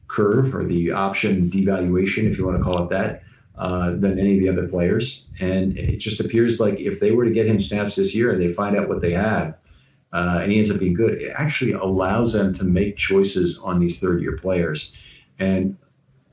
curve 0.09 0.55
or 0.55 0.65
the 0.65 0.93
option 0.93 1.51
devaluation, 1.51 2.31
if 2.31 2.39
you 2.39 2.47
want 2.47 2.59
to 2.59 2.63
call 2.63 2.85
it 2.85 2.91
that, 2.91 3.23
uh, 3.57 3.91
than 3.93 4.19
any 4.19 4.37
of 4.37 4.43
the 4.43 4.49
other 4.51 4.69
players. 4.69 5.27
And 5.41 5.77
it 5.79 5.97
just 5.97 6.21
appears 6.21 6.61
like 6.61 6.79
if 6.79 7.01
they 7.01 7.11
were 7.11 7.25
to 7.25 7.31
get 7.31 7.47
him 7.47 7.59
snaps 7.59 7.97
this 7.97 8.15
year 8.15 8.31
and 8.31 8.41
they 8.41 8.49
find 8.49 8.77
out 8.77 8.89
what 8.89 9.01
they 9.01 9.13
have, 9.13 9.57
uh, 10.13 10.41
and 10.43 10.53
he 10.53 10.59
ends 10.59 10.71
up 10.71 10.79
being 10.79 10.95
good, 10.95 11.21
it 11.21 11.33
actually 11.37 11.73
allows 11.73 12.33
them 12.33 12.55
to 12.55 12.65
make 12.65 12.97
choices 12.97 13.59
on 13.59 13.81
these 13.81 13.99
third 13.99 14.23
year 14.23 14.37
players. 14.37 14.93
And 15.39 15.77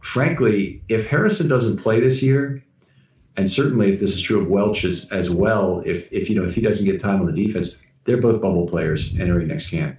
frankly, 0.03 0.83
if 0.89 1.07
Harrison 1.07 1.47
doesn't 1.47 1.77
play 1.77 1.99
this 1.99 2.21
year, 2.21 2.63
and 3.37 3.49
certainly 3.49 3.91
if 3.91 3.99
this 3.99 4.13
is 4.13 4.21
true 4.21 4.41
of 4.41 4.47
Welch 4.47 4.83
as, 4.83 5.11
as 5.11 5.29
well, 5.29 5.81
if 5.85 6.11
if 6.11 6.29
you 6.29 6.35
know 6.35 6.45
if 6.45 6.53
he 6.53 6.61
doesn't 6.61 6.85
get 6.85 6.99
time 6.99 7.19
on 7.21 7.25
the 7.25 7.33
defense, 7.33 7.77
they're 8.03 8.21
both 8.21 8.41
bubble 8.41 8.67
players 8.67 9.17
entering 9.19 9.47
next 9.47 9.69
camp. 9.71 9.97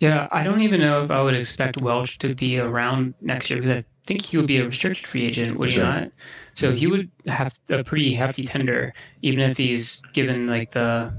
Yeah, 0.00 0.28
I 0.32 0.42
don't 0.42 0.60
even 0.62 0.80
know 0.80 1.02
if 1.02 1.10
I 1.10 1.22
would 1.22 1.34
expect 1.34 1.80
Welch 1.80 2.18
to 2.18 2.34
be 2.34 2.58
around 2.58 3.14
next 3.20 3.48
year 3.48 3.60
because 3.60 3.78
I 3.78 3.84
think 4.06 4.22
he 4.22 4.36
would 4.36 4.46
be 4.46 4.56
a 4.56 4.66
restricted 4.66 5.06
free 5.06 5.24
agent, 5.24 5.58
would 5.58 5.70
sure. 5.70 5.84
he 5.84 5.90
not? 5.90 6.12
So 6.54 6.72
he 6.72 6.86
would 6.86 7.10
have 7.26 7.54
a 7.68 7.84
pretty 7.84 8.12
hefty 8.14 8.44
tender, 8.44 8.94
even 9.22 9.40
if 9.40 9.56
he's 9.56 10.00
given 10.14 10.46
like 10.46 10.70
the 10.72 11.12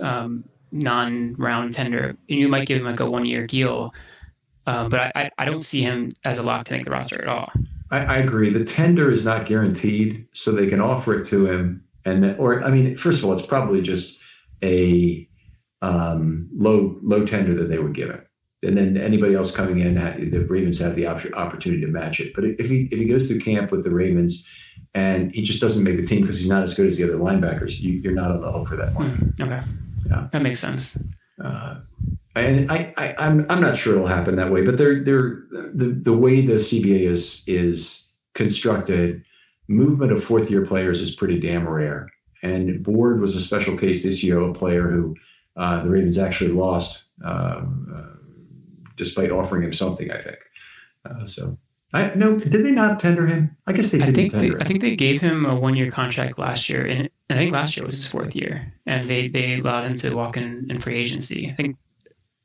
um, 0.00 0.44
non-round 0.70 1.74
tender. 1.74 2.16
And 2.28 2.38
you 2.38 2.48
might 2.48 2.68
give 2.68 2.78
him 2.78 2.84
like 2.84 3.00
a 3.00 3.10
one-year 3.10 3.48
deal, 3.48 3.92
um, 4.66 4.88
but 4.88 5.12
I, 5.16 5.30
I 5.38 5.44
don't 5.44 5.62
see 5.62 5.82
him 5.82 6.14
as 6.24 6.38
a 6.38 6.42
lock 6.42 6.64
to 6.66 6.74
make 6.74 6.84
the 6.84 6.90
roster 6.90 7.20
at 7.20 7.28
all. 7.28 7.50
I, 7.90 7.98
I, 7.98 8.16
agree. 8.18 8.52
The 8.52 8.64
tender 8.64 9.10
is 9.10 9.24
not 9.24 9.46
guaranteed, 9.46 10.26
so 10.32 10.52
they 10.52 10.68
can 10.68 10.80
offer 10.80 11.18
it 11.18 11.24
to 11.26 11.50
him. 11.50 11.84
And 12.04 12.36
or 12.38 12.62
I 12.62 12.70
mean, 12.70 12.96
first 12.96 13.18
of 13.18 13.24
all, 13.24 13.32
it's 13.32 13.44
probably 13.44 13.82
just 13.82 14.20
a 14.62 15.28
um, 15.82 16.48
low 16.54 16.98
low 17.02 17.26
tender 17.26 17.54
that 17.54 17.68
they 17.68 17.78
would 17.78 17.94
give 17.94 18.10
him, 18.10 18.22
and 18.62 18.76
then 18.76 18.96
anybody 18.96 19.34
else 19.34 19.54
coming 19.54 19.80
in, 19.80 19.94
the 20.30 20.44
Ravens 20.44 20.78
have 20.78 20.94
the 20.94 21.06
op- 21.06 21.32
opportunity 21.34 21.80
to 21.82 21.88
match 21.88 22.20
it. 22.20 22.32
But 22.34 22.44
if 22.44 22.68
he 22.68 22.88
if 22.92 22.98
he 22.98 23.06
goes 23.06 23.26
through 23.26 23.40
camp 23.40 23.70
with 23.70 23.84
the 23.84 23.90
Ravens 23.90 24.46
and 24.94 25.32
he 25.32 25.42
just 25.42 25.60
doesn't 25.60 25.84
make 25.84 25.96
the 25.96 26.06
team 26.06 26.22
because 26.22 26.38
he's 26.38 26.48
not 26.48 26.62
as 26.62 26.74
good 26.74 26.86
as 26.86 26.96
the 26.98 27.04
other 27.04 27.16
linebackers, 27.16 27.80
you, 27.80 28.08
are 28.10 28.14
not 28.14 28.30
on 28.30 28.40
the 28.40 28.50
hook 28.50 28.68
for 28.68 28.76
that 28.76 28.94
one. 28.94 29.34
Mm, 29.38 29.40
okay, 29.46 29.66
yeah, 30.08 30.28
that 30.30 30.42
makes 30.42 30.60
sense. 30.60 30.96
Uh, 31.42 31.80
and 32.36 32.70
I, 32.70 32.92
I, 32.96 33.14
I'm 33.18 33.44
I'm 33.50 33.60
not 33.60 33.76
sure 33.76 33.96
it'll 33.96 34.06
happen 34.06 34.36
that 34.36 34.52
way, 34.52 34.64
but 34.64 34.76
they're 34.76 35.02
they're 35.02 35.42
the 35.50 35.98
the 36.00 36.12
way 36.12 36.44
the 36.46 36.54
CBA 36.54 37.08
is 37.08 37.42
is 37.46 38.12
constructed, 38.34 39.24
movement 39.68 40.12
of 40.12 40.22
fourth 40.22 40.50
year 40.50 40.64
players 40.64 41.00
is 41.00 41.14
pretty 41.14 41.40
damn 41.40 41.68
rare. 41.68 42.08
And 42.42 42.82
Board 42.82 43.20
was 43.20 43.36
a 43.36 43.40
special 43.40 43.76
case 43.76 44.02
this 44.02 44.22
year, 44.22 44.40
a 44.40 44.52
player 44.52 44.88
who 44.90 45.16
uh, 45.56 45.82
the 45.82 45.90
Ravens 45.90 46.18
actually 46.18 46.52
lost, 46.52 47.04
uh, 47.24 47.62
uh, 47.94 48.06
despite 48.96 49.30
offering 49.30 49.64
him 49.64 49.72
something. 49.72 50.10
I 50.10 50.18
think 50.18 50.38
uh, 51.04 51.26
so. 51.26 51.58
I 51.92 52.14
no, 52.14 52.38
did 52.38 52.64
they 52.64 52.70
not 52.70 53.00
tender 53.00 53.26
him? 53.26 53.56
I 53.66 53.72
guess 53.72 53.90
they 53.90 53.98
didn't 53.98 54.10
I 54.10 54.14
think 54.14 54.32
tender 54.32 54.46
they, 54.46 54.52
him. 54.52 54.60
I 54.60 54.64
think 54.64 54.80
they 54.80 54.94
gave 54.94 55.20
him 55.20 55.44
a 55.44 55.58
one 55.58 55.74
year 55.74 55.90
contract 55.90 56.38
last 56.38 56.68
year, 56.68 56.86
and 56.86 57.10
I 57.28 57.34
think 57.34 57.50
last 57.50 57.76
year 57.76 57.84
was 57.84 57.96
his 57.96 58.06
fourth 58.06 58.36
year, 58.36 58.72
and 58.86 59.10
they 59.10 59.26
they 59.26 59.58
allowed 59.58 59.84
him 59.84 59.96
to 59.96 60.14
walk 60.14 60.36
in 60.36 60.68
in 60.70 60.78
free 60.78 60.94
agency. 60.94 61.50
I 61.50 61.54
think 61.54 61.76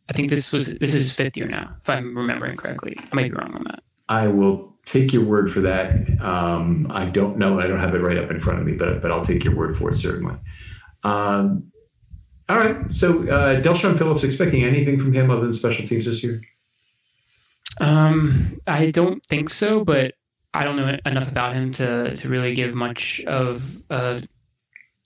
I 0.10 0.14
think 0.14 0.30
this 0.30 0.52
was 0.52 0.76
this 0.76 0.94
is 0.94 1.04
his 1.04 1.14
fifth 1.14 1.36
year 1.36 1.48
now, 1.48 1.76
if 1.82 1.90
I'm 1.90 2.16
remembering 2.16 2.58
correctly. 2.58 2.96
I 3.00 3.16
might 3.16 3.32
be 3.32 3.38
wrong 3.38 3.54
on 3.56 3.64
that. 3.66 3.84
I 4.08 4.28
will 4.28 4.76
take 4.86 5.12
your 5.12 5.24
word 5.24 5.52
for 5.52 5.62
that. 5.62 6.22
Um, 6.22 6.88
I 6.92 7.06
don't 7.06 7.38
know. 7.38 7.60
I 7.60 7.68
don't 7.68 7.80
have 7.80 7.96
it 7.96 8.02
right 8.02 8.18
up 8.18 8.30
in 8.30 8.40
front 8.40 8.60
of 8.60 8.66
me, 8.66 8.74
but 8.74 9.02
but 9.02 9.12
I'll 9.12 9.26
take 9.26 9.44
your 9.44 9.56
word 9.56 9.76
for 9.78 9.90
it 9.90 9.96
certainly. 9.96 10.36
Um, 11.04 11.72
all 12.48 12.58
right. 12.58 12.94
So 12.94 13.28
uh, 13.30 13.62
Del'Shawn 13.62 13.98
Phillips 13.98 14.24
expecting 14.24 14.64
anything 14.64 15.00
from 15.00 15.14
him 15.14 15.32
other 15.32 15.42
than 15.42 15.54
special 15.54 15.88
teams 15.88 16.06
this 16.06 16.24
year? 16.24 16.42
Um, 17.80 18.60
I 18.68 18.92
don't 18.92 19.26
think 19.26 19.50
so, 19.50 19.84
but 19.84 20.14
I 20.54 20.64
don't 20.64 20.78
know 20.78 20.98
enough 21.06 21.28
about 21.28 21.54
him 21.54 21.72
to 21.74 22.16
to 22.16 22.30
really 22.30 22.54
give 22.54 22.74
much 22.76 23.22
of 23.26 23.82
a 23.90 24.22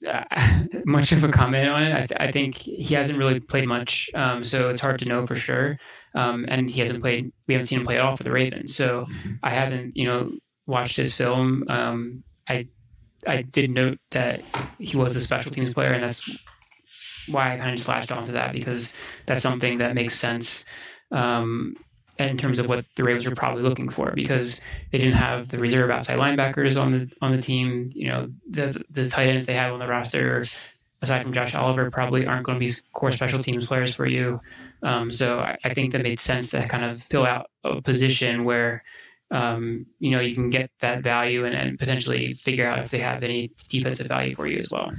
uh, 0.08 0.24
much 0.86 1.12
of 1.12 1.24
a 1.24 1.30
comment 1.30 1.70
on 1.70 1.84
it. 1.84 1.94
I, 1.94 2.06
th- 2.06 2.20
I, 2.20 2.32
think 2.32 2.56
he 2.56 2.94
hasn't 2.94 3.18
really 3.18 3.40
played 3.40 3.68
much, 3.68 4.10
um, 4.16 4.44
so 4.44 4.70
it's 4.70 4.82
hard 4.82 5.00
to 5.00 5.06
know 5.06 5.26
for 5.26 5.36
sure. 5.36 5.78
Um, 6.16 6.46
and 6.48 6.70
he 6.70 6.80
hasn't 6.80 7.02
played. 7.02 7.32
We 7.48 7.54
haven't 7.54 7.68
seen 7.68 7.80
him 7.80 7.86
play 7.86 7.98
at 7.98 8.02
all 8.02 8.16
for 8.16 8.24
the 8.24 8.32
Ravens, 8.32 8.76
so 8.76 9.06
mm-hmm. 9.06 9.34
I 9.44 9.50
haven't, 9.52 9.96
you 9.96 10.06
know, 10.06 10.32
watched 10.68 10.96
his 10.96 11.14
film, 11.14 11.66
um, 11.68 12.24
I 12.48 12.68
I 13.28 13.42
did 13.42 13.72
note 13.72 14.00
that 14.12 14.44
he 14.78 14.96
was 14.96 15.16
a 15.16 15.22
special 15.22 15.52
teams 15.52 15.74
player, 15.74 15.92
and 15.92 16.04
that's 16.04 16.30
why 17.28 17.54
I 17.54 17.58
kind 17.58 17.72
of 17.72 17.76
just 17.76 17.88
latched 17.88 18.12
onto 18.12 18.32
that 18.32 18.54
because 18.54 18.94
that's 19.26 19.42
something 19.42 19.78
that 19.80 19.94
makes 19.94 20.16
sense 20.16 20.66
um, 21.12 21.76
in 22.28 22.38
terms 22.38 22.60
of 22.60 22.68
what 22.68 22.86
the 22.96 23.04
Ravens 23.04 23.26
were 23.26 23.36
probably 23.36 23.64
looking 23.64 23.90
for 23.90 24.12
because 24.12 24.60
they 24.92 24.98
didn't 24.98 25.14
have 25.14 25.48
the 25.48 25.58
reserve 25.58 25.90
outside 25.90 26.18
linebackers 26.18 26.80
on 26.80 26.92
the 26.92 27.10
on 27.22 27.32
the 27.32 27.42
team. 27.42 27.90
You 27.94 28.08
know, 28.10 28.30
the 28.50 28.84
the 28.90 29.10
tight 29.10 29.30
ends 29.30 29.46
they 29.46 29.54
had 29.54 29.72
on 29.72 29.80
the 29.80 29.88
roster, 29.88 30.44
aside 31.02 31.24
from 31.24 31.34
Josh 31.34 31.56
Oliver, 31.56 31.90
probably 31.90 32.26
aren't 32.26 32.46
going 32.46 32.60
to 32.60 32.66
be 32.66 32.72
core 32.94 33.12
special 33.12 33.40
teams 33.40 33.68
players 33.68 33.96
for 33.96 34.06
you. 34.06 34.40
Um, 34.84 35.12
so 35.12 35.40
I, 35.40 35.58
I, 35.66 35.74
think 35.74 35.92
that 35.92 36.04
made 36.04 36.22
sense 36.22 36.52
to 36.52 36.66
kind 36.68 36.86
of 36.86 37.04
fill 37.04 37.26
out 37.26 37.50
a 37.64 37.82
position 37.82 38.44
where. 38.44 38.84
Um, 39.32 39.86
you 40.00 40.10
know, 40.10 40.22
you 40.22 40.34
can 40.34 40.50
get 40.50 40.72
that 40.80 41.04
value 41.04 41.46
and, 41.46 41.54
and 41.54 41.78
potentially 41.78 42.34
figure 42.34 42.66
out 42.66 42.80
if 42.80 42.90
they 42.90 42.98
have 42.98 43.22
any 43.22 43.52
defensive 43.68 44.08
value 44.08 44.34
for 44.34 44.48
you 44.48 44.58
as 44.58 44.72
well. 44.72 44.90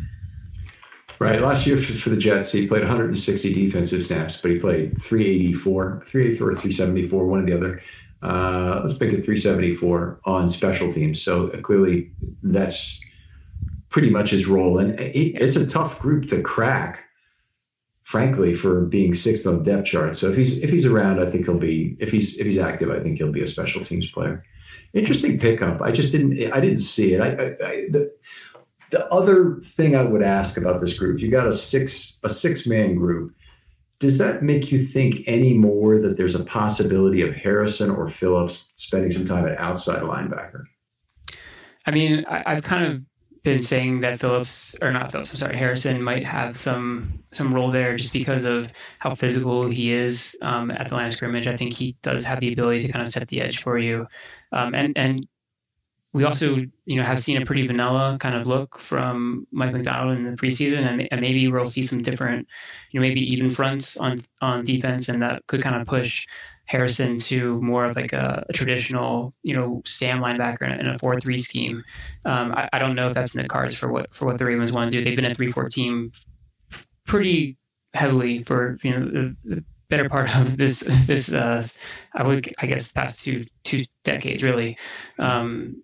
Right. 1.20 1.42
Last 1.42 1.66
year 1.66 1.76
for, 1.76 1.92
for, 1.92 2.08
the 2.08 2.16
Jets, 2.16 2.50
he 2.50 2.66
played 2.66 2.80
160 2.80 3.52
defensive 3.52 4.02
snaps, 4.06 4.40
but 4.40 4.52
he 4.52 4.58
played 4.58 5.00
384, 5.02 6.02
384, 6.06 6.48
or 6.48 6.54
374, 6.54 7.26
one 7.26 7.42
or 7.42 7.46
the 7.46 7.52
other. 7.52 7.82
Uh, 8.22 8.80
let's 8.80 8.94
pick 8.94 9.12
it 9.12 9.22
374 9.22 10.20
on 10.24 10.48
special 10.48 10.90
teams. 10.90 11.22
So 11.22 11.48
uh, 11.48 11.60
clearly, 11.60 12.10
that's 12.42 13.02
pretty 13.90 14.08
much 14.08 14.30
his 14.30 14.46
role, 14.46 14.78
and 14.78 14.98
it's 14.98 15.56
a 15.56 15.66
tough 15.66 15.98
group 15.98 16.26
to 16.30 16.40
crack. 16.40 17.04
Frankly, 18.02 18.54
for 18.54 18.86
being 18.86 19.14
sixth 19.14 19.46
on 19.46 19.62
the 19.62 19.70
depth 19.72 19.86
chart. 19.86 20.16
So 20.16 20.28
if 20.28 20.36
he's 20.36 20.64
if 20.64 20.70
he's 20.70 20.84
around, 20.84 21.20
I 21.20 21.30
think 21.30 21.44
he'll 21.44 21.58
be. 21.58 21.96
If 22.00 22.10
he's 22.10 22.38
if 22.38 22.46
he's 22.46 22.58
active, 22.58 22.90
I 22.90 22.98
think 22.98 23.18
he'll 23.18 23.30
be 23.30 23.42
a 23.42 23.46
special 23.46 23.84
teams 23.84 24.10
player. 24.10 24.42
Interesting 24.94 25.38
pickup. 25.38 25.80
I 25.80 25.92
just 25.92 26.10
didn't. 26.10 26.52
I 26.52 26.58
didn't 26.58 26.78
see 26.78 27.14
it. 27.14 27.20
I, 27.20 27.28
I, 27.28 27.68
I 27.68 27.86
the, 27.88 28.12
the 28.90 29.06
other 29.12 29.56
thing 29.62 29.96
I 29.96 30.02
would 30.02 30.22
ask 30.22 30.56
about 30.56 30.80
this 30.80 30.98
group, 30.98 31.20
you 31.20 31.30
got 31.30 31.46
a 31.46 31.52
six 31.52 32.20
a 32.24 32.28
six 32.28 32.66
man 32.66 32.94
group. 32.94 33.34
Does 33.98 34.18
that 34.18 34.42
make 34.42 34.72
you 34.72 34.78
think 34.78 35.24
any 35.26 35.58
more 35.58 35.98
that 35.98 36.16
there's 36.16 36.34
a 36.34 36.44
possibility 36.44 37.20
of 37.20 37.34
Harrison 37.34 37.90
or 37.90 38.08
Phillips 38.08 38.72
spending 38.76 39.10
some 39.10 39.26
time 39.26 39.46
at 39.46 39.58
outside 39.58 40.02
linebacker? 40.02 40.64
I 41.86 41.90
mean, 41.90 42.24
I, 42.28 42.42
I've 42.46 42.62
kind 42.62 42.86
of 42.86 43.02
been 43.42 43.60
saying 43.62 44.00
that 44.00 44.18
Phillips 44.18 44.74
or 44.82 44.90
not 44.90 45.12
Phillips, 45.12 45.30
I'm 45.30 45.36
sorry, 45.36 45.56
Harrison 45.56 46.02
might 46.02 46.26
have 46.26 46.56
some 46.56 47.22
some 47.32 47.54
role 47.54 47.70
there 47.70 47.96
just 47.96 48.12
because 48.12 48.44
of 48.44 48.72
how 48.98 49.14
physical 49.14 49.68
he 49.68 49.92
is 49.92 50.36
um, 50.42 50.70
at 50.70 50.88
the 50.88 50.94
line 50.94 51.06
of 51.06 51.12
scrimmage. 51.12 51.46
I 51.46 51.56
think 51.56 51.72
he 51.72 51.94
does 52.02 52.24
have 52.24 52.40
the 52.40 52.52
ability 52.52 52.80
to 52.80 52.92
kind 52.92 53.02
of 53.02 53.12
set 53.12 53.26
the 53.28 53.40
edge 53.40 53.62
for 53.62 53.78
you, 53.78 54.06
um, 54.52 54.74
and 54.74 54.96
and 54.96 55.26
we 56.12 56.24
also, 56.24 56.56
you 56.86 56.96
know, 56.96 57.04
have 57.04 57.20
seen 57.20 57.40
a 57.40 57.46
pretty 57.46 57.66
vanilla 57.66 58.16
kind 58.20 58.34
of 58.34 58.46
look 58.46 58.78
from 58.78 59.46
Mike 59.52 59.72
Macdonald 59.72 60.16
in 60.16 60.24
the 60.24 60.32
preseason, 60.32 60.86
and, 60.86 61.08
and 61.10 61.20
maybe 61.20 61.46
we'll 61.48 61.68
see 61.68 61.82
some 61.82 62.02
different, 62.02 62.48
you 62.90 62.98
know, 62.98 63.06
maybe 63.06 63.20
even 63.20 63.50
fronts 63.50 63.96
on 63.96 64.18
on 64.40 64.64
defense, 64.64 65.08
and 65.08 65.22
that 65.22 65.46
could 65.46 65.62
kind 65.62 65.76
of 65.76 65.86
push 65.86 66.26
Harrison 66.64 67.18
to 67.18 67.60
more 67.62 67.84
of 67.84 67.94
like 67.96 68.12
a, 68.12 68.44
a 68.48 68.52
traditional, 68.52 69.34
you 69.42 69.54
know, 69.54 69.82
Sam 69.84 70.20
linebacker 70.20 70.78
in 70.78 70.86
a 70.86 70.98
four-three 70.98 71.36
scheme. 71.36 71.82
Um, 72.24 72.52
I, 72.52 72.68
I, 72.72 72.78
don't 72.78 72.94
know 72.94 73.08
if 73.08 73.14
that's 73.14 73.34
in 73.34 73.42
the 73.42 73.48
cards 73.48 73.74
for 73.74 73.90
what 73.90 74.14
for 74.14 74.26
what 74.26 74.38
the 74.38 74.44
Ravens 74.44 74.72
want 74.72 74.90
to 74.90 74.96
do. 74.96 75.04
They've 75.04 75.16
been 75.16 75.24
a 75.24 75.34
three-four 75.34 75.68
team 75.68 76.12
pretty 77.06 77.56
heavily 77.94 78.42
for 78.42 78.76
you 78.82 78.90
know 78.92 79.04
the, 79.04 79.36
the 79.44 79.64
better 79.88 80.08
part 80.08 80.34
of 80.36 80.56
this 80.56 80.80
this 81.06 81.32
uh, 81.32 81.64
I 82.14 82.22
would 82.24 82.52
I 82.58 82.66
guess 82.66 82.90
past 82.90 83.22
two 83.22 83.46
two 83.64 83.84
decades 84.04 84.42
really. 84.42 84.76
Um, 85.18 85.82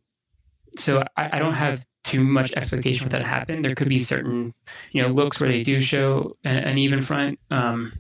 so 0.76 1.02
I, 1.16 1.30
I, 1.32 1.38
don't 1.38 1.54
have 1.54 1.84
too 2.04 2.22
much 2.22 2.52
expectation 2.52 3.04
for 3.04 3.10
that 3.10 3.18
to 3.18 3.26
happen. 3.26 3.62
There 3.62 3.74
could 3.74 3.88
be 3.88 3.98
certain, 3.98 4.54
you 4.92 5.02
know, 5.02 5.08
looks 5.08 5.40
where 5.40 5.48
they 5.48 5.62
do 5.62 5.80
show 5.80 6.36
an, 6.44 6.58
an 6.58 6.78
even 6.78 7.02
front, 7.02 7.38
um, 7.50 7.92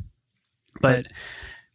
but 0.80 1.06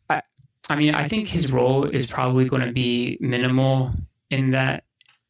I, 0.09 0.21
I 0.69 0.75
mean, 0.75 0.95
I 0.95 1.07
think 1.07 1.27
his 1.27 1.51
role 1.51 1.85
is 1.85 2.07
probably 2.07 2.45
going 2.45 2.65
to 2.65 2.71
be 2.71 3.17
minimal 3.19 3.91
in 4.29 4.51
that 4.51 4.83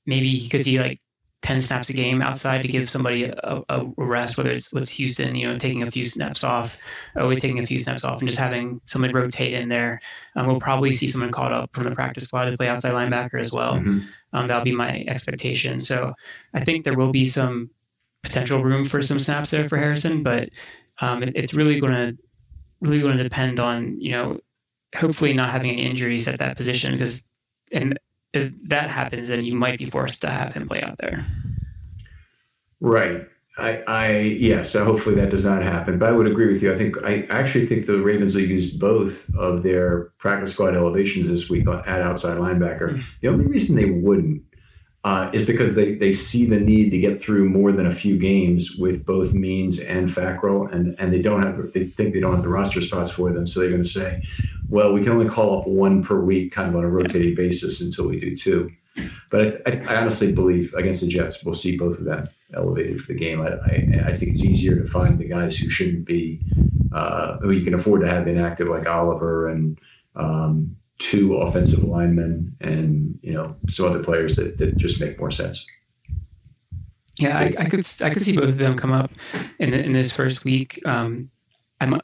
maybe 0.05 0.41
because 0.41 0.65
he 0.65 0.79
like 0.79 0.99
10 1.41 1.59
snaps 1.61 1.89
a 1.89 1.93
game 1.93 2.21
outside 2.21 2.61
to 2.61 2.67
give 2.67 2.89
somebody 2.89 3.23
a, 3.23 3.61
a 3.69 3.85
rest, 3.97 4.37
whether 4.37 4.51
it's 4.51 4.71
with 4.71 4.87
Houston, 4.89 5.35
you 5.35 5.47
know, 5.47 5.57
taking 5.57 5.81
a 5.81 5.89
few 5.89 6.05
snaps 6.05 6.43
off, 6.43 6.77
or 7.15 7.33
taking 7.33 7.59
a 7.59 7.65
few 7.65 7.79
snaps 7.79 8.03
off 8.03 8.19
and 8.19 8.27
just 8.27 8.39
having 8.39 8.79
somebody 8.85 9.13
rotate 9.13 9.53
in 9.53 9.67
there. 9.67 9.99
Um, 10.35 10.47
we'll 10.47 10.59
probably 10.59 10.93
see 10.93 11.07
someone 11.07 11.31
called 11.31 11.51
up 11.51 11.73
from 11.73 11.83
the 11.85 11.95
practice 11.95 12.25
squad 12.25 12.45
to 12.45 12.57
play 12.57 12.67
outside 12.67 12.91
linebacker 12.91 13.39
as 13.39 13.51
well. 13.51 13.75
Mm-hmm. 13.75 13.99
Um, 14.33 14.47
that'll 14.47 14.63
be 14.63 14.75
my 14.75 15.03
expectation. 15.07 15.79
So 15.79 16.13
I 16.53 16.63
think 16.63 16.83
there 16.83 16.95
will 16.95 17.11
be 17.11 17.25
some 17.25 17.71
potential 18.21 18.63
room 18.63 18.85
for 18.85 19.01
some 19.01 19.17
snaps 19.17 19.49
there 19.49 19.67
for 19.67 19.77
Harrison, 19.77 20.21
but 20.21 20.49
um, 20.99 21.23
it, 21.23 21.35
it's 21.35 21.55
really 21.55 21.79
going 21.79 21.93
to 21.93 22.17
really 22.81 22.99
going 22.99 23.17
to 23.17 23.23
depend 23.23 23.59
on, 23.59 23.99
you 23.99 24.11
know, 24.11 24.39
hopefully 24.95 25.33
not 25.33 25.51
having 25.51 25.71
any 25.71 25.83
injuries 25.83 26.27
at 26.27 26.39
that 26.39 26.57
position 26.57 26.93
because 26.93 27.21
and 27.71 27.97
if 28.33 28.57
that 28.69 28.89
happens, 28.89 29.27
then 29.27 29.43
you 29.43 29.55
might 29.55 29.79
be 29.79 29.85
forced 29.85 30.21
to 30.21 30.29
have 30.29 30.53
him 30.53 30.67
play 30.67 30.81
out 30.81 30.97
there. 30.97 31.25
Right. 32.79 33.27
I, 33.57 33.83
I 33.87 34.19
yeah. 34.19 34.61
So 34.61 34.85
hopefully 34.85 35.15
that 35.15 35.29
does 35.29 35.43
not 35.43 35.61
happen. 35.61 35.99
But 35.99 36.09
I 36.09 36.11
would 36.13 36.27
agree 36.27 36.47
with 36.47 36.63
you. 36.63 36.73
I 36.73 36.77
think 36.77 36.95
I 37.03 37.23
actually 37.29 37.65
think 37.65 37.85
the 37.85 37.99
Ravens 37.99 38.35
will 38.35 38.43
use 38.43 38.71
both 38.71 39.29
of 39.35 39.63
their 39.63 40.05
practice 40.17 40.53
squad 40.53 40.75
elevations 40.75 41.29
this 41.29 41.49
week 41.49 41.67
at 41.67 42.01
outside 42.01 42.37
linebacker. 42.37 42.91
Mm-hmm. 42.91 43.01
The 43.21 43.27
only 43.27 43.45
reason 43.45 43.75
they 43.75 43.91
wouldn't 43.91 44.43
uh, 45.03 45.31
is 45.33 45.47
because 45.47 45.73
they 45.75 45.95
they 45.95 46.11
see 46.11 46.45
the 46.45 46.59
need 46.59 46.91
to 46.91 46.99
get 46.99 47.19
through 47.19 47.49
more 47.49 47.71
than 47.71 47.87
a 47.87 47.91
few 47.91 48.17
games 48.17 48.75
with 48.77 49.05
both 49.05 49.33
Means 49.33 49.79
and 49.79 50.07
Fackrell, 50.07 50.71
and 50.71 50.95
and 50.99 51.11
they 51.11 51.21
don't 51.21 51.41
have 51.41 51.73
they 51.73 51.85
think 51.85 52.13
they 52.13 52.19
don't 52.19 52.35
have 52.35 52.43
the 52.43 52.49
roster 52.49 52.81
spots 52.81 53.09
for 53.09 53.31
them, 53.33 53.47
so 53.47 53.59
they're 53.59 53.69
going 53.69 53.81
to 53.81 53.89
say, 53.89 54.21
well, 54.69 54.93
we 54.93 55.01
can 55.01 55.11
only 55.11 55.27
call 55.27 55.59
up 55.59 55.67
one 55.67 56.03
per 56.03 56.19
week, 56.19 56.51
kind 56.51 56.69
of 56.69 56.75
on 56.75 56.83
a 56.83 56.89
rotating 56.89 57.35
basis 57.35 57.81
until 57.81 58.07
we 58.07 58.19
do 58.19 58.37
two. 58.37 58.71
But 59.31 59.61
I, 59.65 59.71
I, 59.71 59.83
I 59.87 60.01
honestly 60.01 60.33
believe 60.33 60.73
against 60.75 61.01
the 61.01 61.07
Jets, 61.07 61.43
we'll 61.43 61.55
see 61.55 61.77
both 61.77 61.97
of 61.97 62.05
them 62.05 62.29
elevated 62.53 63.01
for 63.01 63.13
the 63.13 63.17
game. 63.17 63.41
I, 63.41 63.53
I, 63.53 64.11
I 64.11 64.17
think 64.17 64.33
it's 64.33 64.43
easier 64.43 64.75
to 64.75 64.85
find 64.85 65.17
the 65.17 65.27
guys 65.27 65.57
who 65.57 65.69
shouldn't 65.69 66.05
be, 66.05 66.41
uh, 66.93 67.37
who 67.37 67.51
you 67.51 67.63
can 67.63 67.73
afford 67.73 68.01
to 68.01 68.09
have 68.09 68.27
inactive, 68.27 68.67
like 68.67 68.87
Oliver 68.87 69.49
and. 69.49 69.79
Um, 70.13 70.75
two 71.01 71.35
offensive 71.37 71.83
linemen 71.83 72.55
and 72.61 73.17
you 73.23 73.33
know 73.33 73.55
some 73.67 73.87
other 73.87 74.03
players 74.03 74.35
that, 74.35 74.57
that 74.59 74.77
just 74.77 75.01
make 75.01 75.19
more 75.19 75.31
sense. 75.31 75.65
Yeah, 77.17 77.37
I, 77.37 77.53
I 77.57 77.65
could 77.65 77.85
I 78.01 78.09
could 78.09 78.21
see 78.21 78.37
both 78.37 78.49
of 78.49 78.57
them 78.57 78.77
come 78.77 78.93
up 78.93 79.11
in 79.59 79.73
in 79.73 79.93
this 79.93 80.15
first 80.15 80.43
week. 80.43 80.79
Um, 80.85 81.27
I'm 81.81 81.99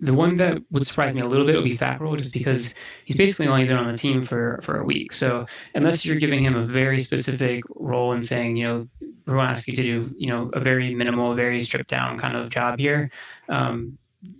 the 0.00 0.14
one 0.14 0.36
that 0.36 0.62
would 0.70 0.86
surprise 0.86 1.14
me 1.14 1.22
a 1.22 1.26
little 1.26 1.46
bit 1.46 1.56
would 1.56 1.64
be 1.64 1.76
Fackrell, 1.76 2.16
just 2.16 2.32
because 2.32 2.74
he's 3.04 3.16
basically 3.16 3.48
only 3.48 3.64
been 3.64 3.76
on 3.76 3.90
the 3.90 3.96
team 3.96 4.22
for 4.22 4.60
for 4.62 4.80
a 4.80 4.84
week. 4.84 5.12
So 5.12 5.46
unless 5.74 6.04
you're 6.04 6.16
giving 6.16 6.42
him 6.42 6.54
a 6.54 6.64
very 6.64 7.00
specific 7.00 7.64
role 7.74 8.12
and 8.12 8.24
saying, 8.24 8.56
you 8.56 8.64
know, 8.64 8.88
we're 9.26 9.34
going 9.34 9.46
to 9.46 9.50
ask 9.50 9.66
you 9.66 9.74
to 9.74 9.82
do, 9.82 10.14
you 10.16 10.28
know, 10.28 10.50
a 10.52 10.60
very 10.60 10.94
minimal, 10.94 11.34
very 11.34 11.60
stripped 11.60 11.90
down 11.90 12.18
kind 12.18 12.36
of 12.36 12.48
job 12.50 12.78
here, 12.78 13.10
um, 13.48 13.98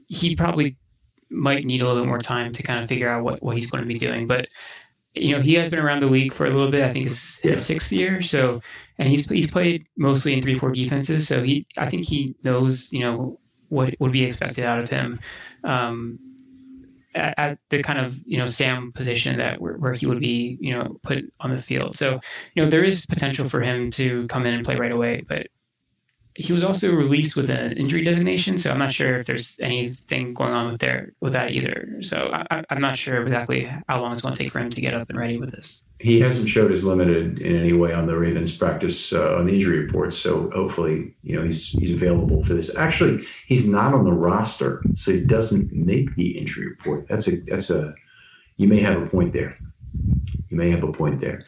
he 0.09 0.37
probably 0.37 0.77
might 1.31 1.65
need 1.65 1.83
a 1.83 1.87
little 1.87 2.03
bit 2.03 2.09
more 2.09 2.19
time 2.19 2.53
to 2.53 2.63
kind 2.63 2.83
of 2.83 2.89
figure 2.89 3.09
out 3.09 3.25
what, 3.25 3.43
what 3.43 3.55
he's 3.55 3.71
going 3.71 3.83
to 3.83 3.89
be 3.89 3.99
doing. 3.99 4.27
But 4.27 4.49
you 5.15 5.33
know, 5.33 5.41
he 5.41 5.55
has 5.55 5.69
been 5.69 5.79
around 5.79 6.01
the 6.01 6.07
league 6.07 6.33
for 6.33 6.47
a 6.47 6.51
little 6.51 6.71
bit. 6.71 6.85
I 6.85 6.93
think 6.93 7.07
it's 7.07 7.39
his 7.39 7.65
sixth 7.65 7.91
year. 7.91 8.21
So, 8.21 8.61
and 8.99 9.09
he's 9.09 9.27
he's 9.27 9.51
played 9.51 9.87
mostly 9.97 10.35
in 10.35 10.43
three 10.43 10.59
four 10.59 10.73
defenses. 10.73 11.27
So 11.27 11.43
he, 11.43 11.67
I 11.79 11.89
think 11.89 12.05
he 12.05 12.35
knows, 12.45 12.93
you 12.93 13.01
know, 13.01 13.41
what 13.69 13.95
would 13.99 14.13
be 14.13 14.25
expected 14.25 14.65
out 14.65 14.79
of 14.79 14.89
him. 14.89 15.19
Um, 15.65 16.19
at, 17.15 17.35
at, 17.39 17.59
the 17.71 17.83
kind 17.83 17.99
of 17.99 18.21
you 18.27 18.37
know 18.37 18.45
Sam 18.45 18.93
position 18.93 19.39
that 19.39 19.61
where, 19.61 19.79
where, 19.79 19.95
he 19.95 20.07
would 20.07 20.21
be 20.21 20.59
you 20.61 20.73
know 20.73 20.99
put 21.03 21.25
on 21.41 21.51
the 21.51 21.63
field. 21.63 21.97
So 21.97 22.21
you 22.55 22.63
know 22.63 22.71
there 22.71 22.85
is 22.85 23.07
potential 23.07 23.49
for 23.49 23.63
him 23.63 23.91
to 23.93 24.27
come 24.29 24.45
in 24.45 24.53
and 24.53 24.65
play 24.65 24.77
right 24.77 24.93
away, 24.93 25.25
but 25.27 25.47
he 26.37 26.53
was 26.53 26.63
also 26.63 26.93
released 26.93 27.35
with 27.35 27.49
an 27.49 27.73
injury 27.73 28.05
designation, 28.05 28.59
so 28.59 28.71
I'm 28.71 28.79
not 28.79 28.93
sure 28.93 29.19
if 29.19 29.27
there's 29.27 29.57
anything 29.59 30.35
going 30.35 30.53
on 30.53 30.71
with 30.71 30.81
there 30.81 31.13
with 31.21 31.33
that 31.33 31.53
either. 31.53 31.97
So 32.03 32.31
I, 32.33 32.63
am 32.69 32.81
not 32.81 32.97
sure 32.97 33.23
exactly 33.23 33.71
how 33.89 34.03
long 34.03 34.13
it's 34.13 34.21
going 34.21 34.35
to 34.35 34.43
take 34.43 34.53
for 34.53 34.59
him 34.59 34.71
to 34.71 34.81
get 34.81 34.93
up 34.93 35.09
and 35.09 35.19
ready 35.19 35.39
with 35.39 35.53
this. 35.53 35.83
He 35.99 36.21
hasn't 36.21 36.49
showed 36.49 36.73
as 36.73 36.85
limited 36.85 37.39
in 37.39 37.57
any 37.57 37.73
way 37.73 37.95
on 37.95 38.07
the 38.07 38.17
Ravens 38.17 38.55
practice 38.55 39.15
uh, 39.15 39.37
on 39.37 39.47
the 39.47 39.55
injury 39.55 39.79
report, 39.79 40.13
so 40.13 40.51
hopefully 40.51 41.15
you 41.23 41.37
know 41.37 41.43
he's 41.43 41.71
he's 41.71 41.93
available 41.93 42.45
for 42.45 42.53
this. 42.53 42.77
Actually, 42.77 43.25
he's 43.47 43.67
not 43.67 43.95
on 43.95 44.05
the 44.05 44.13
roster, 44.13 44.83
so 44.95 45.13
he 45.13 45.25
doesn't 45.25 45.73
make 45.73 46.15
the 46.17 46.39
injury 46.39 46.67
report. 46.67 47.09
That's 47.09 47.29
a 47.29 47.37
that's 47.47 47.71
a 47.71 47.95
you 48.59 48.69
may 48.69 48.81
have 48.81 49.01
a 49.01 49.07
point 49.07 49.33
there. 49.33 49.57
You 50.49 50.57
may 50.57 50.71
have 50.71 50.85
a 50.85 50.93
point 50.93 51.21
there. 51.21 51.45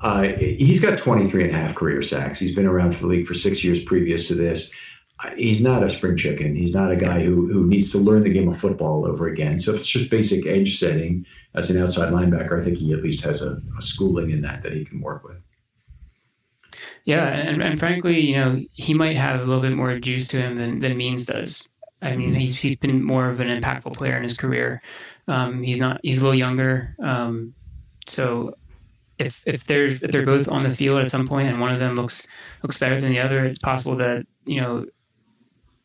Uh, 0.00 0.22
he's 0.22 0.80
got 0.80 0.98
23 0.98 1.44
and 1.44 1.56
a 1.56 1.58
half 1.58 1.74
career 1.74 2.02
sacks. 2.02 2.38
He's 2.38 2.54
been 2.54 2.66
around 2.66 2.94
for 2.94 3.02
the 3.02 3.06
league 3.08 3.26
for 3.26 3.34
six 3.34 3.64
years 3.64 3.82
previous 3.82 4.28
to 4.28 4.34
this. 4.34 4.72
Uh, 5.20 5.30
he's 5.36 5.62
not 5.62 5.82
a 5.82 5.88
spring 5.88 6.16
chicken. 6.16 6.54
He's 6.54 6.74
not 6.74 6.90
a 6.90 6.96
guy 6.96 7.22
who, 7.22 7.46
who 7.50 7.66
needs 7.66 7.90
to 7.92 7.98
learn 7.98 8.24
the 8.24 8.32
game 8.32 8.48
of 8.48 8.58
football 8.58 9.06
over 9.06 9.26
again. 9.26 9.58
So 9.58 9.72
if 9.72 9.80
it's 9.80 9.88
just 9.88 10.10
basic 10.10 10.46
edge 10.46 10.78
setting 10.78 11.24
as 11.54 11.70
an 11.70 11.82
outside 11.82 12.12
linebacker, 12.12 12.60
I 12.60 12.64
think 12.64 12.78
he 12.78 12.92
at 12.92 13.02
least 13.02 13.24
has 13.24 13.42
a, 13.42 13.58
a 13.78 13.82
schooling 13.82 14.30
in 14.30 14.42
that 14.42 14.62
that 14.62 14.72
he 14.72 14.84
can 14.84 15.00
work 15.00 15.24
with. 15.24 15.38
Yeah, 17.04 17.26
and, 17.26 17.62
and 17.62 17.78
frankly, 17.78 18.20
you 18.20 18.36
know, 18.36 18.60
he 18.74 18.94
might 18.94 19.16
have 19.16 19.40
a 19.40 19.44
little 19.44 19.60
bit 19.60 19.72
more 19.72 19.98
juice 19.98 20.24
to 20.26 20.40
him 20.40 20.56
than 20.56 20.78
than 20.78 20.96
Means 20.96 21.24
does. 21.24 21.66
I 22.00 22.16
mean, 22.16 22.34
he's, 22.34 22.60
he's 22.60 22.76
been 22.76 23.02
more 23.02 23.28
of 23.30 23.38
an 23.38 23.46
impactful 23.46 23.94
player 23.94 24.16
in 24.16 24.24
his 24.24 24.36
career. 24.36 24.82
Um, 25.28 25.62
he's 25.62 25.78
not. 25.78 26.00
He's 26.02 26.18
a 26.18 26.22
little 26.22 26.38
younger. 26.38 26.96
Um, 27.00 27.54
so 28.06 28.54
if 29.18 29.42
if 29.46 29.64
they're 29.66 29.86
if 29.86 30.00
they're 30.00 30.26
both 30.26 30.48
on 30.48 30.62
the 30.62 30.70
field 30.70 31.00
at 31.00 31.10
some 31.10 31.26
point 31.26 31.48
and 31.48 31.60
one 31.60 31.72
of 31.72 31.78
them 31.78 31.94
looks 31.94 32.26
looks 32.62 32.78
better 32.78 33.00
than 33.00 33.10
the 33.10 33.20
other, 33.20 33.44
it's 33.44 33.58
possible 33.58 33.96
that 33.96 34.26
you 34.44 34.60
know 34.60 34.86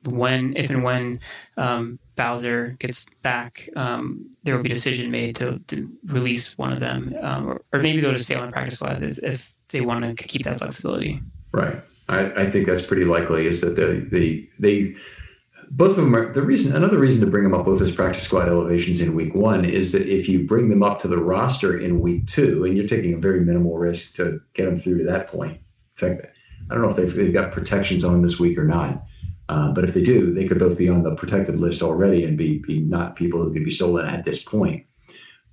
when 0.10 0.56
if 0.56 0.70
and 0.70 0.84
when 0.84 1.20
um, 1.58 2.00
Bowser 2.16 2.76
gets 2.80 3.06
back, 3.22 3.70
um, 3.76 4.30
there 4.44 4.56
will 4.56 4.64
be 4.64 4.72
a 4.72 4.76
decision 4.76 5.12
made 5.12 5.36
to, 5.38 5.60
to 5.68 5.90
release 6.06 6.58
one 6.58 6.72
of 6.72 6.80
them, 6.80 7.14
um, 7.22 7.48
or, 7.48 7.62
or, 7.74 7.80
maybe 7.80 8.00
they'll 8.00 8.14
just 8.14 8.26
stay 8.26 8.36
on 8.36 8.46
the 8.46 8.52
practice 8.52 8.76
squad 8.76 9.04
if, 9.04 9.20
if 9.20 9.52
they 9.70 9.82
want 9.82 10.18
to 10.18 10.24
keep 10.24 10.44
that 10.44 10.60
flexibility. 10.60 11.20
Right. 11.52 11.76
I, 12.10 12.32
I 12.44 12.52
think 12.52 12.68
that's 12.68 12.86
pretty 12.86 13.04
likely. 13.04 13.48
Is 13.48 13.62
that 13.62 13.76
they 13.76 14.00
they 14.00 14.50
they 14.60 14.96
both 15.70 15.92
of 15.92 15.98
them 15.98 16.16
are 16.16 16.34
the 16.34 16.42
reason. 16.42 16.76
Another 16.76 16.98
reason 16.98 17.22
to 17.22 17.28
bring 17.28 17.44
them 17.44 17.54
up 17.54 17.66
both 17.66 17.82
as 17.82 17.94
practice 17.94 18.24
squad 18.24 18.48
elevations 18.48 19.02
in 19.02 19.16
week 19.16 19.36
one 19.36 19.66
is 19.66 19.92
that 19.92 20.08
if 20.08 20.30
you 20.30 20.46
bring 20.46 20.70
them 20.70 20.84
up 20.84 21.00
to 21.00 21.08
the 21.08 21.18
roster 21.18 21.78
in 21.78 22.00
week 22.00 22.28
two, 22.28 22.64
and 22.66 22.78
you're 22.78 22.88
taking 22.88 23.14
a 23.14 23.18
very 23.18 23.42
minimal 23.42 23.78
risk 23.78 24.16
to 24.16 24.40
get 24.54 24.66
them 24.66 24.78
through 24.78 25.00
to 25.00 25.04
that 25.06 25.28
point. 25.28 25.54
In 25.54 25.60
fact, 25.96 26.28
I 26.70 26.74
don't 26.74 26.84
know 26.84 26.90
if 26.90 26.96
they've, 26.96 27.14
they've 27.14 27.34
got 27.34 27.52
protections 27.52 28.04
on 28.04 28.22
this 28.22 28.40
week 28.40 28.58
or 28.58 28.66
not. 28.66 29.04
Uh, 29.50 29.72
but 29.72 29.86
if 29.86 29.94
they 29.94 30.04
do, 30.04 30.34
they 30.34 30.46
could 30.46 30.60
both 30.60 30.78
be 30.78 30.90
on 30.90 31.04
the 31.04 31.16
protected 31.16 31.58
list 31.60 31.82
already 31.82 32.26
and 32.26 32.38
be, 32.38 32.60
be 32.60 32.80
not 32.82 33.16
people 33.16 33.42
who 33.42 33.54
could 33.54 33.64
be 33.64 33.72
stolen 33.72 34.06
at 34.06 34.26
this 34.26 34.44
point. 34.44 34.86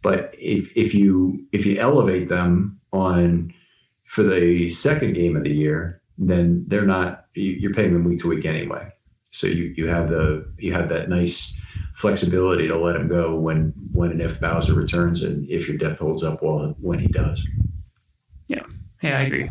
But 0.02 0.34
if 0.38 0.76
if 0.76 0.94
you 0.94 1.46
if 1.52 1.64
you 1.64 1.78
elevate 1.78 2.28
them 2.28 2.78
on 2.92 3.54
for 4.04 4.22
the 4.22 4.68
second 4.68 5.14
game 5.14 5.34
of 5.34 5.44
the 5.44 5.54
year, 5.54 6.02
then 6.18 6.64
they're 6.68 6.84
not 6.84 7.26
you're 7.32 7.72
paying 7.72 7.94
them 7.94 8.04
week 8.04 8.20
to 8.20 8.28
week 8.28 8.44
anyway. 8.44 8.92
So 9.34 9.46
you 9.46 9.74
you 9.76 9.88
have 9.88 10.08
the 10.08 10.46
you 10.58 10.72
have 10.72 10.88
that 10.90 11.08
nice 11.08 11.60
flexibility 11.94 12.68
to 12.68 12.78
let 12.78 12.96
him 12.96 13.08
go 13.08 13.34
when 13.34 13.72
when 13.92 14.10
and 14.10 14.22
if 14.22 14.40
Bowser 14.40 14.74
returns 14.74 15.22
and 15.22 15.48
if 15.50 15.68
your 15.68 15.76
depth 15.76 15.98
holds 15.98 16.22
up 16.22 16.42
well 16.42 16.74
when 16.80 16.98
he 16.98 17.08
does. 17.08 17.46
Yeah, 18.48 18.62
yeah, 19.02 19.18
I 19.18 19.22
agree. 19.22 19.50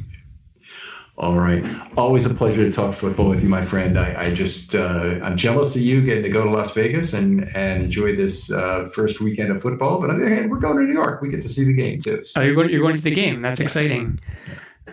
All 1.16 1.38
right. 1.38 1.64
Always 1.96 2.26
a 2.26 2.34
pleasure 2.34 2.66
to 2.66 2.72
talk 2.72 2.96
football 2.96 3.30
with 3.30 3.44
you, 3.44 3.50
my 3.50 3.62
friend. 3.62 4.00
I, 4.00 4.24
I 4.24 4.34
just 4.34 4.74
uh, 4.74 5.20
I'm 5.22 5.38
jealous 5.38 5.76
of 5.76 5.82
you 5.84 6.02
getting 6.02 6.24
to 6.24 6.30
go 6.30 6.44
to 6.44 6.50
Las 6.50 6.74
Vegas 6.74 7.14
and 7.14 7.44
and 7.56 7.84
enjoy 7.84 8.16
this 8.16 8.52
uh, 8.52 8.90
first 8.96 9.22
weekend 9.22 9.52
of 9.52 9.62
football. 9.62 10.02
But 10.02 10.10
on 10.10 10.18
the 10.18 10.26
other 10.26 10.36
hand, 10.36 10.50
we're 10.50 10.60
going 10.60 10.82
to 10.82 10.88
New 10.88 10.94
York. 10.94 11.22
We 11.22 11.30
get 11.30 11.42
to 11.44 11.48
see 11.48 11.66
the 11.66 11.74
game 11.74 12.00
too. 12.00 12.26
So. 12.26 12.42
Oh, 12.42 12.44
you're 12.44 12.56
going 12.56 12.70
you're 12.70 12.82
going 12.82 12.96
to 12.96 13.02
the 13.02 13.12
game. 13.12 13.42
That's 13.44 13.60
exciting. 13.60 14.20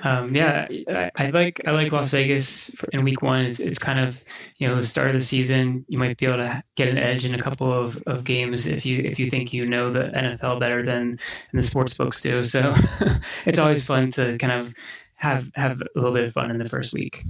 Um, 0.02 0.34
yeah, 0.34 0.66
I, 0.88 1.10
I, 1.16 1.30
like 1.30 1.60
I 1.66 1.72
like 1.72 1.92
Las 1.92 2.10
Vegas 2.10 2.70
in 2.92 3.04
week 3.04 3.22
one. 3.22 3.40
It's, 3.40 3.58
it's 3.58 3.78
kind 3.78 3.98
of 3.98 4.22
you 4.58 4.68
know 4.68 4.76
the 4.76 4.86
start 4.86 5.08
of 5.08 5.14
the 5.14 5.20
season. 5.20 5.84
You 5.88 5.98
might 5.98 6.16
be 6.16 6.26
able 6.26 6.38
to 6.38 6.62
get 6.76 6.88
an 6.88 6.96
edge 6.96 7.24
in 7.24 7.34
a 7.34 7.42
couple 7.42 7.72
of, 7.72 8.02
of 8.06 8.24
games 8.24 8.66
if 8.66 8.86
you 8.86 9.00
if 9.00 9.18
you 9.18 9.28
think 9.28 9.52
you 9.52 9.66
know 9.66 9.92
the 9.92 10.10
NFL 10.14 10.60
better 10.60 10.82
than, 10.82 11.10
than 11.10 11.60
the 11.60 11.62
sports 11.62 11.94
books 11.94 12.20
do. 12.20 12.42
So 12.42 12.72
it's 13.46 13.58
always 13.58 13.84
fun 13.84 14.10
to 14.12 14.38
kind 14.38 14.52
of 14.52 14.72
have 15.16 15.50
have 15.54 15.82
a 15.82 15.86
little 15.94 16.14
bit 16.14 16.24
of 16.24 16.32
fun 16.32 16.50
in 16.50 16.58
the 16.58 16.68
first 16.68 16.92
week. 16.92 17.22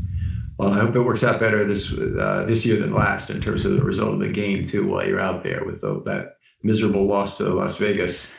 Well, 0.59 0.73
I 0.73 0.79
hope 0.79 0.95
it 0.95 1.01
works 1.01 1.25
out 1.25 1.41
better 1.41 1.67
this 1.67 1.93
uh, 1.93 2.45
this 2.47 2.67
year 2.67 2.79
than 2.79 2.95
last 2.95 3.31
in 3.31 3.41
terms 3.41 3.65
of 3.65 3.73
the 3.73 3.83
result 3.83 4.15
of 4.15 4.21
the 4.21 4.29
game 4.29 4.67
too. 4.67 4.87
While 4.87 5.07
you're 5.07 5.21
out 5.21 5.43
there 5.43 5.65
with 5.65 5.81
the, 5.81 6.03
that 6.05 6.37
miserable 6.63 7.07
loss 7.07 7.39
to 7.39 7.45
Las 7.45 7.77
Vegas. 7.79 8.33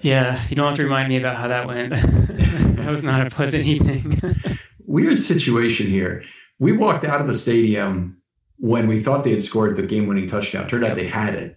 Yeah, 0.00 0.40
you 0.48 0.56
don't 0.56 0.66
have 0.66 0.76
to 0.76 0.84
remind 0.84 1.08
me 1.08 1.16
about 1.16 1.36
how 1.36 1.48
that 1.48 1.66
went. 1.66 1.90
that 2.76 2.90
was 2.90 3.02
not 3.02 3.26
a 3.26 3.30
pleasant 3.30 3.64
evening. 3.64 4.20
Weird 4.86 5.20
situation 5.20 5.86
here. 5.86 6.24
We 6.58 6.72
walked 6.72 7.04
out 7.04 7.20
of 7.20 7.26
the 7.26 7.34
stadium 7.34 8.20
when 8.58 8.88
we 8.88 9.02
thought 9.02 9.24
they 9.24 9.32
had 9.32 9.44
scored 9.44 9.76
the 9.76 9.82
game-winning 9.82 10.28
touchdown. 10.28 10.68
Turned 10.68 10.84
out 10.84 10.96
they 10.96 11.08
hadn't, 11.08 11.56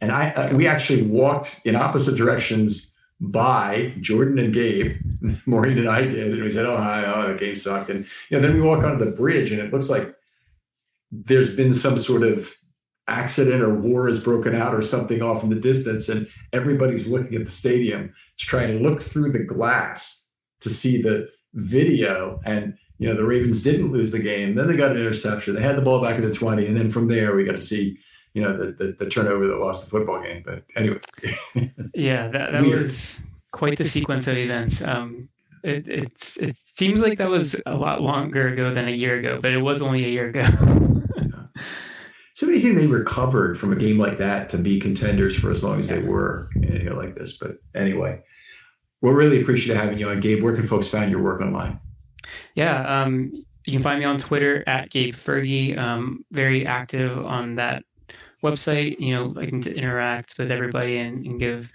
and 0.00 0.10
I 0.10 0.30
uh, 0.30 0.54
we 0.54 0.66
actually 0.66 1.02
walked 1.02 1.60
in 1.64 1.76
opposite 1.76 2.16
directions 2.16 2.94
by 3.20 3.92
Jordan 4.00 4.38
and 4.38 4.52
Gabe. 4.52 4.96
Maureen 5.46 5.78
and 5.78 5.88
I 5.88 6.02
did, 6.02 6.32
and 6.32 6.42
we 6.42 6.50
said, 6.50 6.66
"Oh, 6.66 6.76
hi, 6.76 7.04
oh, 7.04 7.32
the 7.32 7.38
game 7.38 7.54
sucked." 7.54 7.88
And 7.88 8.04
you 8.28 8.36
know, 8.36 8.46
then 8.46 8.54
we 8.54 8.60
walk 8.60 8.82
onto 8.84 9.04
the 9.04 9.10
bridge, 9.10 9.52
and 9.52 9.60
it 9.60 9.72
looks 9.72 9.88
like 9.88 10.14
there's 11.10 11.54
been 11.54 11.72
some 11.72 11.98
sort 11.98 12.22
of 12.22 12.54
accident 13.08 13.62
or 13.62 13.74
war 13.74 14.06
has 14.06 14.22
broken 14.22 14.54
out 14.54 14.74
or 14.74 14.82
something 14.82 15.22
off 15.22 15.42
in 15.42 15.50
the 15.50 15.56
distance, 15.56 16.08
and 16.08 16.28
everybody's 16.52 17.10
looking 17.10 17.36
at 17.36 17.44
the 17.44 17.50
stadium 17.50 18.12
to 18.38 18.46
try 18.46 18.62
and 18.62 18.82
look 18.82 19.02
through 19.02 19.32
the 19.32 19.42
glass 19.42 20.26
to 20.60 20.70
see 20.70 21.02
the 21.02 21.28
video. 21.54 22.40
And 22.44 22.76
you 22.98 23.08
know, 23.08 23.16
the 23.16 23.24
Ravens 23.24 23.62
didn't 23.62 23.92
lose 23.92 24.12
the 24.12 24.20
game. 24.20 24.54
Then 24.54 24.68
they 24.68 24.76
got 24.76 24.92
an 24.92 24.98
interception. 24.98 25.54
They 25.54 25.62
had 25.62 25.76
the 25.76 25.82
ball 25.82 26.02
back 26.02 26.16
at 26.16 26.22
the 26.22 26.32
20, 26.32 26.66
and 26.66 26.76
then 26.76 26.88
from 26.88 27.08
there 27.08 27.34
we 27.34 27.44
got 27.44 27.52
to 27.52 27.62
see 27.62 27.98
you 28.34 28.42
know 28.42 28.56
the, 28.56 28.72
the, 28.72 28.92
the 28.98 29.10
turnover 29.10 29.46
that 29.46 29.56
lost 29.56 29.84
the 29.84 29.90
football 29.90 30.22
game. 30.22 30.42
But 30.44 30.64
anyway, 30.76 31.00
yeah, 31.94 32.28
that, 32.28 32.52
that 32.52 32.62
was 32.62 33.22
quite 33.52 33.78
the 33.78 33.84
sequence 33.84 34.26
of 34.26 34.36
events. 34.36 34.82
Um, 34.82 35.28
it, 35.62 35.86
it's 35.86 36.36
it 36.38 36.56
seems 36.76 37.00
like 37.00 37.18
that 37.18 37.28
was 37.28 37.56
a 37.66 37.76
lot 37.76 38.00
longer 38.00 38.48
ago 38.48 38.72
than 38.72 38.88
a 38.88 38.92
year 38.92 39.18
ago, 39.18 39.38
but 39.40 39.52
it 39.52 39.60
was 39.60 39.82
only 39.82 40.04
a 40.04 40.08
year 40.08 40.28
ago. 40.28 40.42
yeah. 42.32 42.42
It's 42.42 42.42
amazing 42.42 42.74
they 42.74 42.86
recovered 42.86 43.58
from 43.58 43.72
a 43.72 43.76
game 43.76 43.98
like 43.98 44.18
that 44.18 44.48
to 44.50 44.58
be 44.58 44.80
contenders 44.80 45.34
for 45.34 45.50
as 45.50 45.62
long 45.62 45.80
as 45.80 45.88
they 45.88 46.00
were 46.00 46.48
like 46.54 47.14
this. 47.14 47.36
But 47.36 47.58
anyway, 47.74 48.20
we're 49.00 49.14
really 49.14 49.42
appreciative 49.42 49.80
having 49.80 49.98
you 49.98 50.08
on, 50.08 50.20
Gabe. 50.20 50.42
Where 50.42 50.54
can 50.54 50.66
folks 50.66 50.88
find 50.88 51.10
your 51.10 51.22
work 51.22 51.40
online? 51.40 51.78
Yeah, 52.54 53.02
um, 53.02 53.32
you 53.66 53.72
can 53.72 53.82
find 53.82 53.98
me 53.98 54.04
on 54.04 54.18
Twitter 54.18 54.64
at 54.66 54.90
Gabe 54.90 55.14
Fergie. 55.14 55.76
Um, 55.76 56.24
very 56.30 56.66
active 56.66 57.18
on 57.24 57.56
that 57.56 57.84
website, 58.42 58.98
you 58.98 59.14
know, 59.14 59.32
I 59.40 59.46
can 59.46 59.66
interact 59.66 60.38
with 60.38 60.50
everybody 60.50 60.98
and, 60.98 61.24
and 61.24 61.38
give, 61.38 61.70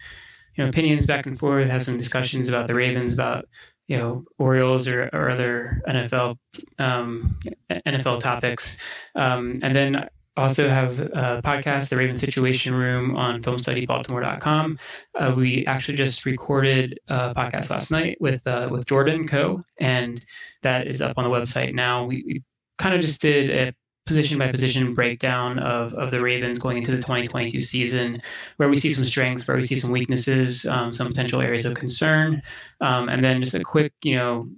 you 0.56 0.64
know, 0.64 0.70
opinions 0.70 1.06
back 1.06 1.26
and 1.26 1.40
forth, 1.40 1.70
have 1.70 1.84
some 1.84 1.98
discussions 1.98 2.50
about 2.50 2.68
the 2.68 2.76
Ravens, 2.76 3.14
about, 3.14 3.46
you 3.88 3.98
know, 3.98 4.26
Orioles 4.38 4.88
or, 4.88 5.10
or 5.14 5.30
other 5.30 5.82
NFL 5.88 6.38
um, 6.80 7.38
NFL 7.72 8.20
topics. 8.20 8.78
Um, 9.16 9.56
and 9.62 9.76
then 9.76 10.10
also 10.38 10.70
have 10.70 11.00
a 11.00 11.42
podcast, 11.44 11.90
The 11.90 11.98
Raven 11.98 12.18
Situation 12.18 12.74
Room, 12.74 13.16
on 13.16 13.42
filmstudybaltimore.com. 13.42 14.78
Uh, 15.20 15.34
we 15.36 15.66
actually 15.66 15.98
just 15.98 16.26
recorded 16.26 17.00
a 17.08 17.34
podcast 17.34 17.70
last 17.70 17.92
night 17.92 18.18
with 18.22 18.46
uh, 18.48 18.70
with 18.72 18.86
Jordan 18.86 19.28
Co. 19.28 19.64
And 19.80 20.24
that 20.62 20.88
is 20.88 21.02
up 21.02 21.18
on 21.18 21.24
the 21.24 21.30
website 21.30 21.74
now. 21.74 22.06
We, 22.06 22.24
we 22.26 22.44
kind 22.78 22.96
of 22.96 23.02
just 23.02 23.20
did 23.20 23.50
a 23.50 23.74
position 24.06 24.40
by 24.40 24.50
position 24.50 24.94
breakdown 24.94 25.60
of, 25.60 25.94
of 25.96 26.12
the 26.12 26.22
Ravens 26.22 26.58
going 26.58 26.78
into 26.78 26.92
the 26.92 26.98
2022 26.98 27.62
season, 27.62 28.22
where 28.56 28.70
we 28.70 28.78
see 28.78 28.90
some 28.90 29.04
strengths, 29.04 29.48
where 29.48 29.58
we 29.58 29.64
see 29.64 29.76
some 29.76 29.92
weaknesses, 29.92 30.66
um, 30.68 30.94
some 30.94 31.08
potential 31.08 31.42
areas 31.42 31.66
of 31.66 31.74
concern, 31.74 32.42
um, 32.80 33.10
and 33.10 33.24
then 33.24 33.44
just 33.44 33.54
a 33.54 33.64
quick, 33.64 33.94
you 34.04 34.16
know, 34.16 34.50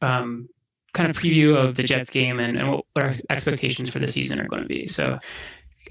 um, 0.00 0.48
kind 0.94 1.10
of 1.10 1.16
preview 1.16 1.56
of 1.56 1.74
the 1.74 1.82
Jets 1.82 2.10
game 2.10 2.40
and, 2.40 2.56
and 2.56 2.70
what 2.72 2.84
our 2.96 3.12
expectations 3.30 3.90
for 3.90 3.98
the 3.98 4.08
season 4.08 4.40
are 4.40 4.48
going 4.48 4.62
to 4.62 4.68
be. 4.68 4.86
So, 4.86 5.18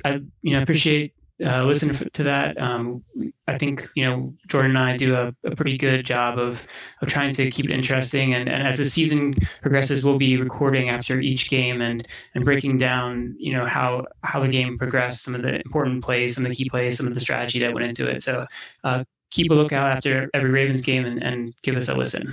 I 0.06 0.22
you 0.42 0.54
know 0.54 0.62
appreciate 0.62 1.14
uh, 1.44 1.74
to 1.74 2.24
that. 2.24 2.60
Um, 2.62 3.04
I 3.48 3.58
think 3.58 3.88
you 3.96 4.06
know 4.06 4.34
Jordan 4.48 4.72
and 4.72 4.80
I 4.80 4.98
do 4.98 5.16
a, 5.16 5.34
a, 5.44 5.56
pretty 5.56 5.78
good 5.78 6.06
job 6.06 6.38
of 6.38 6.66
of 7.02 7.08
trying 7.08 7.34
to 7.34 7.50
keep 7.50 7.66
it 7.66 7.72
interesting. 7.72 8.34
And, 8.34 8.48
and 8.48 8.66
as 8.66 8.78
the 8.78 8.86
season 8.86 9.36
progresses, 9.62 10.04
we'll 10.04 10.18
be 10.18 10.38
recording 10.38 10.90
after 10.90 11.20
each 11.20 11.50
game 11.50 11.82
and 11.82 12.08
and 12.36 12.46
breaking 12.46 12.78
down 12.78 13.36
you 13.38 13.54
know 13.54 13.66
how 13.66 14.06
how 14.24 14.42
the 14.42 14.48
game 14.48 14.78
progressed, 14.78 15.24
some 15.24 15.36
of 15.36 15.42
the 15.42 15.62
important 15.62 16.04
plays, 16.04 16.36
some 16.36 16.46
of 16.46 16.52
the 16.52 16.58
key 16.58 16.70
plays, 16.70 16.98
some 16.98 17.08
of 17.08 17.14
the 17.14 17.20
strategy 17.20 17.60
that 17.60 17.74
went 17.74 17.86
into 17.86 18.08
it. 18.08 18.22
So 18.22 18.46
uh, 18.84 19.04
keep 19.32 19.52
a 19.52 19.56
lookout 19.56 19.90
after 19.90 20.30
every 20.34 20.52
Ravens 20.52 20.82
game 20.82 21.06
and, 21.06 21.22
and 21.22 21.54
give 21.64 21.76
us 21.76 21.90
a 21.90 21.96
listen. 21.96 22.32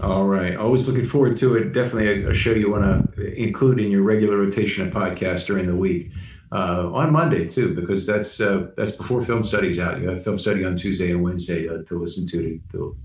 All 0.00 0.24
right. 0.24 0.56
Always 0.56 0.88
looking 0.88 1.04
forward 1.04 1.36
to 1.36 1.56
it. 1.56 1.72
Definitely 1.72 2.24
a, 2.24 2.30
a 2.30 2.34
show 2.34 2.50
you 2.50 2.70
want 2.70 3.14
to 3.14 3.34
include 3.34 3.78
in 3.78 3.90
your 3.90 4.02
regular 4.02 4.38
rotation 4.38 4.86
of 4.86 4.92
podcasts 4.92 5.46
during 5.46 5.66
the 5.66 5.76
week 5.76 6.10
uh, 6.52 6.90
on 6.92 7.12
Monday 7.12 7.46
too, 7.46 7.74
because 7.74 8.06
that's 8.06 8.40
uh, 8.40 8.68
that's 8.76 8.92
before 8.92 9.22
film 9.22 9.42
studies 9.42 9.78
out. 9.78 10.00
You 10.00 10.08
have 10.08 10.22
film 10.24 10.38
study 10.38 10.64
on 10.64 10.76
Tuesday 10.76 11.10
and 11.10 11.22
Wednesday 11.22 11.68
uh, 11.68 11.82
to 11.86 11.98
listen 11.98 12.26
to, 12.28 12.60
to 12.72 12.96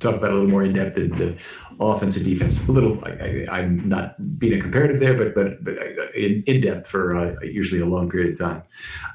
talk 0.00 0.14
about 0.14 0.30
a 0.30 0.34
little 0.34 0.50
more 0.50 0.62
in 0.62 0.74
depth 0.74 0.94
the, 0.94 1.08
the 1.08 1.36
offense 1.80 2.16
and 2.16 2.24
defense. 2.24 2.66
A 2.68 2.72
little, 2.72 3.02
I, 3.04 3.60
am 3.60 3.88
not 3.88 4.38
being 4.38 4.58
a 4.58 4.62
comparative 4.62 5.00
there, 5.00 5.14
but 5.14 5.34
but 5.34 5.64
but 5.64 5.78
uh, 5.78 6.10
in, 6.14 6.42
in 6.46 6.60
depth 6.60 6.86
for 6.86 7.16
uh, 7.16 7.34
usually 7.42 7.80
a 7.80 7.86
long 7.86 8.10
period 8.10 8.32
of 8.32 8.38
time. 8.38 8.62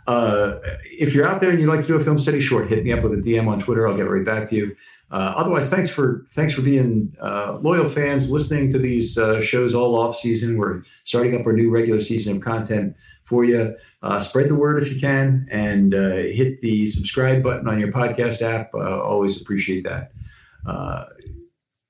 Uh, 0.08 0.56
if 0.86 1.14
you're 1.14 1.28
out 1.28 1.40
there 1.40 1.50
and 1.50 1.60
you'd 1.60 1.70
like 1.70 1.82
to 1.82 1.88
do 1.88 1.96
a 1.96 2.04
film 2.04 2.18
study 2.18 2.42
short, 2.42 2.70
hit 2.70 2.84
me 2.84 2.92
up 2.92 3.04
with 3.04 3.14
a 3.14 3.22
DM 3.22 3.48
on 3.48 3.60
Twitter. 3.60 3.88
I'll 3.88 3.98
get 3.98 4.10
right 4.10 4.26
back 4.26 4.48
to 4.50 4.56
you. 4.56 4.76
Uh, 5.14 5.32
otherwise, 5.38 5.70
thanks 5.70 5.92
for 5.92 6.26
thanks 6.30 6.56
for 6.56 6.64
being 6.64 7.16
uh, 7.22 7.60
loyal 7.62 7.88
fans, 7.88 8.32
listening 8.32 8.68
to 8.72 8.80
these 8.80 9.16
uh, 9.16 9.40
shows 9.40 9.76
all 9.76 9.96
off 9.96 10.16
season. 10.16 10.58
We're 10.58 10.82
starting 11.04 11.40
up 11.40 11.46
our 11.46 11.54
new 11.54 11.70
regular 11.70 12.02
season 12.02 12.36
of 12.36 12.42
content 12.42 12.96
for 13.24 13.46
you. 13.46 13.76
Uh, 14.02 14.20
spread 14.20 14.50
the 14.50 14.56
word 14.56 14.82
if 14.82 14.92
you 14.92 15.00
can, 15.00 15.48
and 15.52 15.94
uh, 15.94 16.16
hit 16.16 16.62
the 16.62 16.88
subscribe 16.88 17.44
button 17.44 17.68
on 17.68 17.80
your 17.80 17.92
podcast 17.92 18.42
app. 18.42 18.74
Uh, 18.74 19.00
always 19.04 19.40
appreciate 19.40 19.84
that. 19.84 20.12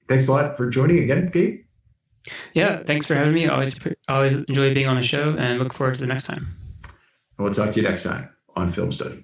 thanks 0.09 0.27
a 0.27 0.31
lot 0.31 0.57
for 0.57 0.69
joining 0.69 0.99
again, 0.99 1.29
Gabe. 1.29 1.61
Yeah, 2.53 2.83
thanks 2.83 3.05
for 3.05 3.15
having 3.15 3.33
me. 3.33 3.47
Always, 3.47 3.79
always 4.09 4.33
enjoy 4.33 4.73
being 4.73 4.87
on 4.87 4.97
the 4.97 5.03
show, 5.03 5.33
and 5.37 5.59
look 5.59 5.73
forward 5.73 5.95
to 5.95 6.01
the 6.01 6.07
next 6.07 6.23
time. 6.23 6.45
And 7.37 7.45
we'll 7.45 7.53
talk 7.53 7.71
to 7.71 7.81
you 7.81 7.87
next 7.87 8.03
time 8.03 8.27
on 8.57 8.69
Film 8.69 8.91
Study. 8.91 9.23